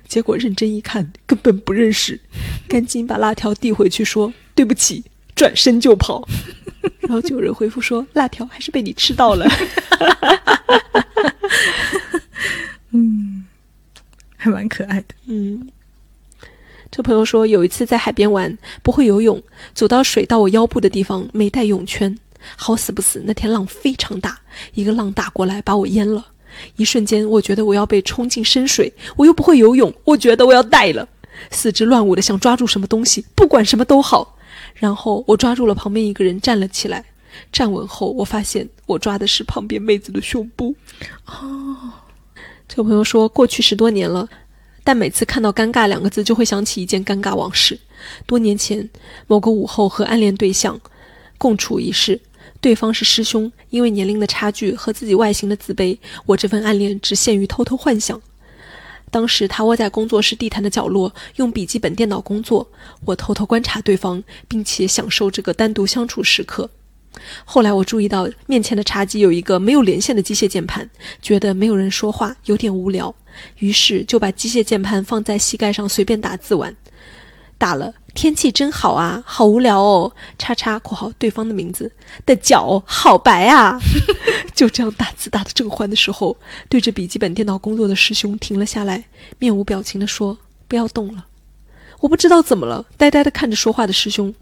[0.08, 2.20] 结果认真一看，根本不认识，
[2.66, 5.04] 赶紧把辣条递回去，说对不起，
[5.38, 6.26] 转身就跑。
[6.98, 9.46] 然后就有人回复说，辣条还是被你吃到了。
[12.90, 13.46] 嗯，
[14.36, 15.06] 还蛮可爱的。
[15.26, 15.68] 嗯。
[16.90, 19.40] 这朋友说，有一次在海边玩，不会游泳，
[19.74, 22.18] 走到水到我腰部的地方，没带泳圈，
[22.56, 24.38] 好死不死，那天浪非常大，
[24.74, 26.26] 一个浪打过来把我淹了。
[26.76, 31.08] 一瞬间，我觉得我要被冲进深水，我又不会游泳，我觉得我要带了，
[31.50, 34.36] 四肢乱舞的想抓住什么东西，不管什么都好。
[34.78, 37.04] 然后我抓住了旁边一个人，站了起来。
[37.52, 40.74] 站稳后，我发现我抓的是旁边妹子的胸部。
[41.26, 41.92] 哦，
[42.66, 44.28] 这个朋友说，过去十多年了。
[44.82, 47.78] 但每次看到“尴尬”两个字，就会想起一件尴尬往事。
[48.24, 48.88] 多年前，
[49.26, 50.80] 某个午后和暗恋对象
[51.36, 52.18] 共处一室，
[52.60, 53.52] 对方是师兄。
[53.68, 58.18] 因为年龄的差距和自己外形的自卑，我这份暗恋只限于偷偷幻想。
[59.10, 62.68] 当时他窝在工作室地毯的角落，用笔记本电脑工作，
[63.04, 66.70] 我偷偷观察对方，并且享受这个单独相处时刻。
[67.44, 70.88] 后来我注意到面前的茶几有一个没有连线的机械键盘，
[71.20, 73.12] 觉得没有人说话有点无聊，
[73.58, 76.76] 于是就把机械键盘放在膝盖上随便打字玩。
[77.56, 80.12] 打了天气真好啊，好无聊哦。
[80.40, 81.88] 叉叉（括号对方的名字）
[82.26, 83.78] 的脚好白啊。
[84.56, 86.36] 就这样打字打的正欢的时候，
[86.68, 89.04] 对着笔记本电脑工作的师兄停了下来，
[89.38, 90.36] 面无表情地说
[90.66, 91.26] ：“不要动了。”
[92.00, 94.34] 我不知道怎么了，呆呆地看着说话的师兄，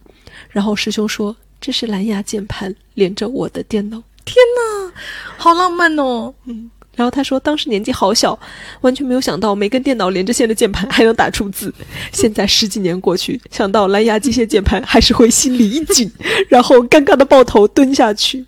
[0.49, 1.37] 然后师兄说。
[1.61, 4.93] 这是蓝牙键盘连着我的电脑，天哪，
[5.37, 6.33] 好浪漫哦！
[6.45, 8.37] 嗯，然后他说当时年纪好小，
[8.81, 11.73] 完全没有想到没跟电脑连着线的键盘还能打出字。
[12.11, 16.11] 现在十几年过去，想到蓝牙机械键盘，还是会心里一紧，
[16.49, 18.45] 然后尴尬的抱头蹲下去。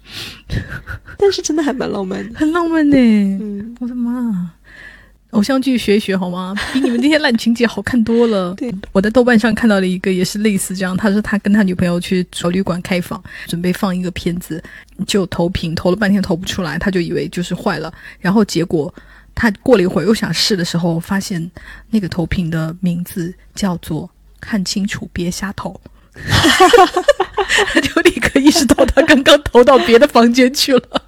[1.19, 2.97] 但是真的还蛮浪漫的，很浪漫呢。
[2.97, 4.51] 嗯，我的妈！
[5.33, 6.55] 偶像剧学一学好吗？
[6.73, 8.55] 比你们这些烂情节好看多了。
[8.55, 14.63] 对，我在豆瓣上看到了一个也是类似这样，他说他跟他女朋友去小旅馆开房，准备放一个片子，
[15.07, 17.93] 就投屏投了半天投不出来，他就以为就是坏了。
[18.19, 18.93] 然后结果
[19.35, 21.51] 他过了一会儿又想试的时候，发现
[21.91, 24.11] 那个投屏的名字叫做
[24.41, 25.79] “看清楚别瞎投”，
[27.73, 31.03] 他就立刻意识到他刚刚投到别的房间去了。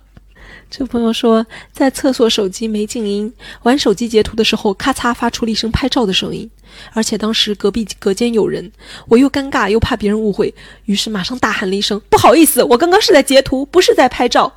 [0.70, 3.30] 这朋友说，在厕所手机没静音，
[3.64, 6.48] 玩手机截图的时候，咔嚓发出了一声拍照的声音，
[6.92, 8.70] 而且当时隔壁隔间有人，
[9.08, 14.52] 我又尴尬又怕别人误会，于是马上大喊了一声：“不好意思，我刚刚是在截图，不是在拍照。”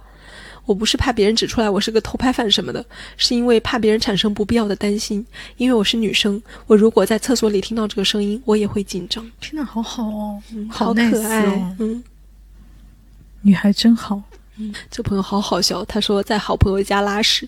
[0.66, 2.86] 我不是怕别人指出来我是个偷拍犯什么的，
[3.18, 5.26] 是因为怕别人产生不必要的担心，
[5.58, 9.30] 因为我是女生，我如果在厕所里听到这个声音，我也会紧张。
[9.42, 12.04] 天哪，好好哦，好可爱哦，嗯，
[13.42, 14.22] 女孩真好。
[14.58, 15.84] 嗯，这朋友好好笑。
[15.86, 17.48] 他说在好朋友家拉屎，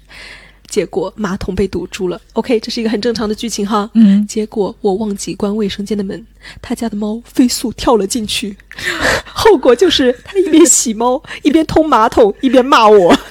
[0.68, 2.20] 结果马桶被堵住了。
[2.34, 3.90] OK，这是一个很正常的剧情哈。
[3.94, 6.26] 嗯，结果我忘记关卫生间的门，
[6.62, 8.58] 他家的猫飞速跳了进去，
[9.32, 13.16] 后果就是他一边洗猫一边通马桶一边骂我。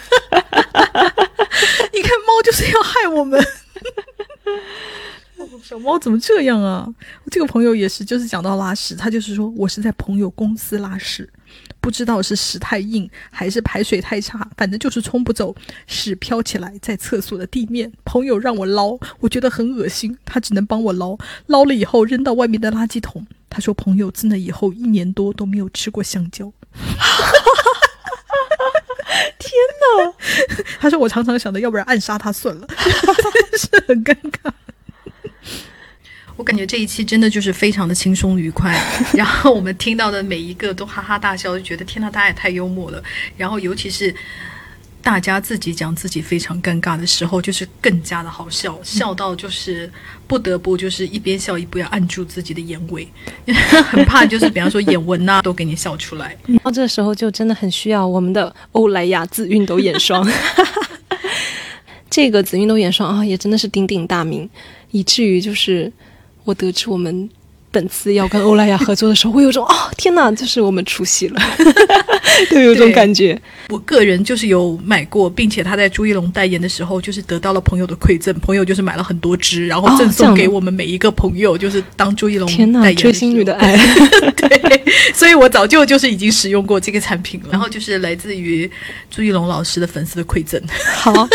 [1.92, 3.44] 你看，猫就是要害我们。
[5.62, 6.86] 小猫怎么这样啊？
[7.24, 11.28] 我这个朋友也是，就是讲到拉屎，他就是说我是在朋友公司拉屎。
[11.84, 15.54] 不知道是屎太硬还是排水太差，反正就是冲不走，
[15.86, 17.92] 屎飘起来在厕所的地面。
[18.06, 21.14] 朋友让我捞，我觉得很恶心，他只能帮我捞，
[21.48, 23.26] 捞了以后扔到外面的垃圾桶。
[23.50, 26.50] 他说朋友自那以后一年多都没有吃过香蕉。
[29.38, 29.52] 天
[29.82, 30.64] 哪！
[30.80, 32.66] 他说我常常想着，要不然暗杀他算了，
[33.58, 34.50] 是很尴尬。
[36.36, 38.76] 我感觉这一期真的就是非常的轻松愉快，
[39.14, 43.00] 然后我们听到的每一个都哈哈大笑，就觉得天呐，大家也太幽默了。
[43.36, 44.12] 然后尤其是
[45.00, 49.88] 大家自己讲自己非常尴尬的时候，就是更加的好笑，笑到就是
[50.26, 53.06] 不得不就是一边笑一边要按住自己的眼尾，
[53.88, 56.36] 很怕就是比方说眼纹呐都给你笑出来。
[56.46, 60.28] 然后这时候就真的很需要我们的欧莱雅紫熨斗眼霜，
[62.10, 64.50] 这个紫熨斗眼霜啊也真的是鼎鼎大名，
[64.90, 65.92] 以至于就是。
[66.44, 67.28] 我得知我们
[67.70, 71.40] 本次要跟欧莱雅合作的时候，我有种哦天哪，就是我们出戏了，
[72.50, 73.40] 都有种感觉。
[73.70, 83.76] 我个人就是有买过，并且他在朱一龙代言的时候，就是得到了朋友的馈赠，朋友就是买了很多支，然后赠送给我们每一个朋友，就是当朱一龙天哪，追星女的爱。
[84.36, 87.48] 对，所以我早就就是已经使用过这个产品了。
[87.52, 88.70] 然后就是来自于
[89.10, 90.62] 朱一龙老师的粉丝的馈赠。
[90.94, 91.28] 好。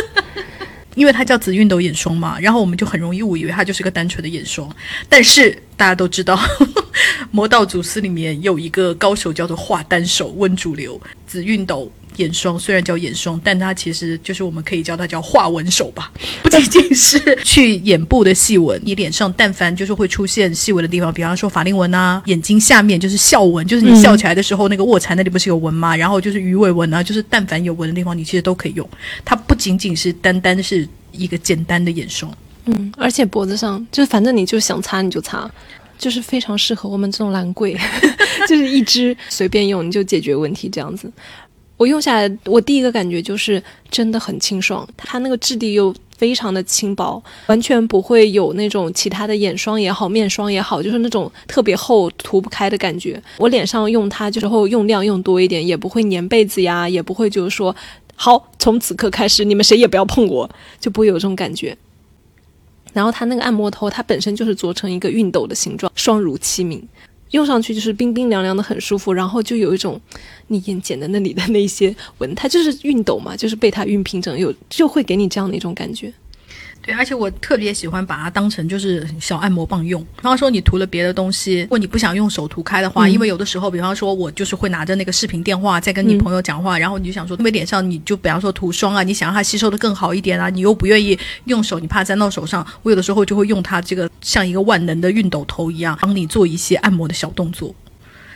[0.95, 4.69] 因为它叫紫熨斗眼霜嘛，然后我们就很容易误以为它就是个单纯的眼霜。
[5.07, 6.39] 但是大家都知道，
[7.31, 11.91] 魔道祖师里面有一个高手叫做化丹手温主流紫熨斗。
[12.19, 16.11] 眼霜虽然叫眼霜，但它其实就是我们可以叫它叫画纹手吧，
[16.43, 25.95] 不仅仅是去眼部的细纹，你脸上但凡就是会出现细纹的地方，比方说法令纹啊，眼睛下面就是笑纹，就是你笑起来的时候那个卧蚕那里不是有纹吗？
[25.95, 28.87] 然后就是鱼尾纹啊，就是但凡有纹的地方，你其实都可以用。
[29.23, 32.31] 它不仅仅是单单是一个简单的眼霜，
[32.65, 35.49] 嗯，而且脖子上就是反正你就想擦你就擦，
[35.97, 37.77] 就是非常适合我们这种懒鬼，
[38.47, 41.11] 就是一支随便用你就解决问题这样子。
[41.79, 53.23] 我用下来，我第一个感觉就是真的很清爽，它那个质地又非常的轻薄，完全不会有那种其他的眼霜也好、面霜也好，就是那种特别厚涂不开的感觉。
[53.37, 57.73] 我脸上用它之后用量用多一点，也不会粘被子呀，也不会就是说，
[58.13, 60.49] 好，从此刻开始你们谁也不要碰我，
[60.81, 61.77] 就不会有这种感觉。
[62.91, 66.85] 然后它那个按摩头，它本身就是做成一个熨斗的形状，双乳齐名。
[67.31, 69.99] 用上去就是冰冰凉凉的，很舒服，然后就有一种
[70.47, 76.13] 你眼睑的那里的那些纹，它就是熨斗嘛，就是被它熨平整，有就会给你这样的一种感觉。
[76.81, 80.01] 对，而且我特别喜欢把它当成就是小按摩棒用。
[80.01, 97.75] 比方说你涂了别的东西，如果你不想用手涂开的话，因为有的时候，比方说我就是会拿着那个视频电话在跟你朋友讲话，然后你就想说，因为脸上你就比方说涂霜啊，你想让它吸收的更好一点啊，你又不愿意用手，你怕沾到手上，我有的时候就会用它这个像一个万能的熨斗头一样，帮你做一些按摩的小动作。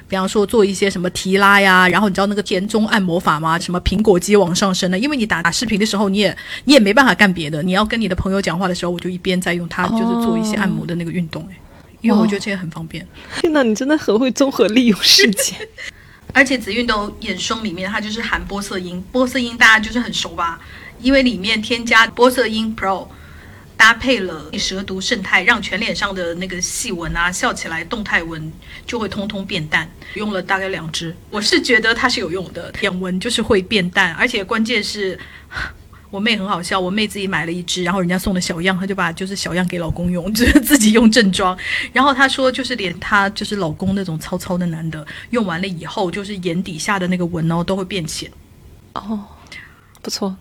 [0.07, 3.57] 比方说做一些什么提拉呀，然后你知道那个田中按摩法吗？
[3.57, 4.99] 什么苹果肌往上升的？
[4.99, 11.47] 因为你打打视频的时候，你也你也没办法干别的，你要跟你的朋友讲话的时候，我就一边在用它，就是做一些按摩的那个运动。
[11.51, 11.57] 哎，
[12.01, 13.07] 因为我觉得这也很方便。
[13.41, 15.57] 天哪，你真的很会综合利用时间。
[16.33, 20.59] 而且紫熨斗眼霜里面它就是含玻色因，玻色因大家就是很熟吧？
[21.01, 23.07] 因为里面添加玻色因 Pro。
[23.83, 28.49] 搭配了蛇毒胜肽，让全脸上的那个细纹啊、笑起来动态纹
[28.87, 29.91] 就会通通变淡。
[30.13, 35.19] 用了大概两支，我是觉得它是有用的，眼纹就是会变淡，而且关键是
[36.09, 41.57] 我妹很好笑，我妹自己买了一支，然后人家送的小样，她就把就是小样给老公用，就是自己用正装。
[41.91, 48.31] 然后她说，就是连她就是老公那种糙糙的男的，用完了以后，就是眼底下的那个纹哦都会变浅。
[48.93, 49.19] 哦，
[50.01, 50.33] 不错。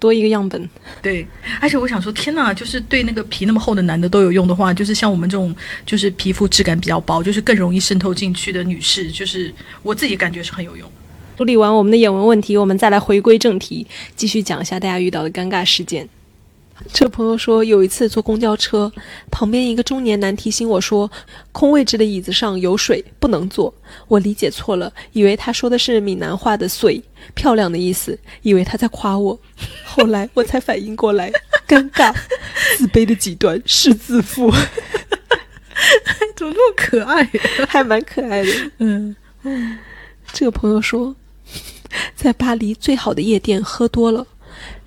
[0.00, 0.68] 多一个样本，
[1.00, 1.24] 对，
[1.60, 5.54] 而且我想说，天哪，就是对那个皮那么厚的男的都有用的话，就是像我们这种
[5.86, 9.52] 就是皮肤质感比较薄，就是更容易渗透进去的女士，就是
[9.82, 10.90] 我自己感觉是很有用。
[11.36, 13.86] 处理完我们的眼纹问题，我们再来回归正题，
[14.16, 16.08] 继续讲一下大家遇到的尴尬事件。
[16.92, 18.90] 这朋友说，有一次坐公交车，
[19.30, 21.10] 旁边一个中年男提醒我说，
[21.52, 23.72] 空位置的椅子上有水，不能坐。
[24.08, 27.02] 我理解错了，以为他说的是闽南话的“水”
[27.34, 29.38] 漂亮的意思，以为他在夸我。
[29.84, 31.30] 后来我才反应过来，
[31.68, 32.14] 尴尬，
[32.76, 34.50] 自卑的极端是自负。
[36.34, 37.30] 怎么那么可爱？
[37.68, 38.50] 还蛮可爱的。
[38.78, 39.78] 嗯嗯，
[40.32, 41.14] 这个朋友说，
[42.16, 44.26] 在巴黎最好的夜店喝多了。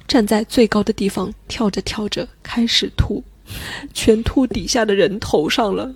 [0.08, 3.24] 站在最高的地方跳着跳着开始吐，
[3.94, 5.94] 全吐底下的人头上了。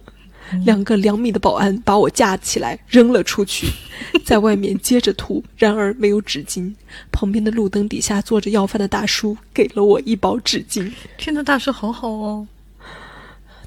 [0.63, 3.67] 两个两米的保安把我架起来扔了出去，
[4.23, 6.73] 在外面接着吐，然而没有纸巾。
[7.11, 10.89] 旁边的路灯底下坐着要饭的大叔给了我一包纸巾。
[11.17, 12.47] 天呐，大叔好好哦。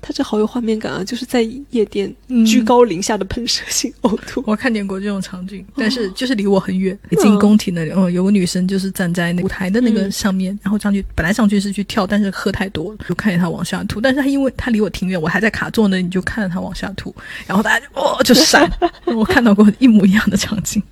[0.03, 1.05] 他这好有画面感啊！
[1.05, 2.13] 就是在夜店
[2.47, 4.43] 居高临下的喷射性呕吐。
[4.47, 6.99] 我看见过这种场景，但是就是离我很远。
[7.19, 14.01] 进宫廷的，哦，有个女生就是站在那舞台的那个上面，然后上去，本来上去是去跳，但是喝太多了，就看见她往下吐。
[14.01, 17.15] 但是她因为她离我挺远，我还在卡座呢，你就看着她往下吐，
[17.47, 18.71] 然后大家就哦就闪。
[19.05, 20.83] 我看到过一模一样的场景。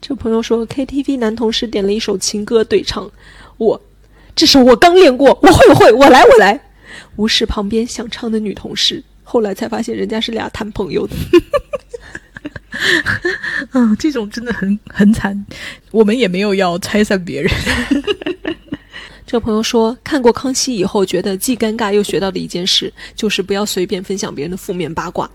[0.00, 3.10] 这朋友说，KTV 男同事点了一首情歌对唱，
[3.56, 3.80] 我
[4.34, 6.60] 这首我刚练过，我会我会，我来我来。
[7.16, 11.14] 无视旁边想唱的女同事，后来才发现人家是俩谈朋友的。
[13.72, 15.46] 嗯，这种真的很很惨，
[15.90, 17.50] 我们也没有要拆散别人。
[19.26, 25.28] 这个朋友说，看过《康熙》以后，觉得既尴尬又学到的一件事，就是不要随便分享别人的负面八卦。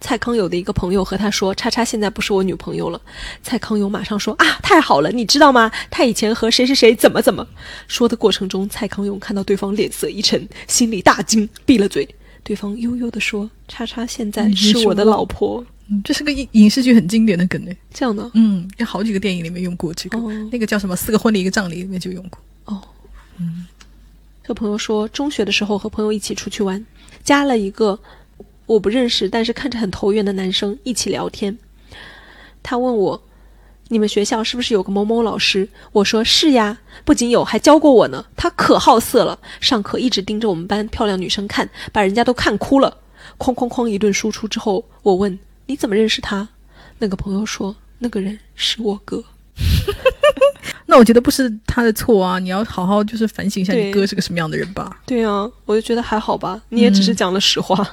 [0.00, 3.00] 蔡康永的一个朋友和他说：“叉叉现在不是我女朋友了。”
[3.44, 5.12] 蔡康永马上说：“啊，太好了！
[5.12, 5.70] 你知道吗？
[5.92, 7.46] 他以前和谁谁谁怎么怎么。”
[7.86, 12.08] 说的过程中，蔡康永看到对方脸色一沉，心里大惊，闭了嘴。
[12.42, 17.70] 对方悠悠地说：“叉叉现在是我的老婆。”嗯，这是个影影视剧很经典的梗呢。
[17.94, 20.18] 这样的，嗯，有好几个电影里面用过这个，
[20.50, 22.40] 那个叫什么《四个婚礼一个葬礼》里面就用过。
[23.38, 23.66] 嗯。
[24.42, 26.84] 这朋友说，中学的时候和朋友一起出去玩，
[27.24, 27.98] 加了一个
[28.66, 31.58] 我不认识但是看着很投缘的男生一起聊天。
[32.62, 33.22] 他问我
[33.88, 38.24] ：“你们学校是不是有个某某老师？”我说：“是呀，不仅有，还教过我呢。
[38.36, 42.98] 他可好色了，上课一直盯着我们班漂亮女生看，把人家都看哭了。”
[43.38, 45.36] 哐哐哐一顿输出之后，我问
[45.66, 46.48] ：“你怎么认识他？”
[46.98, 49.24] 那个朋友说：“那个人是我哥。”
[50.96, 52.38] 那我觉得不是他的错啊！
[52.38, 54.98] 你要好好就是反省一下，你哥是个什么样的人吧。
[55.04, 57.86] 对啊，我就觉得还好吧，你也只是讲了实话。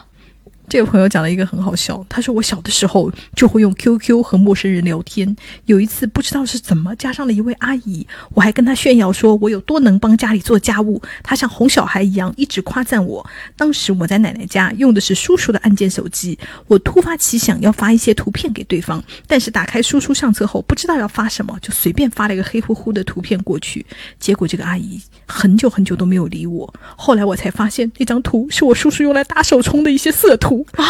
[0.70, 5.36] 这个朋友讲了一个很好笑，他说我小的时候就会用 QQ 和陌生人聊天。
[5.66, 13.24] 有一次不知道是怎么加上了一位阿姨，我还跟她炫耀说我有多能帮家里做家务，她像哄小孩一样一直夸赞我。
[13.56, 23.86] 当时我在奶奶家用的是叔叔的按键手机，我突发奇想要发一些图片给对方，但是打开叔叔相册后不知道要发什么，就随便发了一个黑乎乎的图片过去。
[24.20, 26.74] 结果这个阿姨很久很久都没有理我。
[26.96, 30.53] 后来我才发现那张图是我叔叔用来打手冲的一些色图。
[30.74, 30.84] 啊，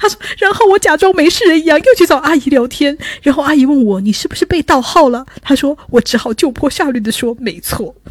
[0.00, 2.96] 他说，然后我假装没事人一样，又去找阿姨聊天。
[3.22, 5.24] 然后阿姨问我，你是不是被盗号了？
[5.42, 7.94] 他说，我只好就坡下驴的说，没错。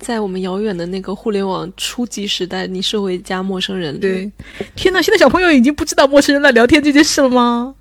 [0.00, 3.98] 在我们遥远的那个互联网初级时代，你是会加陌生人？
[3.98, 4.30] 对，
[4.76, 7.74] 天哪，现在小朋友已经不知道陌生人来聊天这件事了吗？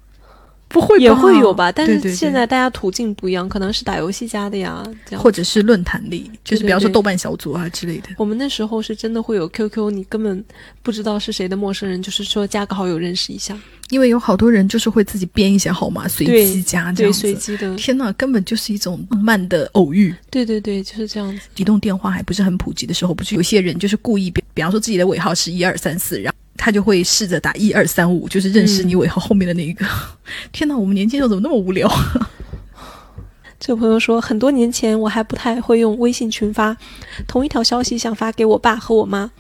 [0.70, 4.84] 不会也会有吧，但是现在大家途径不一样，可能是打游戏加的呀，
[5.18, 8.10] 或者是论坛里，就是比方说豆瓣小组啊之类的。
[8.18, 10.44] 我们那时候是真的会有 QQ，你根本
[10.84, 13.58] 不知道是谁的陌生人，就是说加个好友认识一下。
[13.90, 17.74] 因为有好多人就是会自己编一些号码随机加，对随机的。
[17.78, 20.14] 天呐，根本就是一种浪漫的偶遇。
[20.30, 21.48] 对对对，就是这样子。
[21.56, 26.37] 移动电话还不是很普及的时候，不是有些人就是故意比比方说自己的尾号是一二三四，然后。
[26.68, 29.86] 他就会试着打一二三五，就是认识你尾号后面的那一个。
[30.52, 31.90] 天哪，我们年轻时候怎么那么无聊？
[33.58, 36.76] 这个朋友说，很多年前我还不太会用微信群发，
[37.26, 39.32] 同一条消息想发给我爸和我妈，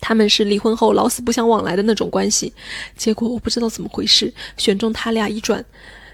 [0.00, 2.52] 他们是离婚后老死不相往来的那种关系。
[2.96, 5.64] 结果我不知道怎么回事，选中他俩一转，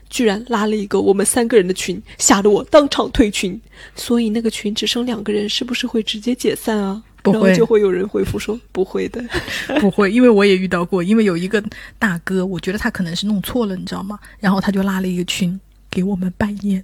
[0.09, 3.61] 居然拉了一个我们三个人的群，吓得我当场退群。
[3.95, 7.03] 所以那个群只剩两个人，是不是会直接解散啊？
[7.23, 9.23] 不会，就会有人回复说不会的，
[9.81, 11.63] 不会，因为我也遇到过，因为有一个
[11.99, 14.19] 大哥，我觉得他可能是弄错了，你知道吗？
[14.39, 15.59] 然后他就拉了一个群
[15.91, 16.83] 给我们拜年，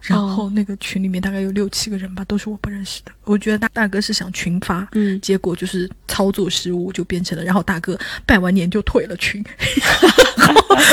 [0.00, 3.12] 然后那个群里面大概有六七个人吧，都是我不认识的。
[3.24, 9.44] 我觉得大大哥是想群发，嗯，结果就是操作失误，就变成了，然后大哥拜完年就退了群。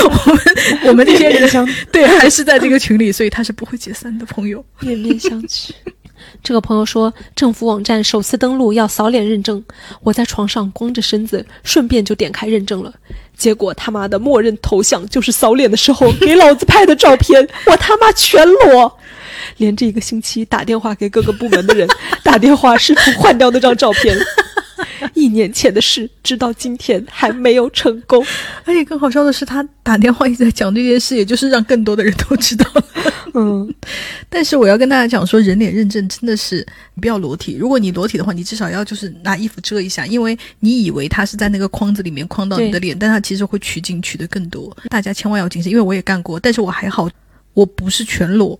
[0.02, 0.40] 我们
[0.88, 5.70] 我们这些人对还是在这个群里，所以他是不会解散的朋友，面面相觑。
[6.42, 9.62] 这个朋友说，政府网站首次登录要扫脸认证，
[10.02, 12.92] 我在床上光着身子，顺便就点开认证了，
[13.36, 18.98] 结果他妈的默认头像就是扫脸的时候 给老子拍的照片， 我他妈全裸，
[19.58, 21.88] 连着一个星期打电话给各个部门的人，
[22.22, 24.16] 打电话试图换掉那张照片。
[25.14, 28.24] 一年前的事，直到今天还没有成功。
[28.64, 32.66] 而且更好笑的是，他打电话一直在讲这件事，也就是让更多的人都知道。
[33.34, 33.74] 嗯，
[34.28, 36.66] 但是我要跟大家讲说，人脸认证真的是
[37.00, 37.56] 不要裸体。
[37.58, 44.76] 如果你裸体的话，你至少要就是拿衣服遮一下，因为你以为它是在那个框子里面框到你的脸，但它其实会取景取的更多。
[44.88, 47.08] 大家千万要谨慎，因为我也干过，但是我还好，
[47.54, 48.58] 我不是全裸。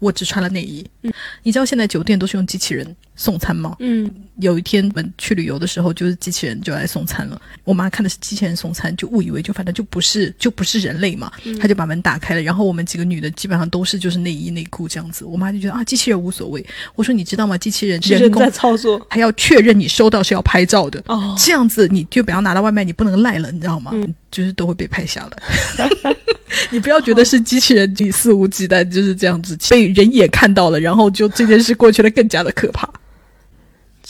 [0.00, 0.86] 我只穿了内衣。
[1.02, 1.12] 嗯，
[1.42, 2.86] 你知道现在酒店都是用机器人
[3.18, 3.76] 送餐吗？
[3.80, 7.38] 嗯，有一天我们去旅游的时候，就是机器人就来送餐了。
[7.64, 11.30] 我妈看的是机器人送餐，就误以为就反正就不是就不是人类嘛，
[11.60, 12.40] 她就把门打开了。
[12.40, 15.24] 然后我们几个女的基本上都是就是内衣内裤这样子。
[15.24, 16.64] 我妈就觉得啊，机器人无所谓。
[16.94, 17.58] 我说你知道吗？
[17.58, 21.02] 机器人人工在操作，还要确认你收到是要拍照的。
[21.08, 23.90] 哦，这样子你就不要拿到外卖，你不能赖了，你知道吗？
[23.94, 25.28] 嗯，就是都会被拍下
[25.76, 25.90] 来。
[26.70, 32.88] 你不要觉得是机器人你肆无忌惮就是这样子被人眼看到了，然后就这件事过去了更加的可怕。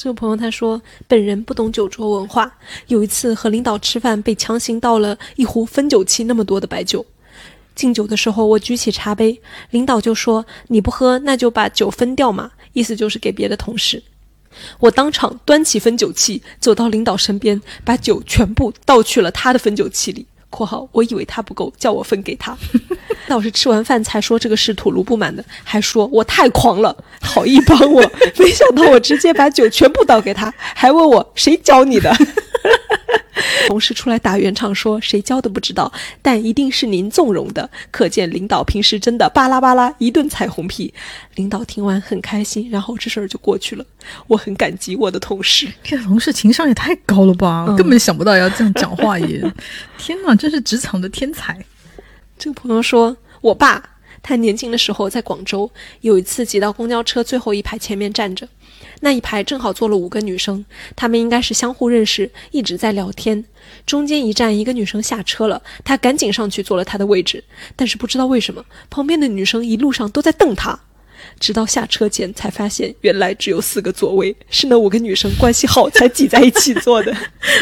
[0.01, 2.57] 这个朋友他说，本人不懂酒桌文化，
[2.87, 7.05] 有一次和领导吃饭被强行倒了一壶分酒器那么多的白酒，
[7.75, 14.01] 敬酒的时候我举起茶杯，领导就说你不喝那就把酒分掉嘛，意思就是给别的同事。
[14.79, 20.25] 我当场端起分酒器走到领导身边，把酒全部倒去了他的分酒器里。
[20.49, 22.57] 括号，我以为他不够，叫我分给他。
[23.29, 28.01] 老师吃完饭才说这个是吐露不满的，还说我太狂了，好意帮我。
[28.39, 32.15] 没想到我直接把酒全部倒给他，还问我 谁教你的。
[33.69, 35.93] 同事出来打圆场说：“谁教的不知道，
[36.23, 40.93] 但一定是您纵容的。”可见领导平时真的巴拉巴拉一顿彩虹屁。
[41.37, 43.85] 领导听完很开心，然后这事儿就过去了。
[44.27, 49.53] 我很感激我的同事，这同事情商也太高了吧，根本想不到要这样讲话耶！
[49.99, 51.57] 天哪，真是职场的天才。
[52.39, 53.83] 这个朋友说：“我爸
[54.23, 55.71] 他年轻的时候在广州，
[56.03, 58.49] 有一次挤到公交车最后一排前面站着。”
[59.01, 60.65] 那一排正好坐了五个女生，
[60.97, 63.45] 她们应该是相互认识，一直在聊天。
[63.87, 67.43] 中间一站，一个女生下车了，他赶紧上去坐了她的位置。
[67.77, 70.79] 但是不知道为什么，旁边的女生一路上都在瞪他，
[71.39, 77.17] 直到下车前才发现，原来只有四个座位，是那五个女生关系好才挤在一起坐的。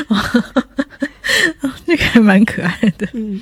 [1.86, 3.40] 这个还蛮可爱的，嗯。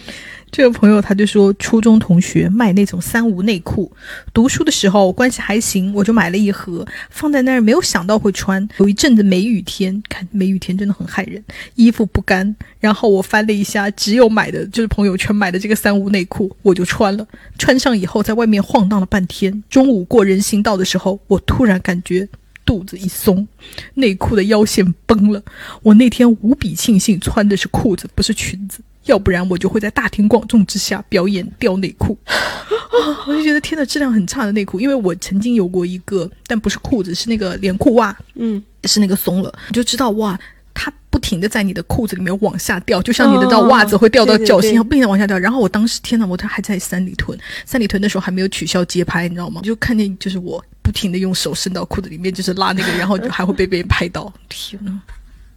[0.54, 3.90] 这个朋友他就说，初中同学卖那种三无内裤，
[4.32, 8.68] 读书的时候关系还行，我就买了一盒放在那儿，没有想到会穿。
[8.78, 11.42] 有一阵子梅雨天，看梅雨天真的很害人，
[11.74, 12.54] 衣服不干。
[12.78, 17.26] 然后我翻了一下，只有买的就是朋友圈买的这个三无内裤，我就穿了。
[17.58, 22.28] 穿上以后，在外面晃荡了半天，中午过人行道的时候，我突然感觉
[22.64, 23.48] 肚子一松，
[23.94, 25.42] 内裤的腰线崩了。
[25.82, 28.78] 我那天无比庆幸穿的是裤子，不是裙子。
[29.06, 32.32] 要不然我就会在大庭广众之下表演掉内裤，啊！
[33.28, 40.38] 我就觉得天呐，质量很差的内裤，因为我曾经有过一个，但不是裤子，是那个连裤袜，嗯，是那个松了，你就知道哇，
[40.72, 45.38] 它不停的在你的裤子里面往下掉，就像你的到袜子会掉到脚心，不停的往下掉。
[45.38, 49.60] 然后我当时天呐，我他还在三里屯，三里屯的时候还没有取消街拍，你知道吗？
[49.62, 54.98] 就看见就是我不停的用手伸到裤子里面，就是拉那个， 然后就还会被别人拍到，天呐，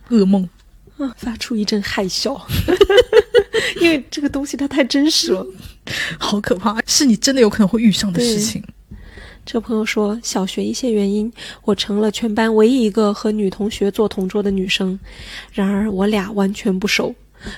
[0.09, 0.47] 噩梦。
[0.97, 1.13] 啊！
[1.15, 2.33] 发出一阵害笑，
[3.81, 5.45] 因为这个东西它太真实了，
[6.17, 8.63] 好可怕，是你真的有可能会遇上的事情。
[9.45, 11.31] 这朋友说，小学一些原因，
[11.63, 14.99] 我成了全班唯一一个和女同学做同桌的女生，
[15.53, 17.15] 然而我俩完全不熟。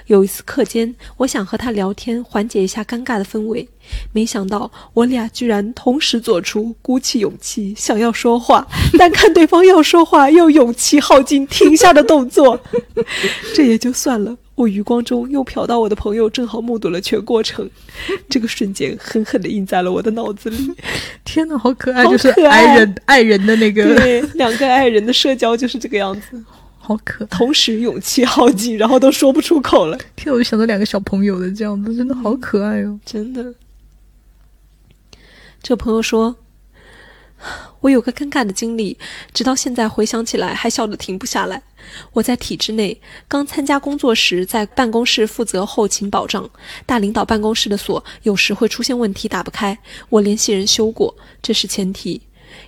[0.07, 3.67] 有一次课间，我想和他聊天，缓解一下尴尬的氛围，
[4.11, 8.67] 没想到我俩居然同时做出鼓起勇气想要说话，
[8.99, 12.61] 但看对方要说话又勇气耗尽停下的动作。
[13.55, 17.69] 这也就算了，我余光中又瞟到我的朋友正好目睹了全过程，
[18.27, 20.69] 这个瞬间狠狠的印在了我的脑子里。
[21.23, 22.05] 天哪，好可爱！
[22.05, 26.43] 就是爱人爱人的那个，对，两个爱人的社交就是这个样子。
[26.77, 29.97] 好可，同时勇气耗尽，然后都说不出口了。
[30.17, 33.53] 天，我就想到两个小朋友的这样子，真的好可爱哦，真的。
[35.63, 36.35] 这朋友说，
[37.81, 38.97] 我有个尴尬的经历，
[39.33, 41.61] 直到现在回想起来还笑得停不下来。
[42.13, 46.49] 我在体制内刚参加工作时，在办公室负责后勤保障，
[46.85, 49.77] 大领导办公室的锁有时会出现问题打不开，
[50.09, 52.21] 我联系人修过，这是前提。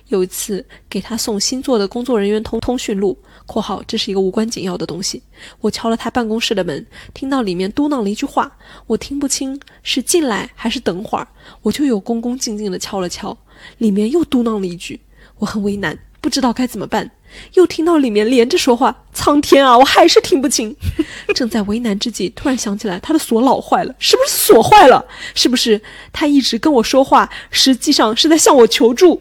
[0.08, 3.18] 有一次给他送新做的工作人员通通讯录。
[3.52, 5.22] 括号，这是一个无关紧要的东西。
[5.60, 8.50] 我敲了他办公室的门，听到里面嘟囔了一句话，
[8.86, 11.28] 我听不清是进来还是等会儿，
[11.60, 13.36] 我就又恭恭敬敬地敲了敲，
[13.76, 14.98] 里面又嘟囔了一句，
[15.38, 17.10] 我很为难，不知道该怎么办。
[17.54, 20.74] 又听到里面连着说话，苍天啊，我还是听不清。
[21.34, 25.02] 正在为难之际，突然想起来他的锁老坏了，是不是锁坏了？
[25.34, 25.80] 是不是
[26.12, 29.20] 他一直跟我说话，实际上是在向我求助？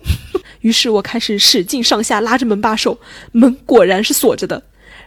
[0.62, 3.00] 于是我开始使劲上下拉着门把手，
[3.32, 4.62] 门果然是锁着的。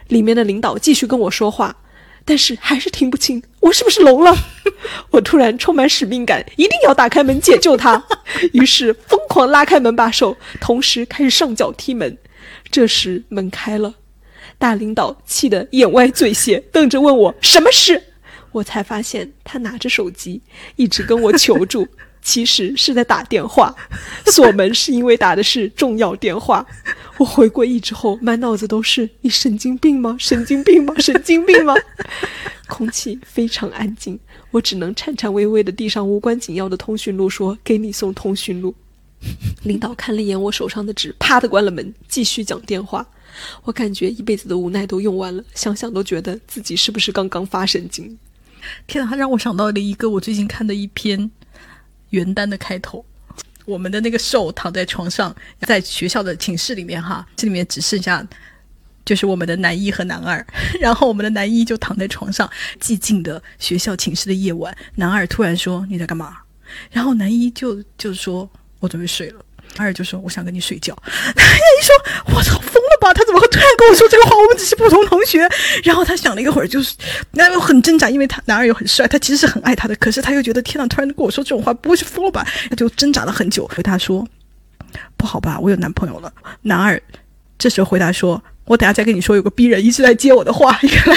[0.09, 1.75] 里面的领导继续跟我说话，
[2.23, 3.41] 但是还是听不清。
[3.59, 4.35] 我是不是聋了？
[5.09, 8.03] 我突然充满使命感，一定要打开门解救他。
[8.53, 12.15] 于是疯狂拉开门把手，同时开始上脚踢门。
[12.69, 13.95] 这时门开了，
[14.57, 18.01] 大领导气得眼歪嘴斜，瞪着问我什么事。
[18.51, 20.41] 我才发现他拿着手机
[20.75, 21.87] 一直跟我求助。
[22.25, 23.73] 其实是在打电话，
[24.25, 26.65] 锁门是因为打的是重要电话。
[27.17, 30.17] 我回过意之后，满脑子都是你神经病吗？
[30.19, 30.93] 神经病吗？
[30.97, 31.73] 神经病吗？
[32.67, 34.19] 空气非常安静，
[34.49, 38.73] 我只能颤颤巍巍的递上无关紧要的通讯录，说给你送通讯录。
[39.63, 43.05] 领导看了一眼我手上的纸，啪的关了门，继续讲电话。
[43.63, 48.17] 我感觉一辈子的无奈都用完了，想想都觉得自己是不是刚刚发神经？
[48.87, 51.29] 天哪，他让我想到了一个我最近看的一篇。
[52.09, 53.03] 元旦的开头，
[53.65, 58.25] 我们的那个兽躺在床上，在学校的寝室里面哈，这里面只剩下
[59.05, 60.45] 就是我们的男一和男二，
[60.81, 62.49] 然后我们的男一就躺在床上，
[62.79, 66.39] 寂静的学校寝室的夜晚，男二突然说你在干嘛？
[66.89, 68.49] 然后男一就就说
[68.79, 69.44] 我准备睡了。
[69.77, 70.95] 男二就说：“我想跟你睡觉。
[71.35, 71.93] ”一说
[72.33, 73.13] ：“我操，疯了吧？
[73.13, 74.35] 他怎么会突然跟我说这个话？
[74.35, 75.47] 我们只是普通同学。”
[75.83, 76.95] 然后他想了一会儿，就是
[77.31, 82.45] 那又很挣扎，因为他男二又很帅，他其实是很爱他的，可是他又觉得天呐，突然跟我说这种话，不会是疯了吧？
[82.69, 84.25] 他就挣扎了很久，回答说
[85.17, 86.31] ：“不好吧，我有男朋友了。”
[86.63, 87.01] 男二
[87.57, 90.77] 这时候回答说：“我等下再跟你说，有个逼人一直在接我的话。
[90.83, 91.15] ”原来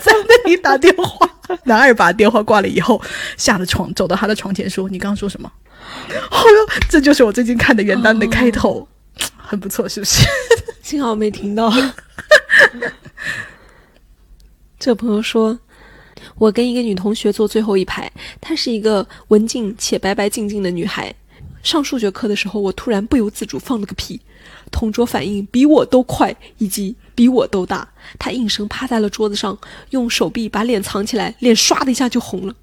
[0.00, 1.28] 在那里打电话，
[1.64, 3.00] 男二把电话挂了以后，
[3.36, 5.50] 下了床，走到他的床前说：“你刚刚说什么？”
[6.30, 8.86] 哦哟，这就是我最近看的元旦的开头，
[9.36, 10.26] 很不错，是不是？
[10.82, 11.72] 幸好没听到。
[14.78, 15.58] 这朋友说。
[16.36, 18.10] 我跟一个女同学坐最后一排，
[18.40, 21.12] 她是一个文静且白白净净的女孩。
[21.64, 24.20] 上数学课的时候，我突然不由自主放了个屁，
[24.70, 27.88] 同桌反应比我都快，以及比我都大。
[28.20, 29.56] 她应声趴在了桌子上，
[29.90, 32.54] 用手臂把脸藏起来，脸唰的一下就红了。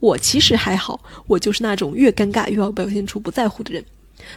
[0.00, 3.84] 我其实还好，我就是那种越尴尬越要表现出不在乎的人。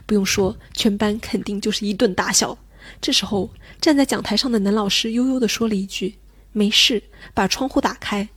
[0.06, 2.58] 不用说，全班肯定就是一顿大笑。
[3.00, 6.16] 这时候，站在讲台上的男老师悠悠地说了一句
[6.52, 7.02] ：“没事，
[7.34, 8.28] 把窗户打开。”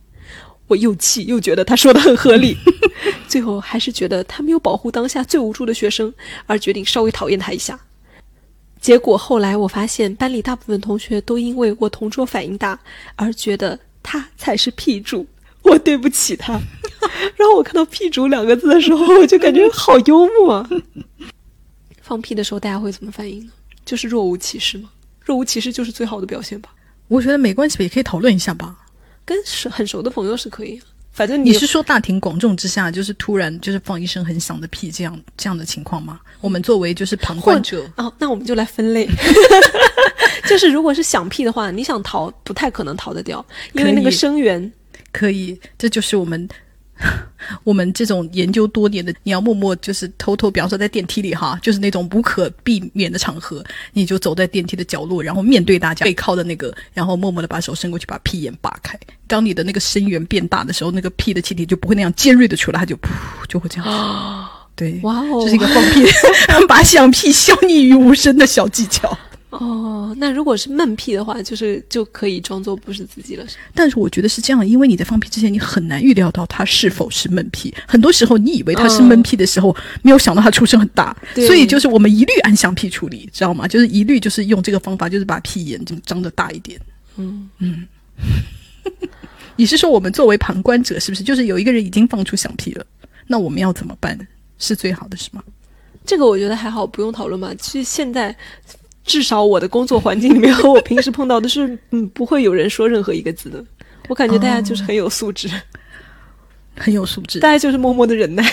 [0.67, 2.57] 我又气又觉得他说的很合理，
[3.27, 6.11] 最后还是觉得他没有保护当下最无助的学生，
[6.47, 7.79] 而决定稍微讨厌他一下。
[8.81, 12.79] 结果后来我发现班里大部分同学都因为我同桌反应大
[13.15, 15.25] 而觉得他才是屁主，
[15.65, 16.53] 我对不起他。
[17.35, 20.67] 然后我看到“屁主”两个字的时候，我就感觉好幽默。
[22.01, 23.51] 放屁的时候大家会怎么反应呢？
[23.83, 24.89] 就是若无其事吗？
[25.21, 26.69] 若无其事就是最好的表现吧？
[27.07, 28.75] 我觉得没关系吧，也可以讨论一下吧。
[29.23, 30.79] 跟熟很熟的朋友是可以，
[31.11, 36.19] 反正你是说大庭广众之下，就是突然就是放一声很响的屁，这样这样的情况吗？
[36.41, 39.07] 我们作为就是旁观者哦，那我们就来分类，
[40.47, 43.43] 就是如果是响屁的话，你想逃不太可能逃得掉，
[43.73, 44.71] 因为那个声源
[45.15, 46.47] 可以，这就是我们。
[47.65, 53.61] 我们这种研究多年的，你要默默就是偷偷，比方说在电梯里哈，就是那种无可避免的场合，
[53.91, 58.97] 你就走在电梯的角落，然后面对大家背靠的那个，然后默默的把手伸过去，把屁眼扒开。
[59.27, 63.09] 当你的那个声源变大的时候，那个屁的气体就不会那样尖锐的出来，它就噗
[63.49, 64.49] 就会这样。
[64.73, 66.05] 对，哇哦，这是一个放屁
[66.65, 69.17] 把响屁消匿于无声的小技巧。
[69.59, 73.45] 哦，那如果是闷屁的话，就是就可以装作不是自己了。
[73.73, 77.73] 但是我觉得是这样，因为你在放屁之前，你很难预料到他是否是闷屁。
[77.87, 83.67] 很多时候，你以为他是闷屁的时候，没有想到他出声很大，所以就是我们一律按响屁处理，知道吗？
[83.67, 86.79] 就是一律就是用这个方法，就是把屁眼就张得大一点。
[87.17, 87.87] 嗯嗯，
[89.55, 92.85] 你是说我们作为旁观者，是不是就是有一个人已经放出响屁了，
[93.27, 94.17] 那我们要怎么办？
[94.57, 95.43] 是最好的是吗？
[96.05, 97.53] 这个我觉得还好，不用讨论吧。
[97.59, 98.35] 其实现在。
[99.05, 103.63] 至少我的工作环境里面和我平时碰到的是， 嗯，不会有人说任何一个字的。
[104.09, 105.49] 我感觉大家就是很有素质，
[106.75, 108.43] 很有素质，大家就是默默的忍耐。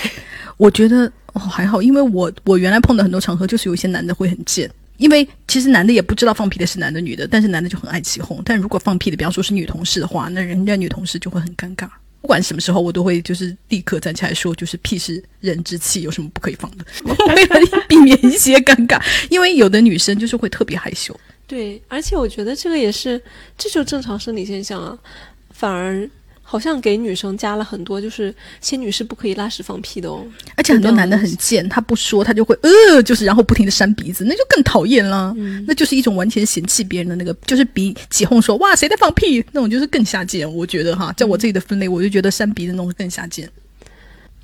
[0.57, 8.41] 我觉得哦还好，因为我我原来碰到很多场合就是有一些男的会很贱，因为其实男的也不知道放屁的是男的女的，但是男的就很爱起哄。
[8.45, 11.89] 但如果放屁的，比方说是女同事的话，那人家女同事就会很尴尬。
[12.23, 16.87] 不管什么时候，我都会就是立刻站起来说，就是屁是人之气，有什么不可以放的？
[17.35, 21.15] 为了避免一些尴尬，因为有的女生就是会特别害羞。
[21.47, 23.21] 对，而且我觉得这个也是，
[23.59, 24.99] 这就正常生理现象啊，
[25.51, 26.09] 反而。
[26.53, 30.23] 好像给女生加了很多，就是仙女是不可以拉屎放屁的哦。
[30.55, 35.35] 而且很多男的很贱，他不说他就会呃，就是然后不停的扇鼻子，那就更讨厌了。
[35.67, 40.47] 那就是一种完全嫌弃别人的那个，就是比起哄说哇谁在放屁那种，就是更下贱。
[40.55, 43.49] 我觉得哈，在我自己的分类，我就觉得扇鼻子那种更下贱。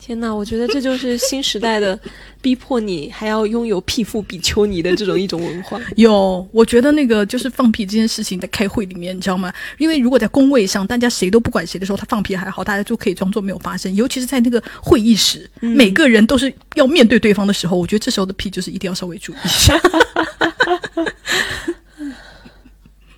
[0.08, 2.00] 天哪，我觉得这就是新时代的
[2.40, 5.78] 逼迫你还要拥有屁腹比丘尼的这种一种文化。
[5.96, 9.52] 有，我觉得那个就是放屁这件事情，在开会里面，你知道吗？
[9.76, 13.94] 因为如果在工位上，大家谁都不管谁的时候，他放屁还好，大家就可以装作没有发生。
[13.94, 19.78] 尤其是在那个会议室，每个人都是要面对对方的时候，我觉得这时候的屁就是一定要稍微注意一下。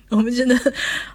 [0.09, 0.53] 我们真的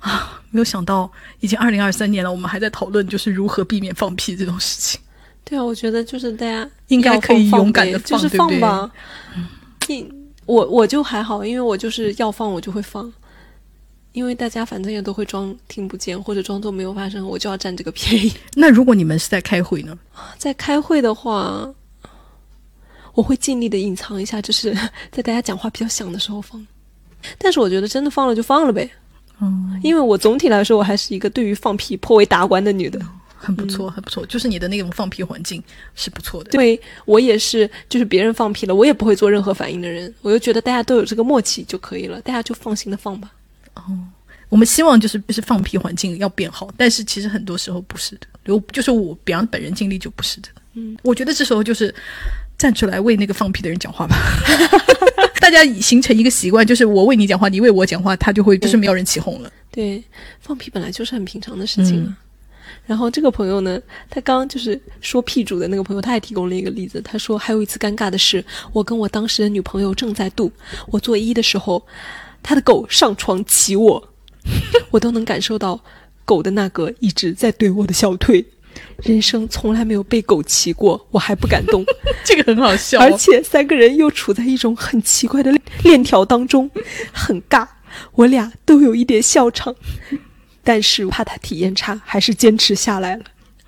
[0.01, 4.99] 啊，没有想到已经二零二三年了，我们还在讨论就是如何避免放屁这种事情。
[5.49, 8.91] 对啊，我觉得就是大家应该可以勇敢的放，就是放吧。
[9.37, 10.11] 嗯，
[10.45, 13.13] 我我就还好，因为我就是要放我就会放，
[14.11, 18.33] 因为大家反正也都会装听不见或者装作没有发生，我就要占这个便宜。
[18.57, 19.97] 那如果你们是在开会呢？
[20.37, 21.73] 在开会的话，
[23.15, 24.75] 我会尽力的隐藏一下，就是
[25.13, 26.67] 在大家讲话比较响的时候放。
[27.39, 28.91] 但是我觉得真的放了就放了呗。
[29.41, 33.01] 嗯，因为我总体来说我还是一个对于放屁颇为达观的女的。
[33.47, 35.63] 很不错，很不错，就是你的那种放屁环境
[35.95, 36.51] 是不错的。
[36.53, 40.13] 因为我也是，就是别人放屁了，我也不会做任何反应的人。
[40.21, 43.31] 我就觉得大家都有这个默契就可以了，大家就放心的放吧。
[43.75, 43.83] 哦，
[44.49, 48.27] 我们希望就是就是放屁环境要变好，但是其实很多时候不是的。
[48.47, 50.49] 有就是我，比方本人经历就不是的。
[50.75, 51.95] 嗯，我觉得这时候就是
[52.59, 54.17] 站出来为那个放屁的人讲话吧。
[55.41, 59.53] 大家形成一个习惯，就是我为你讲话，你为我讲话，他就会就是没有人起哄了。
[59.71, 60.03] 对，
[60.41, 62.13] 放屁本来就是很平常的事情。
[62.87, 67.01] 然后这个朋友呢，他刚就是说屁主的那个朋友，他还提供了一个例子。
[67.03, 70.51] 他说还有一次尴尬的是，我跟我当时的女朋友正在度，
[70.89, 71.85] 我做一的时候，
[72.43, 74.09] 他的狗上床骑我，
[74.91, 75.81] 我都能感受到
[76.25, 78.45] 狗的那个一直在怼我的小腿。
[79.03, 81.85] 人生从来没有被狗骑过，我还不敢动。
[82.25, 85.51] 这个很好笑，而且三个人又处在一种很奇怪的
[85.83, 86.71] 链条当中，
[87.11, 87.67] 很尬。
[88.13, 89.75] 我俩都有一点笑场，
[90.67, 93.25] 但是怕他体验差，还是坚持下来了。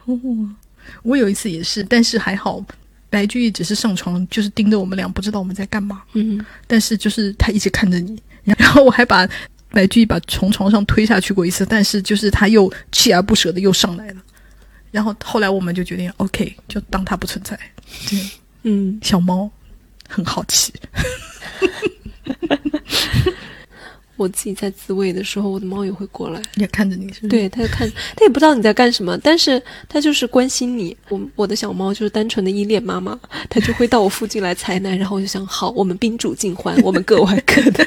[0.07, 0.19] 哦，
[1.05, 2.61] 我有一次也是，但是还好，
[3.09, 6.03] 白居易只是上床，就是盯着我们俩，不知道我们在干嘛。
[6.15, 9.29] 嗯，但是就是他一直看着你，然后我还把
[9.71, 14.21] 白居易把从床上推下去过一次，但是就是他又锲而不舍的又上来了。
[14.91, 17.57] 然后后来我们就决定，OK，就当他不存在。
[18.09, 18.19] 对，
[18.65, 19.49] 嗯，小猫
[20.09, 20.73] 很好奇。
[24.19, 27.07] 我自己在自慰的时候，我的猫也会过来，也看着你。
[27.29, 30.95] 对，它就看，它也不知道你在干什么，但是它就是关心你。
[31.09, 33.19] 我我的小猫就是单纯的依恋妈妈，
[33.49, 37.87] 它就会到我附近来采奶，然后我就想，好，我们宾主尽欢， 我们各玩各的。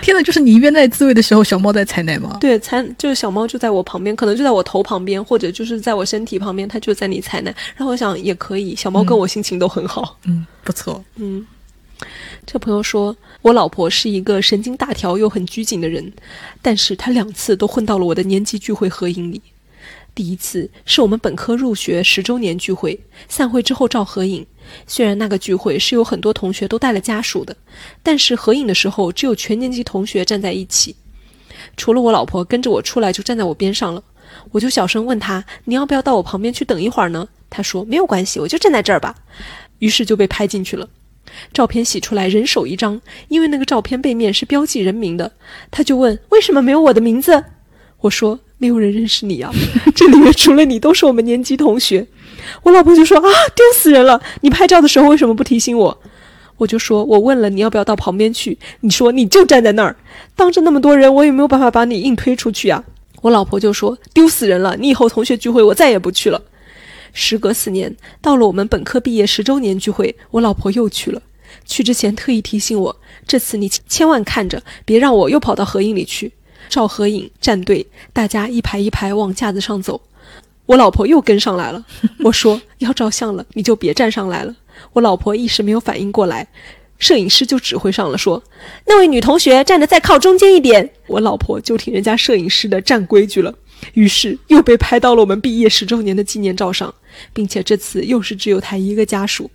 [0.00, 2.38] 天呐，就是你一边在自慰的时候，小猫在采奶吗？
[2.40, 7.52] 对，采就是小猫就在我旁边，可能就在我头旁边，或者就是在我身体旁边，它就在你采奶。
[7.76, 10.16] 然后我想也可以，小猫跟我心情都很好。
[10.26, 11.04] 嗯，不错。
[11.16, 11.44] 嗯。
[12.44, 16.12] 这朋友说，我老婆是一个神经大条又很拘谨的人，
[16.60, 19.40] 但是她两次都混到了我的年级聚会合影里。
[20.14, 24.46] 第一次是我们本科入学十周年聚会，散会之后照合影。
[24.86, 27.56] 虽然那个聚会是有很多同学都带了家属的，
[28.02, 30.94] 但是合影的时候只有全年级同学站在一起，
[31.76, 34.02] 除了我老婆跟着我出来就站在我边上了。
[34.50, 39.14] 我就小声问他：“你要不要到我旁边去等一会儿呢？”他说：“没有关系，我就站在这儿吧。”
[39.78, 40.88] 于是就被拍进去了。
[41.52, 45.32] 照片洗出来，人手一张，因为那个照片背面是标记人名的。
[45.70, 47.44] 他就问：“为什么没有我的名字？”
[48.00, 49.50] 我说：“没有人认识你啊，
[49.94, 52.06] 这里面除了你都是我们年级同学。”
[52.64, 54.20] 我老婆就说：“啊，丢死人了！
[54.40, 55.96] 你拍照的时候为什么不提醒我？”
[56.58, 59.96] 我就说：“我问了你要不要到旁边去，你说你就站在那儿，
[60.36, 62.84] 当着那么多人，我也没有办法把你硬推出去啊。”
[63.22, 64.76] 我老婆就说：“丢死人了！
[64.78, 66.42] 你以后同学聚会我再也不去了。”
[67.12, 71.22] 时隔四年，到了我们本科毕业十周年聚会，我老婆又去了。
[71.66, 76.32] 去之前特意提醒我，这次你千万看着，别让我又跑到合影里去。
[76.68, 80.00] 照合影，站队，大家一排一排往架子上走。
[80.64, 81.84] 我老婆又跟上来了。
[82.24, 84.54] 我说要照相了，你就别站上来了。
[84.94, 86.48] 我老婆一时没有反应过来，
[86.98, 88.42] 摄影师就指挥上了，说
[88.86, 93.54] ：“那位女同学站得再靠中间一点。”我老婆就听人家摄影师的，站规矩了。
[93.94, 96.94] 于是又被拍到了我们毕业十周年的纪念照上，
[97.32, 99.50] 并且这次又是只有他一个家属。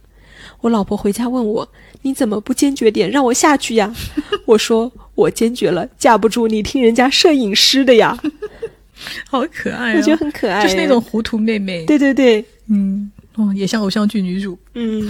[0.62, 1.70] 我老婆回家问我
[2.02, 3.94] ：“你怎么不坚决点，让我下去呀？”
[4.46, 8.18] 我说：“我坚决了，架不住你听人家摄影师的呀。
[9.30, 11.86] ”好可爱，我觉得很可爱，就是那种糊涂妹妹。
[11.86, 14.58] 对对对，嗯，哦，也像偶像剧女主。
[14.74, 15.08] 嗯，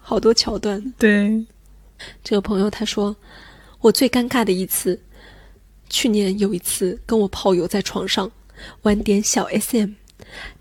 [0.00, 0.82] 好多桥段。
[0.98, 1.44] 对，
[2.24, 3.14] 这个朋友他说
[3.80, 5.00] ：“我最尴尬的一次。”
[5.90, 8.30] 去年有一次跟我炮友在床上
[8.82, 9.90] 玩点小 SM，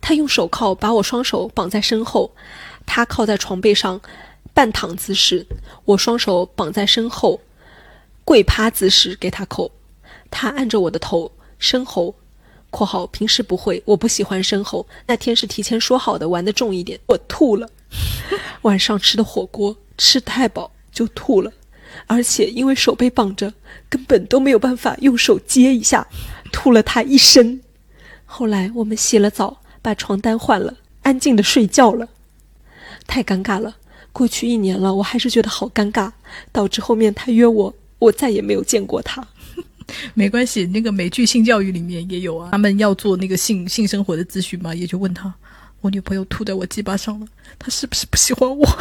[0.01, 2.31] 他用手铐把我双手绑在身后，
[2.85, 4.01] 他靠在床背上
[4.53, 5.45] 半躺姿势，
[5.85, 7.39] 我双手绑在身后
[8.25, 9.71] 跪趴姿势给他扣，
[10.31, 12.15] 他按着我的头深喉
[12.71, 17.69] （括号平时不会，我不喜欢深喉，那天是提前说好的玩的重一点），我吐了。
[18.63, 21.51] 晚上吃的火锅吃太饱就吐了。
[22.07, 23.53] 而且因为手被绑着，
[23.89, 26.07] 根本都没有办法用手接一下，
[26.51, 27.61] 吐了他一身。
[28.25, 32.07] 后来我们洗了澡，把床单换了，安静的睡觉了。
[33.07, 33.75] 太尴尬了，
[34.11, 36.11] 过去一年了，我还是觉得好尴尬，
[36.51, 39.27] 导致后面他约我，我再也没有见过他。
[40.13, 45.33] 没关系，那个美剧性教育里面也有啊，他们要做那个性性生活的咨询嘛，也就问他，
[45.81, 47.25] 我女朋友吐在我鸡巴上了，
[47.57, 48.67] 她是不是不喜欢我？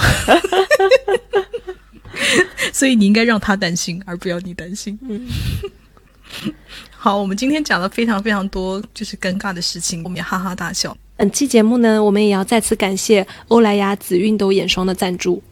[2.73, 4.99] 所以你应该让他担心，而不要你担心。
[5.03, 5.27] 嗯，
[6.97, 10.97] 好，我们今天讲了非常非常多，就是尴尬的事情，我们也哈哈大笑。
[11.17, 15.43] 本期节目呢，我们也要再次感谢欧莱雅紫熨斗眼霜的赞助。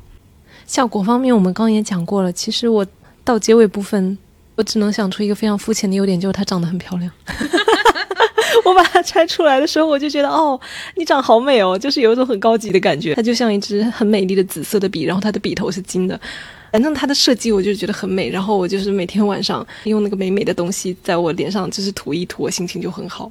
[0.66, 2.32] 效果方面，我们刚刚也讲过了。
[2.32, 2.86] 其实我
[3.24, 4.16] 到结尾部分，
[4.54, 7.10] 我只能想出一个非常肤浅的优点，就是它长得很漂亮。
[8.64, 10.60] 我把它拆出来的时候，我就觉得，哦，
[10.96, 13.14] 你长好美哦，就是有一种很高级的感觉。
[13.14, 16.20] 它就像一支很美丽的紫色的笔，然后它的笔头是金的。
[16.72, 23.30] 反正它的设计我就觉得很美，然后我就是每天晚上用那个美美的东西在我脸上就是涂一涂，我心情就很好。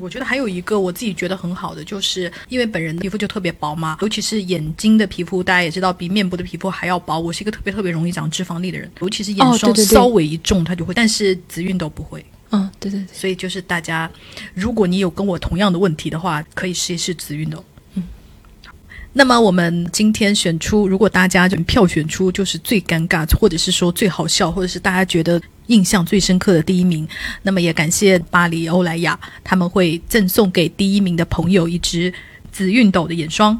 [0.00, 7.18] 我觉得还有一个我自己觉得很好的，就是因为本人皮肤就特别薄嘛，尤其是眼睛的皮肤，大家也知道比面部的皮肤还要薄。
[7.18, 12.24] 我是一个特别特别容易长脂肪粒的人，尤其是眼霜稍微一重它就会，但是紫熨斗不会。
[12.50, 13.06] 嗯，对对对。
[13.12, 14.08] 所以就是大家，
[14.54, 17.64] 如果你有跟我同样的问题的话，可以试一试紫熨斗。
[19.08, 27.06] 嗯，那么我们今天选出，如果大家就票选出就是最尴尬，或者是说最好笑，或者是大家觉得印象最深刻的第一名，
[27.42, 32.12] 那么也感谢巴黎欧莱雅，他们会赠送给第一名的朋友一支
[32.50, 33.58] 紫熨斗的眼霜。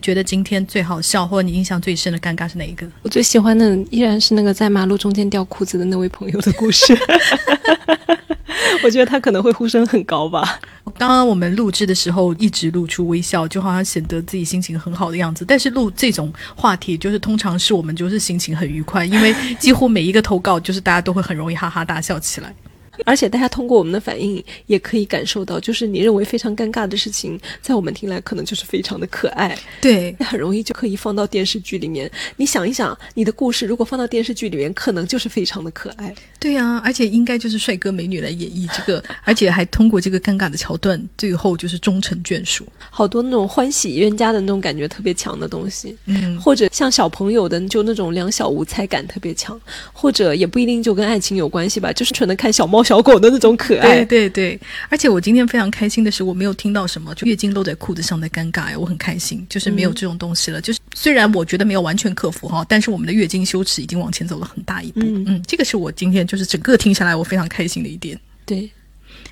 [0.00, 2.86] 觉得今天最好笑，或者你印象最深的尴尬是哪一个？
[3.02, 6.96] 我最喜欢的依然是那个在马路中间掉裤子的那位朋友的故事。
[8.84, 10.60] 我觉得他可能会呼声很高吧。
[10.98, 15.44] 刚刚我们录制的时候一直露出微笑，就好像显得自己心情很好的样子。
[15.44, 22.54] 但是录这种话题，就是通常是我们就是心情很愉快，因为几乎每一个投稿就是大家都会很容易哈哈大笑起来。
[23.04, 29.56] 而且大家通过我们的反应，也可以感受到，就是你认为非常尴尬的事情，在我们听来可能就是非常的可爱。
[29.80, 32.10] 对，很容易就可以放到电视剧里面。
[32.36, 36.14] 你想一想，你的故事如果放到电视剧里面，可能就是非常的可爱。
[36.38, 42.66] 对呀，而且应该就是帅哥美女来演绎这个，而且还通过这个尴尬的桥段，最后就是终成眷属。
[42.90, 49.60] 好多那种欢喜冤家的那种感觉特别强的东西，嗯，或者像小朋友的就那种两小无猜感特别强，
[49.92, 54.04] 或者也不一定就跟爱情有关系吧，就是纯的看小猫小狗的那种可爱。
[54.04, 60.60] 对对对，而且我今天非常开心的是，我没有听到什么就月经漏在裤子上的尴尬呀，我很开心，就是没有这种东西了。
[60.60, 65.02] 就是虽然我觉得没有完全克服哈，但是我们的月经羞耻已经往前走了很大一步。
[65.04, 68.18] 嗯，这个是我今天就是整个听下来我非常开心的一点。
[68.44, 68.68] 对，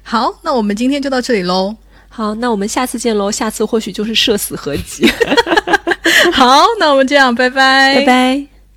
[0.04, 1.74] 好，那我们今天就到这里喽。
[2.08, 3.28] 好，那我们下次见喽。
[3.28, 5.04] 下次或许就是社死合集。
[6.32, 8.57] 好，那我们这样，拜拜，拜拜。